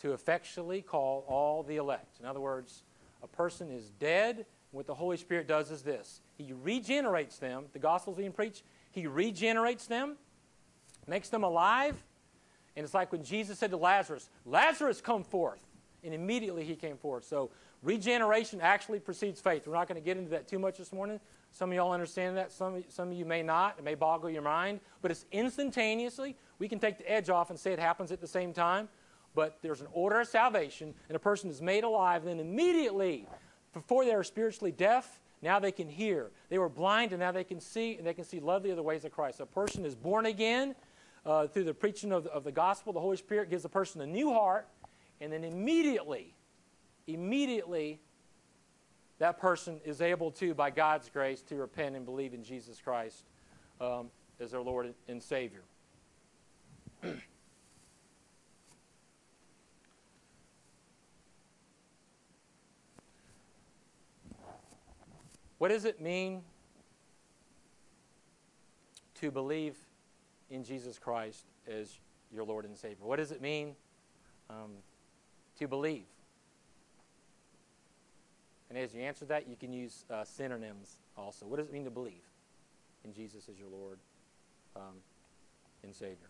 to 0.00 0.14
effectually 0.14 0.82
call 0.82 1.24
all 1.28 1.62
the 1.62 1.76
elect. 1.76 2.18
In 2.18 2.26
other 2.26 2.40
words, 2.40 2.82
a 3.22 3.28
person 3.28 3.70
is 3.70 3.90
dead. 4.00 4.46
What 4.72 4.88
the 4.88 4.94
Holy 4.94 5.16
Spirit 5.16 5.46
does 5.46 5.70
is 5.70 5.82
this 5.82 6.20
He 6.36 6.52
regenerates 6.52 7.38
them. 7.38 7.66
The 7.72 7.78
gospel 7.78 8.12
is 8.14 8.16
being 8.16 8.32
preached. 8.32 8.64
He 8.90 9.06
regenerates 9.06 9.86
them, 9.86 10.16
makes 11.06 11.28
them 11.28 11.44
alive. 11.44 12.02
And 12.76 12.82
it's 12.84 12.94
like 12.94 13.12
when 13.12 13.22
Jesus 13.22 13.60
said 13.60 13.70
to 13.70 13.76
Lazarus, 13.76 14.28
Lazarus, 14.44 15.00
come 15.00 15.22
forth. 15.22 15.64
And 16.08 16.14
immediately 16.14 16.64
he 16.64 16.74
came 16.74 16.96
forth. 16.96 17.24
So 17.24 17.50
regeneration 17.82 18.62
actually 18.62 18.98
precedes 18.98 19.42
faith. 19.42 19.66
We're 19.66 19.74
not 19.74 19.88
going 19.88 20.00
to 20.00 20.04
get 20.04 20.16
into 20.16 20.30
that 20.30 20.48
too 20.48 20.58
much 20.58 20.78
this 20.78 20.90
morning. 20.90 21.20
Some 21.52 21.70
of 21.70 21.76
y'all 21.76 21.92
understand 21.92 22.38
that. 22.38 22.50
Some, 22.50 22.82
some 22.88 23.08
of 23.08 23.14
you 23.14 23.26
may 23.26 23.42
not. 23.42 23.76
It 23.78 23.84
may 23.84 23.94
boggle 23.94 24.30
your 24.30 24.40
mind. 24.42 24.80
But 25.02 25.10
it's 25.10 25.26
instantaneously. 25.32 26.34
We 26.58 26.66
can 26.66 26.78
take 26.78 26.96
the 26.96 27.10
edge 27.10 27.28
off 27.28 27.50
and 27.50 27.58
say 27.58 27.72
it 27.72 27.78
happens 27.78 28.10
at 28.10 28.22
the 28.22 28.26
same 28.26 28.54
time. 28.54 28.88
But 29.34 29.58
there's 29.60 29.82
an 29.82 29.88
order 29.92 30.20
of 30.20 30.28
salvation, 30.28 30.94
and 31.08 31.14
a 31.14 31.18
person 31.18 31.50
is 31.50 31.60
made 31.60 31.84
alive, 31.84 32.24
then 32.24 32.40
immediately, 32.40 33.26
before 33.74 34.04
they 34.04 34.16
were 34.16 34.24
spiritually 34.24 34.72
deaf, 34.72 35.20
now 35.42 35.60
they 35.60 35.70
can 35.70 35.88
hear. 35.88 36.30
They 36.48 36.58
were 36.58 36.70
blind, 36.70 37.12
and 37.12 37.20
now 37.20 37.30
they 37.30 37.44
can 37.44 37.60
see, 37.60 37.96
and 37.96 38.06
they 38.06 38.14
can 38.14 38.24
see 38.24 38.40
lovely 38.40 38.70
of 38.70 38.76
the 38.76 38.82
ways 38.82 39.04
of 39.04 39.12
Christ. 39.12 39.40
A 39.40 39.46
person 39.46 39.84
is 39.84 39.94
born 39.94 40.26
again 40.26 40.74
uh, 41.24 41.46
through 41.46 41.64
the 41.64 41.74
preaching 41.74 42.10
of 42.10 42.24
the, 42.24 42.30
of 42.30 42.42
the 42.42 42.50
gospel. 42.50 42.92
The 42.92 43.00
Holy 43.00 43.16
Spirit 43.16 43.50
gives 43.50 43.64
a 43.64 43.68
person 43.68 44.00
a 44.00 44.06
new 44.06 44.32
heart, 44.32 44.66
and 45.20 45.32
then 45.32 45.44
immediately, 45.44 46.34
immediately, 47.06 48.00
that 49.18 49.38
person 49.38 49.80
is 49.84 50.00
able 50.00 50.30
to, 50.32 50.54
by 50.54 50.70
God's 50.70 51.08
grace, 51.08 51.42
to 51.42 51.56
repent 51.56 51.96
and 51.96 52.04
believe 52.04 52.34
in 52.34 52.44
Jesus 52.44 52.80
Christ 52.80 53.24
um, 53.80 54.10
as 54.40 54.52
their 54.52 54.60
Lord 54.60 54.94
and 55.08 55.22
Savior. 55.22 55.62
what 65.58 65.68
does 65.68 65.84
it 65.84 66.00
mean 66.00 66.42
to 69.16 69.30
believe 69.30 69.74
in 70.50 70.62
Jesus 70.62 70.98
Christ 70.98 71.44
as 71.68 71.98
your 72.32 72.44
Lord 72.44 72.64
and 72.64 72.76
Savior? 72.76 73.04
What 73.04 73.16
does 73.16 73.32
it 73.32 73.42
mean 73.42 73.74
um, 74.48 74.70
to 75.58 75.68
believe? 75.68 76.06
And 78.68 78.78
as 78.78 78.94
you 78.94 79.00
answer 79.00 79.24
that, 79.26 79.48
you 79.48 79.56
can 79.56 79.72
use 79.72 80.04
uh, 80.10 80.24
synonyms 80.24 80.98
also. 81.16 81.46
What 81.46 81.58
does 81.58 81.68
it 81.68 81.72
mean 81.72 81.84
to 81.84 81.90
believe 81.90 82.24
in 83.04 83.12
Jesus 83.12 83.48
as 83.48 83.58
your 83.58 83.68
Lord 83.68 83.98
um, 84.76 84.96
and 85.82 85.94
Savior? 85.94 86.28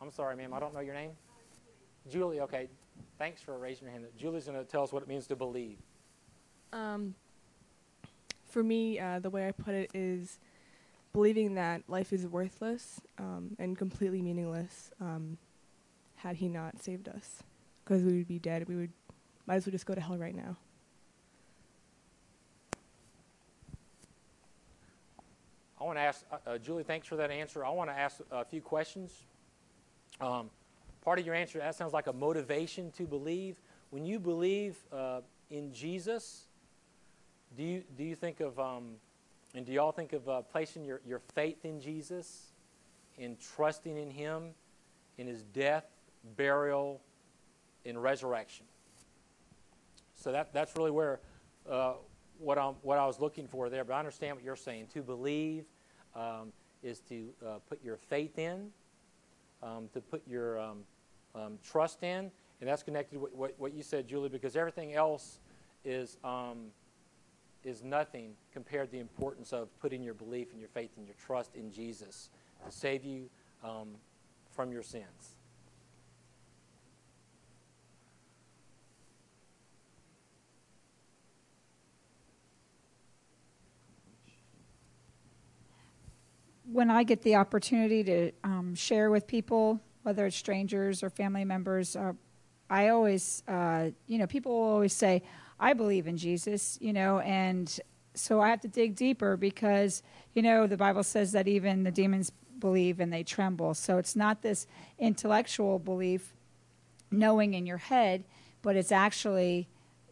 I'm 0.00 0.10
sorry, 0.10 0.36
ma'am. 0.36 0.52
I 0.52 0.60
don't 0.60 0.74
know 0.74 0.80
your 0.80 0.94
name. 0.94 1.12
Julie. 2.10 2.40
Okay. 2.40 2.68
Thanks 3.18 3.40
for 3.40 3.56
raising 3.58 3.84
your 3.84 3.92
hand. 3.92 4.04
Julie's 4.18 4.44
going 4.44 4.58
to 4.58 4.64
tell 4.64 4.82
us 4.82 4.92
what 4.92 5.02
it 5.02 5.08
means 5.08 5.26
to 5.28 5.36
believe. 5.36 5.78
Um, 6.72 7.14
for 8.48 8.62
me, 8.62 8.98
uh, 8.98 9.20
the 9.20 9.30
way 9.30 9.48
I 9.48 9.52
put 9.52 9.74
it 9.74 9.90
is 9.94 10.38
believing 11.14 11.54
that 11.54 11.80
life 11.88 12.12
is 12.12 12.26
worthless 12.26 13.00
um, 13.18 13.56
and 13.60 13.78
completely 13.78 14.20
meaningless 14.20 14.90
um, 15.00 15.38
had 16.16 16.36
He 16.36 16.48
not 16.48 16.82
saved 16.82 17.08
us, 17.08 17.42
because 17.84 18.02
we 18.02 18.18
would 18.18 18.28
be 18.28 18.40
dead. 18.40 18.68
We 18.68 18.76
would 18.76 18.90
might 19.46 19.54
as 19.54 19.66
well 19.66 19.70
just 19.70 19.86
go 19.86 19.94
to 19.94 20.00
hell 20.00 20.18
right 20.18 20.34
now. 20.34 20.56
I 25.80 25.84
want 25.84 25.98
to 25.98 26.02
ask 26.02 26.24
uh, 26.32 26.36
uh, 26.46 26.58
Julie. 26.58 26.82
Thanks 26.82 27.06
for 27.06 27.16
that 27.16 27.30
answer. 27.30 27.64
I 27.64 27.70
want 27.70 27.90
to 27.90 27.94
ask 27.96 28.20
a 28.32 28.44
few 28.44 28.60
questions. 28.60 29.12
Um, 30.20 30.50
part 31.04 31.18
of 31.18 31.26
your 31.26 31.34
answer 31.34 31.58
that 31.58 31.74
sounds 31.74 31.92
like 31.92 32.06
a 32.06 32.12
motivation 32.12 32.90
to 32.92 33.04
believe. 33.04 33.60
When 33.90 34.04
you 34.04 34.18
believe 34.18 34.76
uh, 34.92 35.20
in 35.50 35.72
Jesus, 35.72 36.46
do 37.56 37.62
you, 37.62 37.82
do 37.96 38.02
you 38.02 38.16
think 38.16 38.40
of, 38.40 38.58
um, 38.58 38.94
and 39.54 39.64
do 39.64 39.72
y'all 39.72 39.92
think 39.92 40.12
of 40.12 40.28
uh, 40.28 40.42
placing 40.42 40.84
your, 40.84 41.00
your 41.06 41.20
faith 41.34 41.64
in 41.64 41.80
Jesus, 41.80 42.52
in 43.16 43.36
trusting 43.54 43.96
in 43.96 44.10
Him, 44.10 44.50
in 45.16 45.28
His 45.28 45.42
death, 45.42 45.84
burial, 46.36 47.00
and 47.86 48.02
resurrection? 48.02 48.66
So 50.16 50.32
that, 50.32 50.52
that's 50.52 50.76
really 50.76 50.90
where 50.90 51.20
uh, 51.70 51.94
what, 52.38 52.58
I'm, 52.58 52.74
what 52.82 52.98
I 52.98 53.06
was 53.06 53.20
looking 53.20 53.46
for 53.46 53.68
there. 53.68 53.84
But 53.84 53.94
I 53.94 53.98
understand 54.00 54.36
what 54.36 54.44
you're 54.44 54.56
saying. 54.56 54.88
To 54.94 55.02
believe 55.02 55.64
um, 56.16 56.52
is 56.82 57.00
to 57.08 57.28
uh, 57.46 57.58
put 57.68 57.82
your 57.84 57.96
faith 57.96 58.38
in, 58.38 58.70
um, 59.62 59.88
to 59.92 60.00
put 60.00 60.22
your 60.26 60.58
um, 60.58 60.78
um, 61.34 61.58
trust 61.62 62.02
in, 62.02 62.30
and 62.60 62.68
that's 62.68 62.82
connected 62.82 63.20
with 63.20 63.32
what, 63.34 63.54
what 63.58 63.72
you 63.72 63.82
said, 63.82 64.08
Julie, 64.08 64.28
because 64.28 64.56
everything 64.56 64.94
else 64.94 65.38
is 65.84 66.16
um, 66.24 66.66
is 67.64 67.82
nothing 67.82 68.32
compared 68.52 68.90
to 68.90 68.92
the 68.92 69.00
importance 69.00 69.52
of 69.52 69.68
putting 69.80 70.02
your 70.02 70.14
belief 70.14 70.52
and 70.52 70.60
your 70.60 70.68
faith 70.68 70.90
and 70.96 71.06
your 71.06 71.16
trust 71.24 71.54
in 71.54 71.70
Jesus 71.70 72.30
to 72.64 72.70
save 72.70 73.04
you 73.04 73.28
um, 73.62 73.88
from 74.50 74.70
your 74.70 74.82
sins. 74.82 75.36
When 86.70 86.90
I 86.90 87.04
get 87.04 87.22
the 87.22 87.36
opportunity 87.36 88.02
to 88.04 88.32
um, 88.42 88.74
share 88.74 89.10
with 89.10 89.26
people, 89.26 89.80
whether 90.02 90.26
it's 90.26 90.36
strangers 90.36 91.02
or 91.02 91.10
family 91.10 91.44
members, 91.44 91.94
uh, 91.94 92.14
I 92.68 92.88
always, 92.88 93.42
uh, 93.46 93.90
you 94.06 94.18
know, 94.18 94.26
people 94.26 94.52
will 94.52 94.68
always 94.68 94.92
say, 94.92 95.22
I 95.58 95.72
believe 95.72 96.06
in 96.06 96.16
Jesus, 96.16 96.78
you 96.80 96.92
know, 96.92 97.20
and 97.20 97.80
so 98.14 98.40
I 98.40 98.48
have 98.50 98.60
to 98.60 98.68
dig 98.68 98.94
deeper 98.94 99.36
because, 99.36 100.02
you 100.34 100.42
know, 100.42 100.66
the 100.66 100.76
Bible 100.76 101.02
says 101.02 101.32
that 101.32 101.48
even 101.48 101.82
the 101.82 101.90
demons 101.90 102.32
believe 102.58 103.00
and 103.00 103.12
they 103.12 103.22
tremble. 103.22 103.74
So 103.74 103.98
it's 103.98 104.16
not 104.16 104.42
this 104.42 104.66
intellectual 104.98 105.78
belief, 105.78 106.34
knowing 107.10 107.54
in 107.54 107.66
your 107.66 107.78
head, 107.78 108.24
but 108.62 108.76
it's 108.76 108.92
actually 108.92 109.68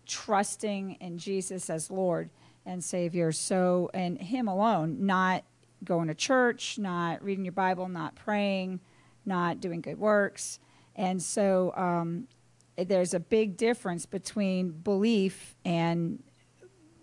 trusting 0.06 0.92
in 1.00 1.18
Jesus 1.18 1.70
as 1.70 1.90
Lord 1.90 2.30
and 2.66 2.82
Savior. 2.82 3.32
So, 3.32 3.90
and 3.94 4.18
Him 4.18 4.48
alone, 4.48 5.06
not 5.06 5.44
going 5.84 6.08
to 6.08 6.14
church, 6.14 6.78
not 6.78 7.22
reading 7.22 7.44
your 7.44 7.52
Bible, 7.52 7.88
not 7.88 8.14
praying, 8.14 8.80
not 9.24 9.60
doing 9.60 9.80
good 9.80 9.98
works. 9.98 10.58
And 10.94 11.22
so, 11.22 11.72
um, 11.76 12.28
there's 12.76 13.14
a 13.14 13.20
big 13.20 13.56
difference 13.56 14.06
between 14.06 14.70
belief 14.70 15.54
and 15.64 16.22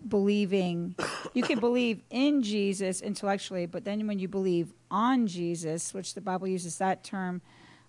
believing. 0.06 0.96
You 1.34 1.42
can 1.42 1.60
believe 1.60 2.02
in 2.10 2.42
Jesus 2.42 3.00
intellectually, 3.00 3.66
but 3.66 3.84
then 3.84 4.06
when 4.06 4.18
you 4.18 4.28
believe 4.28 4.72
on 4.90 5.26
Jesus, 5.26 5.94
which 5.94 6.14
the 6.14 6.20
Bible 6.20 6.48
uses 6.48 6.78
that 6.78 7.04
term, 7.04 7.40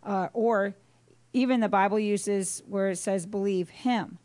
uh, 0.03 0.27
or 0.33 0.75
even 1.33 1.59
the 1.59 1.69
Bible 1.69 1.99
uses 1.99 2.61
where 2.67 2.89
it 2.89 2.97
says 2.97 3.25
believe 3.25 3.69
him. 3.69 4.17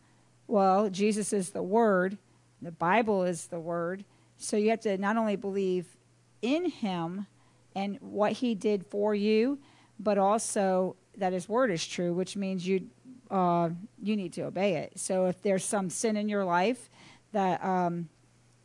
Well, 0.49 0.91
Jesus 0.91 1.33
is 1.33 1.51
the 1.51 1.63
Word, 1.63 2.19
the 2.61 2.73
Bible 2.73 3.25
is 3.25 3.47
the 3.47 3.61
Word, 3.61 4.05
So 4.37 4.57
you 4.57 4.71
have 4.71 4.81
to 4.81 4.99
not 4.99 5.17
only 5.17 5.37
believe 5.37 5.97
in 6.43 6.71
him 6.71 7.27
and 7.75 7.99
what 8.01 8.33
he 8.33 8.55
did 8.55 8.87
for 8.87 9.15
you, 9.15 9.59
but 9.99 10.19
also 10.19 10.97
that 11.17 11.33
his 11.33 11.49
word 11.49 11.71
is 11.71 11.87
true, 11.87 12.13
which 12.13 12.37
means 12.37 12.67
you 12.67 12.89
uh, 13.31 13.71
you 14.03 14.17
need 14.17 14.33
to 14.35 14.43
obey 14.43 14.77
it. 14.77 14.99
So 14.99 15.27
if 15.27 15.43
there's 15.43 15.65
some 15.65 15.91
sin 15.91 16.17
in 16.17 16.29
your 16.29 16.45
life 16.45 16.91
that 17.33 17.65
um, 17.65 18.09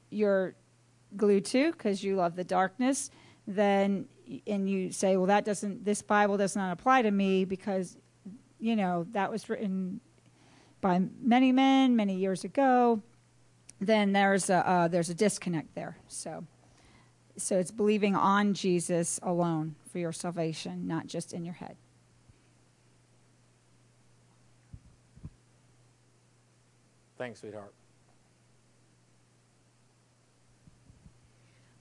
you're 0.09 0.55
glued 1.15 1.45
to 1.45 1.71
because 1.71 2.03
you 2.03 2.15
love 2.15 2.35
the 2.35 2.43
darkness, 2.43 3.09
then 3.47 4.07
and 4.47 4.69
you 4.69 4.91
say, 4.91 5.17
well, 5.17 5.27
that 5.27 5.45
doesn't 5.45 5.83
this 5.83 6.01
Bible 6.01 6.37
does 6.37 6.55
not 6.55 6.71
apply 6.71 7.01
to 7.01 7.11
me 7.11 7.45
because 7.45 7.97
you 8.59 8.75
know 8.75 9.05
that 9.11 9.31
was 9.31 9.49
written 9.49 9.99
by 10.79 11.01
many 11.21 11.51
men 11.51 11.95
many 11.95 12.15
years 12.15 12.43
ago. 12.43 13.01
Then 13.79 14.13
there's 14.13 14.49
a 14.49 14.67
uh, 14.67 14.87
there's 14.87 15.09
a 15.09 15.15
disconnect 15.15 15.75
there. 15.75 15.97
So 16.07 16.45
so 17.37 17.57
it's 17.57 17.71
believing 17.71 18.15
on 18.15 18.53
Jesus 18.53 19.19
alone 19.23 19.75
for 19.91 19.99
your 19.99 20.11
salvation, 20.11 20.87
not 20.87 21.07
just 21.07 21.33
in 21.33 21.43
your 21.43 21.55
head. 21.55 21.75
Thanks, 27.21 27.41
sweetheart. 27.41 27.71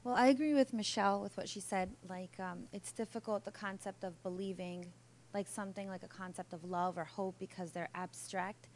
Well, 0.05 0.15
I 0.15 0.27
agree 0.27 0.53
with 0.53 0.75
Michelle 0.75 1.23
with 1.23 1.35
what 1.39 1.49
she 1.49 1.61
said. 1.61 1.93
Like, 2.07 2.39
um, 2.39 2.65
it's 2.75 2.93
difficult 2.93 3.47
the 3.47 3.51
concept 3.51 4.05
of 4.05 4.23
believing, 4.23 4.93
like 5.33 5.49
something 5.49 5.89
like 5.89 6.03
a 6.03 6.09
concept 6.09 6.53
of 6.53 6.63
love 6.65 6.99
or 6.99 7.05
hope, 7.05 7.37
because 7.39 7.71
they're 7.71 7.89
abstract. 7.95 8.69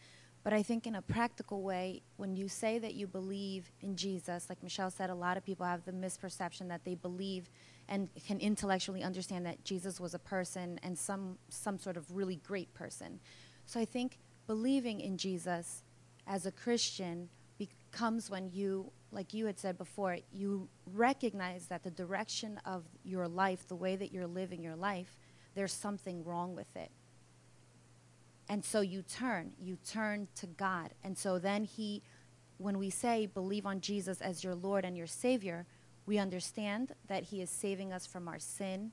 But 0.42 0.54
I 0.54 0.62
think 0.62 0.86
in 0.86 0.94
a 0.94 1.02
practical 1.02 1.60
way, 1.60 2.00
when 2.16 2.34
you 2.34 2.48
say 2.48 2.78
that 2.78 2.94
you 2.94 3.08
believe 3.08 3.70
in 3.82 3.94
Jesus, 3.94 4.46
like 4.48 4.62
Michelle 4.62 4.90
said, 4.90 5.10
a 5.10 5.14
lot 5.14 5.36
of 5.36 5.44
people 5.44 5.66
have 5.66 5.84
the 5.84 5.92
misperception 5.92 6.68
that 6.68 6.86
they 6.86 6.94
believe 6.94 7.50
and 7.90 8.08
can 8.26 8.40
intellectually 8.40 9.02
understand 9.02 9.44
that 9.44 9.62
Jesus 9.64 10.00
was 10.00 10.14
a 10.14 10.18
person 10.18 10.80
and 10.82 10.98
some 10.98 11.36
some 11.50 11.78
sort 11.78 11.98
of 11.98 12.10
really 12.10 12.36
great 12.36 12.72
person. 12.72 13.20
So 13.66 13.78
I 13.78 13.84
think 13.84 14.18
believing 14.46 15.00
in 15.00 15.18
Jesus 15.18 15.83
as 16.26 16.46
a 16.46 16.52
Christian 16.52 17.28
becomes 17.58 18.30
when 18.30 18.50
you, 18.52 18.90
like 19.12 19.34
you 19.34 19.46
had 19.46 19.58
said 19.58 19.78
before, 19.78 20.18
you 20.32 20.68
recognize 20.92 21.66
that 21.66 21.82
the 21.82 21.90
direction 21.90 22.60
of 22.64 22.84
your 23.04 23.28
life, 23.28 23.68
the 23.68 23.76
way 23.76 23.96
that 23.96 24.12
you're 24.12 24.26
living 24.26 24.62
your 24.62 24.76
life, 24.76 25.18
there's 25.54 25.72
something 25.72 26.24
wrong 26.24 26.54
with 26.54 26.74
it. 26.76 26.90
And 28.48 28.64
so 28.64 28.80
you 28.80 29.02
turn, 29.02 29.52
you 29.60 29.78
turn 29.86 30.28
to 30.36 30.46
God. 30.46 30.90
And 31.02 31.16
so 31.16 31.38
then 31.38 31.64
He, 31.64 32.02
when 32.58 32.78
we 32.78 32.90
say 32.90 33.26
believe 33.26 33.66
on 33.66 33.80
Jesus 33.80 34.20
as 34.20 34.44
your 34.44 34.54
Lord 34.54 34.84
and 34.84 34.96
your 34.96 35.06
Savior, 35.06 35.66
we 36.06 36.18
understand 36.18 36.92
that 37.08 37.24
He 37.24 37.40
is 37.40 37.48
saving 37.48 37.92
us 37.92 38.06
from 38.06 38.28
our 38.28 38.38
sin. 38.38 38.92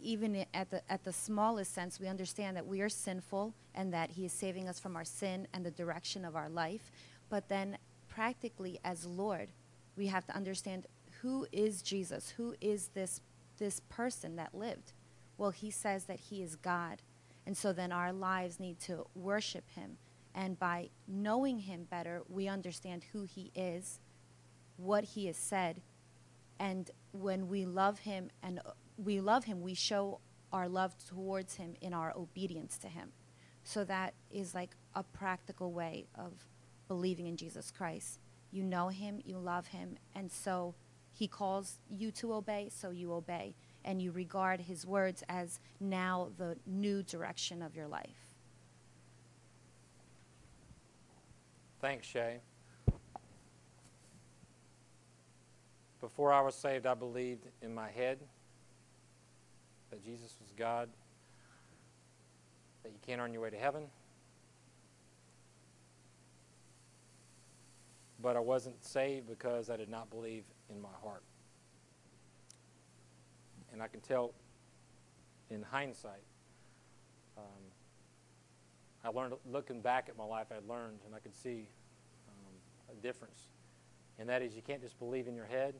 Even 0.00 0.44
at 0.54 0.70
the, 0.70 0.82
at 0.90 1.04
the 1.04 1.12
smallest 1.12 1.74
sense, 1.74 2.00
we 2.00 2.08
understand 2.08 2.56
that 2.56 2.66
we 2.66 2.80
are 2.80 2.88
sinful 2.88 3.54
and 3.74 3.92
that 3.92 4.10
He 4.10 4.24
is 4.24 4.32
saving 4.32 4.68
us 4.68 4.80
from 4.80 4.96
our 4.96 5.04
sin 5.04 5.46
and 5.52 5.64
the 5.64 5.70
direction 5.70 6.24
of 6.24 6.36
our 6.36 6.48
life. 6.48 6.90
But 7.28 7.48
then, 7.48 7.78
practically, 8.08 8.78
as 8.84 9.06
Lord, 9.06 9.50
we 9.96 10.06
have 10.06 10.26
to 10.26 10.36
understand 10.36 10.86
who 11.22 11.46
is 11.52 11.82
Jesus? 11.82 12.30
Who 12.36 12.54
is 12.60 12.88
this, 12.88 13.20
this 13.58 13.80
person 13.88 14.36
that 14.36 14.54
lived? 14.54 14.92
Well, 15.38 15.50
He 15.50 15.70
says 15.70 16.04
that 16.04 16.20
He 16.20 16.42
is 16.42 16.56
God. 16.56 17.02
And 17.46 17.56
so 17.56 17.72
then 17.72 17.92
our 17.92 18.12
lives 18.12 18.58
need 18.58 18.80
to 18.80 19.06
worship 19.14 19.64
him. 19.70 19.96
And 20.34 20.58
by 20.58 20.90
knowing 21.06 21.60
him 21.60 21.86
better, 21.88 22.22
we 22.28 22.48
understand 22.48 23.04
who 23.12 23.22
he 23.22 23.52
is, 23.54 24.00
what 24.76 25.04
he 25.04 25.26
has 25.26 25.36
said. 25.36 25.80
And 26.58 26.90
when 27.20 27.48
we 27.48 27.66
love 27.66 28.00
him 28.00 28.30
and 28.42 28.60
we 28.96 29.20
love 29.20 29.44
him, 29.44 29.60
we 29.60 29.74
show 29.74 30.20
our 30.52 30.68
love 30.68 30.94
towards 31.06 31.56
him 31.56 31.74
in 31.80 31.92
our 31.92 32.12
obedience 32.16 32.78
to 32.78 32.88
him. 32.88 33.12
So 33.64 33.84
that 33.84 34.14
is 34.30 34.54
like 34.54 34.76
a 34.94 35.02
practical 35.02 35.72
way 35.72 36.06
of 36.14 36.32
believing 36.88 37.26
in 37.26 37.36
Jesus 37.36 37.70
Christ. 37.70 38.20
You 38.52 38.62
know 38.62 38.88
him, 38.88 39.20
you 39.24 39.38
love 39.38 39.66
him, 39.68 39.96
and 40.14 40.30
so 40.30 40.74
he 41.12 41.26
calls 41.26 41.78
you 41.90 42.10
to 42.12 42.34
obey, 42.34 42.70
so 42.72 42.90
you 42.90 43.12
obey 43.12 43.54
and 43.84 44.02
you 44.02 44.12
regard 44.12 44.60
his 44.60 44.86
words 44.86 45.22
as 45.28 45.60
now 45.80 46.28
the 46.38 46.56
new 46.66 47.02
direction 47.02 47.62
of 47.62 47.74
your 47.74 47.86
life. 47.86 48.34
Thanks, 51.80 52.06
Shay. 52.06 52.40
Before 56.06 56.32
I 56.32 56.40
was 56.40 56.54
saved, 56.54 56.86
I 56.86 56.94
believed 56.94 57.48
in 57.62 57.74
my 57.74 57.90
head 57.90 58.20
that 59.90 60.04
Jesus 60.04 60.36
was 60.40 60.52
God, 60.56 60.88
that 62.84 62.92
you 62.92 62.98
can't 63.04 63.20
earn 63.20 63.32
your 63.32 63.42
way 63.42 63.50
to 63.50 63.56
heaven. 63.56 63.88
But 68.22 68.36
I 68.36 68.38
wasn't 68.38 68.84
saved 68.84 69.26
because 69.26 69.68
I 69.68 69.76
did 69.76 69.88
not 69.88 70.08
believe 70.08 70.44
in 70.70 70.80
my 70.80 70.94
heart. 71.02 71.24
And 73.72 73.82
I 73.82 73.88
can 73.88 73.98
tell 73.98 74.30
in 75.50 75.60
hindsight, 75.60 76.22
um, 77.36 77.44
I 79.04 79.08
learned, 79.08 79.34
looking 79.50 79.80
back 79.80 80.08
at 80.08 80.16
my 80.16 80.24
life, 80.24 80.46
I 80.52 80.72
learned 80.72 81.00
and 81.04 81.16
I 81.16 81.18
could 81.18 81.34
see 81.34 81.66
um, 82.28 82.96
a 82.96 83.02
difference. 83.02 83.48
And 84.20 84.28
that 84.28 84.40
is 84.40 84.54
you 84.54 84.62
can't 84.62 84.80
just 84.80 85.00
believe 85.00 85.26
in 85.26 85.34
your 85.34 85.46
head, 85.46 85.74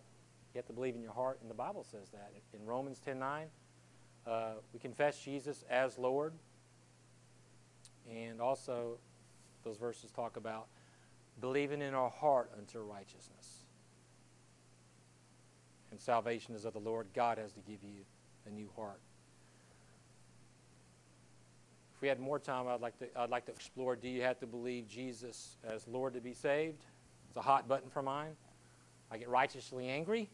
you 0.57 0.59
have 0.59 0.67
to 0.69 0.73
believe 0.73 0.95
in 0.95 1.03
your 1.03 1.13
heart. 1.13 1.39
And 1.43 1.51
the 1.51 1.55
Bible 1.55 1.85
says 1.85 2.09
that. 2.13 2.33
In 2.59 2.65
Romans 2.65 2.99
10 2.99 3.19
9, 3.19 3.47
uh, 4.27 4.53
we 4.73 4.81
confess 4.81 5.21
Jesus 5.23 5.65
as 5.69 5.99
Lord. 5.99 6.33
And 8.11 8.41
also, 8.41 8.97
those 9.65 9.77
verses 9.77 10.11
talk 10.11 10.39
about 10.39 10.69
believing 11.43 11.83
in 11.83 11.93
our 11.93 12.09
heart 12.09 12.51
unto 12.57 12.79
righteousness. 12.79 13.65
And 15.91 16.01
salvation 16.01 16.55
is 16.55 16.65
of 16.65 16.73
the 16.73 16.81
Lord. 16.81 17.09
God 17.15 17.37
has 17.37 17.53
to 17.53 17.61
give 17.61 17.83
you 17.83 18.07
a 18.47 18.51
new 18.51 18.71
heart. 18.77 19.01
If 21.95 22.01
we 22.01 22.09
had 22.09 22.19
more 22.19 22.39
time, 22.39 22.67
I'd 22.67 22.81
like 22.81 22.99
to, 23.01 23.09
I'd 23.15 23.29
like 23.29 23.45
to 23.45 23.53
explore 23.53 23.95
do 23.95 24.09
you 24.09 24.23
have 24.23 24.39
to 24.41 24.47
believe 24.47 24.89
Jesus 24.89 25.59
as 25.69 25.87
Lord 25.87 26.15
to 26.15 26.21
be 26.23 26.33
saved? 26.33 26.83
It's 27.29 27.37
a 27.37 27.43
hot 27.43 27.69
button 27.69 27.91
for 27.91 28.01
mine. 28.01 28.37
I 29.11 29.19
get 29.19 29.29
righteously 29.29 29.89
angry, 29.89 30.31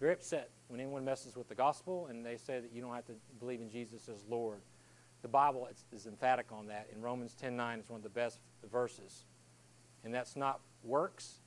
very 0.00 0.14
upset 0.14 0.50
when 0.68 0.80
anyone 0.80 1.04
messes 1.04 1.36
with 1.36 1.48
the 1.48 1.54
gospel 1.54 2.06
and 2.08 2.24
they 2.24 2.36
say 2.36 2.58
that 2.58 2.72
you 2.72 2.80
don't 2.80 2.94
have 2.94 3.06
to 3.06 3.12
believe 3.38 3.60
in 3.60 3.70
Jesus 3.70 4.08
as 4.08 4.24
Lord. 4.28 4.60
The 5.22 5.28
Bible 5.28 5.68
is, 5.70 5.84
is 5.92 6.06
emphatic 6.06 6.46
on 6.50 6.66
that. 6.68 6.88
In 6.94 7.02
Romans 7.02 7.36
10:9, 7.40 7.78
it's 7.78 7.90
one 7.90 7.98
of 7.98 8.02
the 8.02 8.08
best 8.08 8.40
verses. 8.72 9.24
And 10.02 10.14
that's 10.14 10.34
not 10.34 10.60
works. 10.82 11.40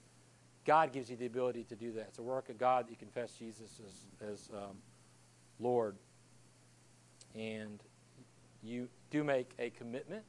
God 0.66 0.94
gives 0.94 1.10
you 1.10 1.18
the 1.18 1.26
ability 1.26 1.64
to 1.66 1.76
do 1.76 1.92
that. 1.94 2.06
It's 2.10 2.20
a 2.20 2.24
work 2.24 2.50
of 2.50 2.60
God 2.60 2.86
that 2.86 2.92
you 2.92 2.98
confess 2.98 3.34
Jesus 3.34 3.82
as, 3.86 4.30
as 4.30 4.50
um, 4.54 4.78
Lord. 5.60 5.96
And 7.36 7.82
you 8.62 8.88
do 9.10 9.24
make 9.24 9.54
a 9.58 9.72
commitment 9.72 10.24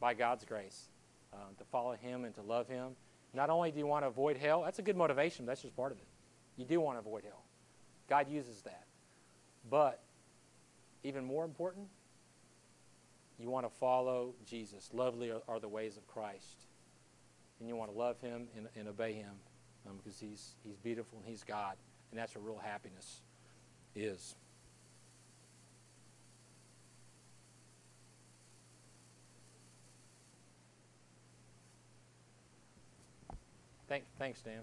by 0.00 0.14
God's 0.14 0.44
grace 0.44 0.88
uh, 1.32 1.36
to 1.56 1.64
follow 1.64 1.92
Him 1.92 2.24
and 2.24 2.34
to 2.34 2.42
love 2.42 2.68
Him. 2.68 2.96
Not 3.32 3.48
only 3.50 3.70
do 3.70 3.78
you 3.78 3.86
want 3.86 4.04
to 4.04 4.08
avoid 4.08 4.36
hell, 4.36 4.62
that's 4.62 4.80
a 4.80 4.82
good 4.82 4.96
motivation, 4.96 5.46
that's 5.46 5.62
just 5.62 5.76
part 5.76 5.92
of 5.92 5.98
it. 5.98 6.06
You 6.56 6.64
do 6.64 6.80
want 6.80 6.96
to 6.96 7.00
avoid 7.00 7.22
hell. 7.24 7.43
God 8.08 8.28
uses 8.28 8.62
that. 8.62 8.84
But 9.70 10.00
even 11.02 11.24
more 11.24 11.44
important, 11.44 11.88
you 13.38 13.50
want 13.50 13.66
to 13.66 13.78
follow 13.78 14.34
Jesus. 14.46 14.90
Lovely 14.92 15.30
are, 15.30 15.42
are 15.48 15.58
the 15.58 15.68
ways 15.68 15.96
of 15.96 16.06
Christ. 16.06 16.66
And 17.58 17.68
you 17.68 17.76
want 17.76 17.92
to 17.92 17.98
love 17.98 18.20
Him 18.20 18.48
and, 18.56 18.68
and 18.76 18.88
obey 18.88 19.12
Him 19.12 19.32
um, 19.88 19.96
because 20.02 20.18
he's, 20.18 20.54
he's 20.64 20.76
beautiful 20.76 21.18
and 21.18 21.28
He's 21.28 21.42
God. 21.42 21.76
And 22.10 22.18
that's 22.18 22.34
where 22.34 22.44
real 22.44 22.60
happiness 22.62 23.20
is. 23.94 24.36
Thank, 33.88 34.04
thanks, 34.18 34.40
Dan. 34.40 34.62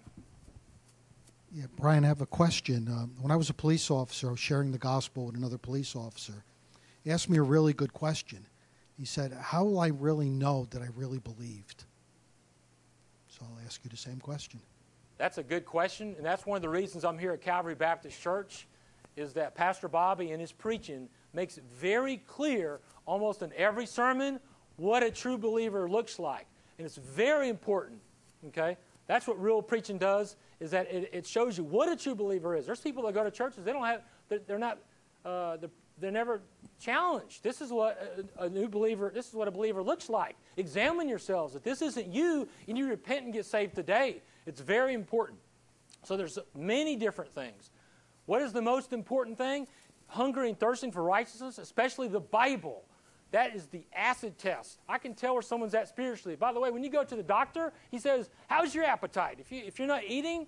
Yeah, 1.53 1.65
Brian, 1.75 2.05
I 2.05 2.07
have 2.07 2.21
a 2.21 2.25
question. 2.25 2.87
Um, 2.87 3.11
when 3.19 3.29
I 3.29 3.35
was 3.35 3.49
a 3.49 3.53
police 3.53 3.91
officer, 3.91 4.29
I 4.29 4.31
was 4.31 4.39
sharing 4.39 4.71
the 4.71 4.77
gospel 4.77 5.25
with 5.25 5.35
another 5.35 5.57
police 5.57 5.97
officer. 5.97 6.45
He 7.03 7.11
asked 7.11 7.29
me 7.29 7.37
a 7.39 7.43
really 7.43 7.73
good 7.73 7.91
question. 7.91 8.45
He 8.97 9.03
said, 9.03 9.33
How 9.33 9.65
will 9.65 9.79
I 9.81 9.87
really 9.87 10.29
know 10.29 10.65
that 10.71 10.81
I 10.81 10.87
really 10.95 11.19
believed? 11.19 11.83
So 13.27 13.41
I'll 13.43 13.65
ask 13.65 13.83
you 13.83 13.89
the 13.89 13.97
same 13.97 14.19
question. 14.19 14.61
That's 15.17 15.39
a 15.39 15.43
good 15.43 15.65
question, 15.65 16.15
and 16.15 16.25
that's 16.25 16.45
one 16.45 16.55
of 16.55 16.61
the 16.61 16.69
reasons 16.69 17.03
I'm 17.03 17.19
here 17.19 17.33
at 17.33 17.41
Calvary 17.41 17.75
Baptist 17.75 18.19
Church, 18.21 18.65
is 19.17 19.33
that 19.33 19.53
Pastor 19.53 19.89
Bobby 19.89 20.31
in 20.31 20.39
his 20.39 20.53
preaching 20.53 21.09
makes 21.33 21.57
it 21.57 21.65
very 21.75 22.17
clear, 22.27 22.79
almost 23.05 23.41
in 23.41 23.51
every 23.57 23.85
sermon, 23.85 24.39
what 24.77 25.03
a 25.03 25.11
true 25.11 25.37
believer 25.37 25.89
looks 25.89 26.17
like. 26.17 26.47
And 26.77 26.85
it's 26.85 26.95
very 26.95 27.49
important, 27.49 27.99
okay? 28.47 28.77
That's 29.07 29.27
what 29.27 29.39
real 29.41 29.61
preaching 29.61 29.97
does, 29.97 30.37
is 30.61 30.71
that 30.71 30.89
it, 30.89 31.09
it 31.11 31.25
shows 31.25 31.57
you 31.57 31.65
what 31.65 31.91
a 31.91 31.95
true 31.95 32.15
believer 32.15 32.55
is. 32.55 32.65
There's 32.65 32.79
people 32.79 33.03
that 33.03 33.13
go 33.13 33.23
to 33.23 33.31
churches, 33.31 33.65
they 33.65 33.73
don't 33.73 33.83
have, 33.83 34.03
they're, 34.29 34.39
they're 34.47 34.59
not, 34.59 34.77
uh, 35.25 35.57
they're, 35.57 35.69
they're 35.99 36.11
never 36.11 36.41
challenged. 36.79 37.43
This 37.43 37.61
is 37.61 37.71
what 37.71 38.29
a, 38.37 38.45
a 38.45 38.49
new 38.49 38.69
believer, 38.69 39.11
this 39.13 39.27
is 39.27 39.33
what 39.33 39.47
a 39.47 39.51
believer 39.51 39.81
looks 39.81 40.07
like. 40.07 40.35
Examine 40.57 41.09
yourselves. 41.09 41.55
If 41.55 41.63
this 41.63 41.81
isn't 41.81 42.07
you, 42.07 42.47
and 42.67 42.77
you 42.77 42.87
repent 42.87 43.25
and 43.25 43.33
get 43.33 43.45
saved 43.45 43.75
today, 43.75 44.21
it's 44.45 44.61
very 44.61 44.93
important. 44.93 45.39
So 46.03 46.15
there's 46.15 46.37
many 46.55 46.95
different 46.95 47.33
things. 47.33 47.71
What 48.27 48.41
is 48.41 48.53
the 48.53 48.61
most 48.61 48.93
important 48.93 49.37
thing? 49.37 49.67
Hungry 50.07 50.49
and 50.49 50.59
thirsting 50.59 50.91
for 50.91 51.03
righteousness, 51.03 51.57
especially 51.57 52.07
the 52.07 52.19
Bible. 52.19 52.83
That 53.31 53.55
is 53.55 53.67
the 53.67 53.83
acid 53.93 54.37
test. 54.37 54.79
I 54.87 54.97
can 54.97 55.13
tell 55.13 55.33
where 55.33 55.41
someone's 55.41 55.73
at 55.73 55.87
spiritually. 55.87 56.35
By 56.35 56.51
the 56.51 56.59
way, 56.59 56.69
when 56.69 56.83
you 56.83 56.89
go 56.89 57.03
to 57.03 57.15
the 57.15 57.23
doctor, 57.23 57.71
he 57.89 57.97
says, 57.97 58.29
"How's 58.47 58.75
your 58.75 58.83
appetite?" 58.83 59.37
If 59.39 59.51
you 59.51 59.63
if 59.65 59.79
you're 59.79 59.87
not 59.87 60.03
eating, 60.05 60.47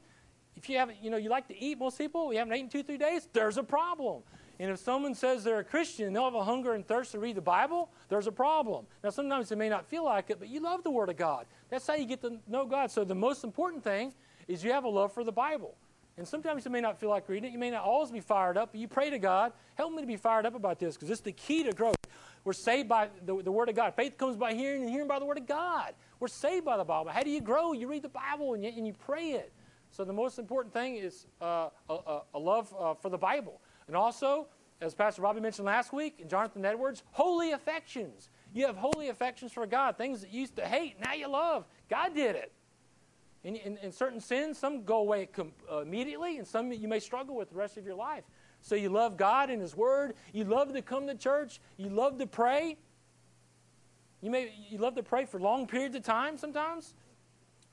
if 0.56 0.70
you 0.70 0.78
haven't, 0.78 1.02
you 1.02 1.10
know, 1.10 1.18
you 1.18 1.30
like 1.30 1.48
to 1.48 1.58
eat. 1.58 1.80
Most 1.80 1.98
people, 1.98 2.32
you 2.34 2.40
haven't 2.40 2.54
eaten 2.54 2.70
two 2.70 2.84
three 2.84 2.98
days. 2.98 3.28
There's 3.32 3.58
a 3.58 3.64
problem. 3.64 4.24
And 4.60 4.70
if 4.70 4.80
someone 4.80 5.16
says 5.16 5.44
they're 5.44 5.60
a 5.60 5.64
Christian 5.64 6.14
they'll 6.14 6.26
have 6.26 6.36
a 6.36 6.44
hunger 6.44 6.74
and 6.74 6.88
thirst 6.88 7.14
to 7.14 7.20
read 7.20 7.36
the 7.36 7.42
Bible, 7.42 7.90
there's 8.10 8.28
a 8.28 8.32
problem. 8.32 8.86
Now, 9.04 9.10
sometimes 9.10 9.50
they 9.50 9.56
may 9.56 9.70
not 9.70 9.86
feel 9.86 10.06
like 10.06 10.30
it, 10.30 10.40
but 10.40 10.48
you 10.48 10.60
love 10.60 10.84
the 10.84 10.92
Word 10.92 11.10
of 11.10 11.18
God. 11.18 11.48
That's 11.70 11.88
how 11.88 11.96
you 11.96 12.06
get 12.06 12.22
to 12.22 12.38
know 12.48 12.66
God. 12.66 12.92
So 12.92 13.04
the 13.04 13.16
most 13.16 13.44
important 13.44 13.84
thing 13.84 14.14
is 14.48 14.64
you 14.64 14.72
have 14.72 14.84
a 14.84 14.90
love 14.90 15.12
for 15.12 15.24
the 15.24 15.32
Bible. 15.32 15.76
And 16.18 16.28
sometimes 16.28 16.64
you 16.64 16.72
may 16.72 16.82
not 16.82 17.00
feel 17.00 17.10
like 17.10 17.28
reading 17.28 17.50
it. 17.50 17.54
You 17.54 17.60
may 17.60 17.72
not 17.72 17.84
always 17.84 18.12
be 18.12 18.20
fired 18.20 18.58
up, 18.58 18.72
but 18.72 18.80
you 18.80 18.88
pray 18.88 19.10
to 19.10 19.18
God, 19.18 19.52
help 19.76 19.94
me 19.94 20.02
to 20.02 20.08
be 20.08 20.18
fired 20.18 20.46
up 20.46 20.54
about 20.54 20.80
this 20.80 20.96
because 20.96 21.10
it's 21.10 21.22
the 21.22 21.32
key 21.32 21.64
to 21.64 21.72
growth. 21.72 21.96
We're 22.44 22.54
saved 22.54 22.90
by 22.90 23.10
the, 23.26 23.42
the 23.42 23.52
Word 23.52 23.70
of 23.70 23.76
God. 23.76 23.96
Faith 23.96 24.18
comes 24.18 24.36
by 24.36 24.54
hearing 24.54 24.82
and 24.82 24.90
hearing 24.90 25.08
by 25.08 25.18
the 25.18 25.26
Word 25.26 25.38
of 25.38 25.48
God. 25.48 25.94
We're 26.20 26.28
saved 26.28 26.66
by 26.66 26.78
the 26.78 26.84
Bible. 26.84 27.10
How 27.12 27.24
do 27.24 27.30
you 27.30 27.42
grow? 27.42 27.74
You 27.74 27.88
read 27.88 28.04
the 28.04 28.10
Bible 28.10 28.54
and 28.54 28.64
you, 28.64 28.72
and 28.76 28.86
you 28.86 28.94
pray 28.94 29.32
it. 29.32 29.54
So 29.90 30.04
the 30.04 30.14
most 30.14 30.40
important 30.40 30.74
thing 30.74 30.98
is 30.98 31.28
uh, 31.42 31.70
a, 31.90 32.20
a, 32.34 32.40
love 32.40 32.74
uh, 32.78 32.96
for 32.96 33.10
the 33.10 33.18
Bible. 33.18 33.62
And 33.88 33.96
also, 33.96 34.48
as 34.82 34.94
Pastor 34.94 35.22
Robbie 35.22 35.40
mentioned 35.40 35.66
last 35.66 35.94
week, 35.94 36.18
and 36.20 36.30
Jonathan 36.30 36.66
Edwards, 36.66 37.04
holy 37.12 37.52
affections. 37.52 38.30
You 38.54 38.66
have 38.66 38.76
holy 38.76 39.10
affections 39.10 39.52
for 39.52 39.66
God, 39.66 39.98
things 39.98 40.22
that 40.22 40.34
you 40.34 40.42
used 40.42 40.56
to 40.58 40.66
hate, 40.66 41.00
now 41.00 41.14
you 41.14 41.28
love. 41.28 41.66
God 41.90 42.14
did 42.14 42.36
it. 42.36 42.52
In 43.44 43.92
certain 43.92 44.22
sins, 44.22 44.58
some 44.58 44.86
go 44.86 45.00
away 45.00 45.26
com- 45.26 45.52
uh, 45.70 45.80
immediately, 45.80 46.38
and 46.38 46.48
some 46.48 46.72
you 46.72 46.88
may 46.88 47.02
struggle 47.02 47.36
with 47.36 47.50
the 47.50 47.56
rest 47.56 47.78
of 47.78 47.86
your 47.86 47.96
life. 47.96 48.24
So 48.62 48.76
you 48.76 48.88
love 48.88 49.18
God 49.18 49.50
and 49.50 49.62
His 49.62 49.76
Word. 49.76 50.14
You 50.32 50.46
love 50.46 50.72
to 50.74 50.82
come 50.82 51.08
to 51.08 51.16
church. 51.16 51.60
You 51.76 51.90
love 51.90 52.20
to 52.20 52.28
pray. 52.28 52.78
You 54.22 54.32
may 54.32 54.54
you 54.70 54.78
love 54.78 54.96
to 54.96 55.04
pray 55.04 55.26
for 55.26 55.42
long 55.42 55.68
periods 55.68 55.94
of 55.98 56.04
time 56.04 56.38
sometimes. 56.38 56.94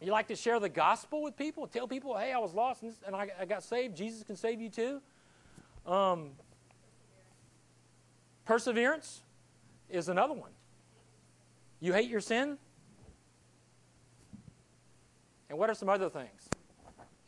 You 0.01 0.11
like 0.11 0.27
to 0.29 0.37
share 0.37 0.59
the 0.59 0.69
gospel 0.69 1.23
with 1.23 1.37
people, 1.37 1.67
tell 1.67 1.87
people, 1.87 2.17
hey, 2.17 2.33
I 2.33 2.39
was 2.39 2.55
lost 2.55 2.83
and, 2.83 2.91
this, 2.91 2.99
and 3.07 3.15
I, 3.15 3.29
I, 3.39 3.45
got 3.45 3.63
saved. 3.63 3.97
Jesus 3.97 4.23
can 4.23 4.35
save 4.35 4.59
you 4.61 4.71
too. 4.71 5.01
Um, 5.87 6.31
perseverance 8.47 9.23
is 9.91 10.09
another 10.09 10.33
one. 10.33 10.51
You 11.81 11.93
hate 11.93 12.09
your 12.09 12.21
sin? 12.21 12.57
And 15.51 15.59
what 15.59 15.69
are 15.69 15.75
some 15.75 15.89
other 15.89 16.09
things? 16.09 16.49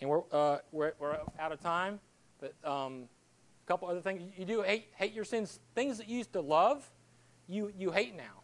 And 0.00 0.08
we're, 0.08 0.22
uh, 0.30 0.58
we're, 0.70 0.92
we're 1.00 1.18
out 1.38 1.50
of 1.50 1.60
time, 1.60 1.98
but 2.40 2.54
um, 2.64 3.08
a 3.64 3.66
couple 3.66 3.88
other 3.88 4.00
things. 4.00 4.22
You 4.38 4.44
do 4.44 4.62
hate, 4.62 4.86
hate 4.94 5.12
your 5.12 5.24
sins. 5.24 5.58
Things 5.74 5.98
that 5.98 6.08
you 6.08 6.18
used 6.18 6.32
to 6.34 6.40
love, 6.40 6.88
you, 7.48 7.72
you 7.76 7.90
hate 7.90 8.16
now. 8.16 8.41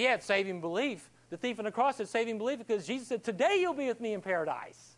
He 0.00 0.06
had 0.06 0.22
saving 0.22 0.62
belief. 0.62 1.10
The 1.28 1.36
thief 1.36 1.58
on 1.58 1.66
the 1.66 1.70
cross 1.70 1.98
had 1.98 2.08
saving 2.08 2.38
belief 2.38 2.56
because 2.56 2.86
Jesus 2.86 3.06
said, 3.06 3.22
Today 3.22 3.58
you'll 3.60 3.74
be 3.74 3.86
with 3.86 4.00
me 4.00 4.14
in 4.14 4.22
paradise. 4.22 4.96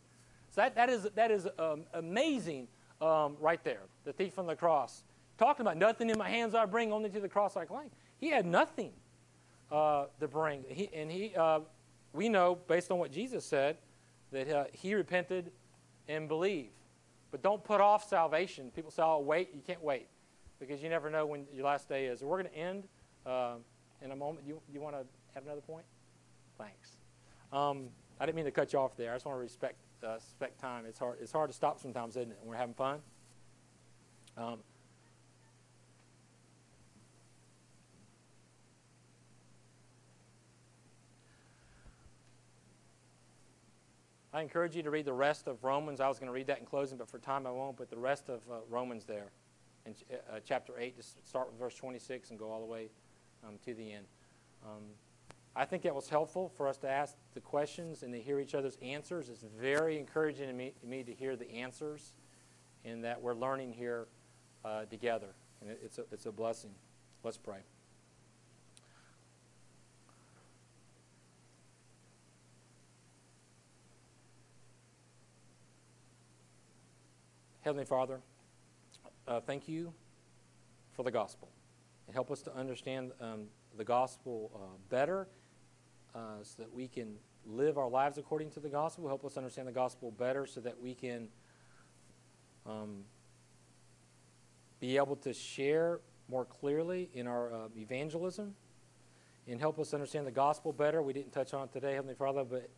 So 0.50 0.60
that, 0.60 0.76
that 0.76 0.88
is, 0.88 1.08
that 1.16 1.32
is 1.32 1.48
um, 1.58 1.86
amazing 1.92 2.68
um, 3.00 3.36
right 3.40 3.58
there. 3.64 3.80
The 4.04 4.12
thief 4.12 4.38
on 4.38 4.46
the 4.46 4.54
cross. 4.54 5.02
Talking 5.38 5.62
about 5.62 5.76
nothing 5.76 6.08
in 6.08 6.16
my 6.16 6.28
hands 6.28 6.54
I 6.54 6.66
bring, 6.66 6.92
only 6.92 7.10
to 7.10 7.18
the 7.18 7.28
cross 7.28 7.56
I 7.56 7.64
cling. 7.64 7.90
He 8.20 8.30
had 8.30 8.46
nothing 8.46 8.92
uh, 9.72 10.04
to 10.20 10.28
bring. 10.28 10.62
He, 10.68 10.88
and 10.94 11.10
he, 11.10 11.34
uh, 11.34 11.60
we 12.12 12.28
know, 12.28 12.56
based 12.68 12.92
on 12.92 12.98
what 12.98 13.10
Jesus 13.10 13.44
said, 13.44 13.78
that 14.30 14.48
uh, 14.48 14.64
he 14.70 14.94
repented 14.94 15.50
and 16.06 16.28
believed. 16.28 16.78
But 17.32 17.42
don't 17.42 17.64
put 17.64 17.80
off 17.80 18.08
salvation. 18.08 18.70
People 18.70 18.92
say, 18.92 19.02
oh, 19.02 19.18
wait. 19.18 19.50
You 19.52 19.62
can't 19.66 19.82
wait 19.82 20.06
because 20.60 20.80
you 20.80 20.88
never 20.88 21.10
know 21.10 21.26
when 21.26 21.46
your 21.52 21.64
last 21.64 21.88
day 21.88 22.06
is. 22.06 22.22
we're 22.22 22.40
going 22.40 22.52
to 22.52 22.56
end. 22.56 22.84
In 24.04 24.10
a 24.10 24.16
moment. 24.16 24.46
You, 24.46 24.60
you 24.72 24.80
want 24.80 24.96
to 24.96 25.04
have 25.34 25.44
another 25.44 25.60
point? 25.60 25.84
Thanks. 26.58 26.96
Um, 27.52 27.88
I 28.18 28.26
didn't 28.26 28.36
mean 28.36 28.44
to 28.46 28.50
cut 28.50 28.72
you 28.72 28.78
off 28.78 28.96
there. 28.96 29.12
I 29.12 29.14
just 29.14 29.24
want 29.24 29.36
to 29.36 29.40
respect, 29.40 29.76
uh, 30.02 30.14
respect 30.14 30.60
time. 30.60 30.84
It's 30.86 30.98
hard, 30.98 31.18
it's 31.20 31.32
hard 31.32 31.50
to 31.50 31.56
stop 31.56 31.78
sometimes, 31.80 32.16
isn't 32.16 32.32
it? 32.32 32.38
When 32.40 32.50
we're 32.50 32.56
having 32.56 32.74
fun. 32.74 33.00
Um, 34.36 34.58
I 44.34 44.40
encourage 44.40 44.74
you 44.74 44.82
to 44.82 44.90
read 44.90 45.04
the 45.04 45.12
rest 45.12 45.46
of 45.46 45.62
Romans. 45.62 46.00
I 46.00 46.08
was 46.08 46.18
going 46.18 46.28
to 46.28 46.32
read 46.32 46.46
that 46.46 46.58
in 46.58 46.64
closing, 46.64 46.96
but 46.96 47.08
for 47.08 47.18
time 47.18 47.46
I 47.46 47.50
won't. 47.50 47.76
But 47.76 47.90
the 47.90 47.98
rest 47.98 48.30
of 48.30 48.40
uh, 48.50 48.56
Romans 48.70 49.04
there 49.04 49.30
in 49.84 49.94
uh, 50.12 50.38
chapter 50.44 50.78
8, 50.78 50.96
just 50.96 51.26
start 51.28 51.50
with 51.50 51.58
verse 51.58 51.74
26 51.76 52.30
and 52.30 52.38
go 52.38 52.50
all 52.50 52.60
the 52.60 52.66
way 52.66 52.88
um, 53.46 53.54
to 53.64 53.74
the 53.74 53.92
end. 53.92 54.06
Um, 54.64 54.82
I 55.54 55.64
think 55.64 55.82
that 55.82 55.94
was 55.94 56.08
helpful 56.08 56.50
for 56.56 56.66
us 56.66 56.78
to 56.78 56.88
ask 56.88 57.14
the 57.34 57.40
questions 57.40 58.02
and 58.02 58.12
to 58.14 58.20
hear 58.20 58.40
each 58.40 58.54
other's 58.54 58.78
answers. 58.80 59.28
It's 59.28 59.44
very 59.60 59.98
encouraging 59.98 60.46
to 60.46 60.54
me, 60.54 60.72
to, 60.80 60.86
me 60.86 61.02
to 61.02 61.12
hear 61.12 61.36
the 61.36 61.50
answers 61.50 62.14
and 62.84 63.04
that 63.04 63.20
we're 63.20 63.34
learning 63.34 63.72
here 63.72 64.06
uh, 64.64 64.84
together. 64.86 65.28
And 65.60 65.70
it, 65.70 65.80
it's, 65.84 65.98
a, 65.98 66.04
it's 66.10 66.26
a 66.26 66.32
blessing. 66.32 66.70
Let's 67.22 67.36
pray. 67.36 67.58
Heavenly 77.60 77.84
Father, 77.84 78.20
uh, 79.28 79.38
thank 79.40 79.68
you 79.68 79.92
for 80.96 81.04
the 81.04 81.12
gospel 81.12 81.48
help 82.12 82.30
us 82.30 82.42
to 82.42 82.56
understand 82.56 83.12
um, 83.20 83.44
the 83.76 83.84
gospel 83.84 84.50
uh, 84.54 84.58
better 84.88 85.28
uh, 86.14 86.42
so 86.42 86.62
that 86.62 86.72
we 86.72 86.88
can 86.88 87.14
live 87.46 87.78
our 87.78 87.88
lives 87.88 88.18
according 88.18 88.50
to 88.50 88.60
the 88.60 88.68
gospel. 88.68 89.08
Help 89.08 89.24
us 89.24 89.36
understand 89.36 89.66
the 89.66 89.72
gospel 89.72 90.10
better 90.10 90.46
so 90.46 90.60
that 90.60 90.80
we 90.80 90.94
can 90.94 91.28
um, 92.66 93.04
be 94.80 94.96
able 94.96 95.16
to 95.16 95.32
share 95.32 96.00
more 96.28 96.44
clearly 96.44 97.10
in 97.14 97.26
our 97.26 97.52
uh, 97.52 97.58
evangelism 97.76 98.54
and 99.48 99.60
help 99.60 99.78
us 99.78 99.92
understand 99.92 100.26
the 100.26 100.32
gospel 100.32 100.72
better. 100.72 101.02
We 101.02 101.12
didn't 101.12 101.32
touch 101.32 101.52
on 101.52 101.64
it 101.64 101.72
today, 101.72 101.94
Heavenly 101.94 102.14
Father, 102.14 102.44
but 102.44 102.70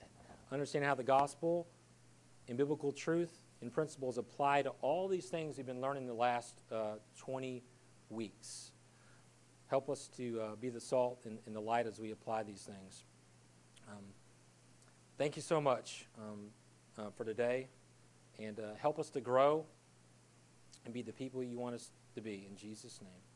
understanding 0.50 0.88
how 0.88 0.94
the 0.94 1.02
gospel 1.02 1.66
and 2.48 2.56
biblical 2.56 2.92
truth 2.92 3.40
and 3.60 3.72
principles 3.72 4.18
apply 4.18 4.62
to 4.62 4.70
all 4.80 5.08
these 5.08 5.26
things 5.26 5.56
we've 5.56 5.66
been 5.66 5.80
learning 5.80 6.06
the 6.06 6.14
last 6.14 6.60
uh, 6.72 6.94
20 7.18 7.62
weeks. 8.10 8.72
Help 9.74 9.90
us 9.90 10.08
to 10.16 10.40
uh, 10.40 10.54
be 10.54 10.68
the 10.68 10.80
salt 10.80 11.22
and, 11.24 11.36
and, 11.46 11.56
the 11.56 11.60
light 11.60 11.88
as 11.88 11.98
we 11.98 12.12
apply 12.12 12.44
these 12.44 12.60
things. 12.60 13.02
Um, 13.90 14.04
thank 15.18 15.34
you 15.34 15.42
so 15.42 15.60
much 15.60 16.06
um, 16.16 16.42
uh, 16.96 17.10
for 17.16 17.24
today, 17.24 17.66
and 18.38 18.60
uh, 18.60 18.76
help 18.80 19.00
us 19.00 19.10
to 19.10 19.20
grow 19.20 19.66
and 20.84 20.94
be 20.94 21.02
the 21.02 21.12
people 21.12 21.42
you 21.42 21.58
want 21.58 21.74
us 21.74 21.90
to 22.14 22.20
be. 22.20 22.46
In 22.48 22.56
Jesus' 22.56 23.00
name. 23.02 23.33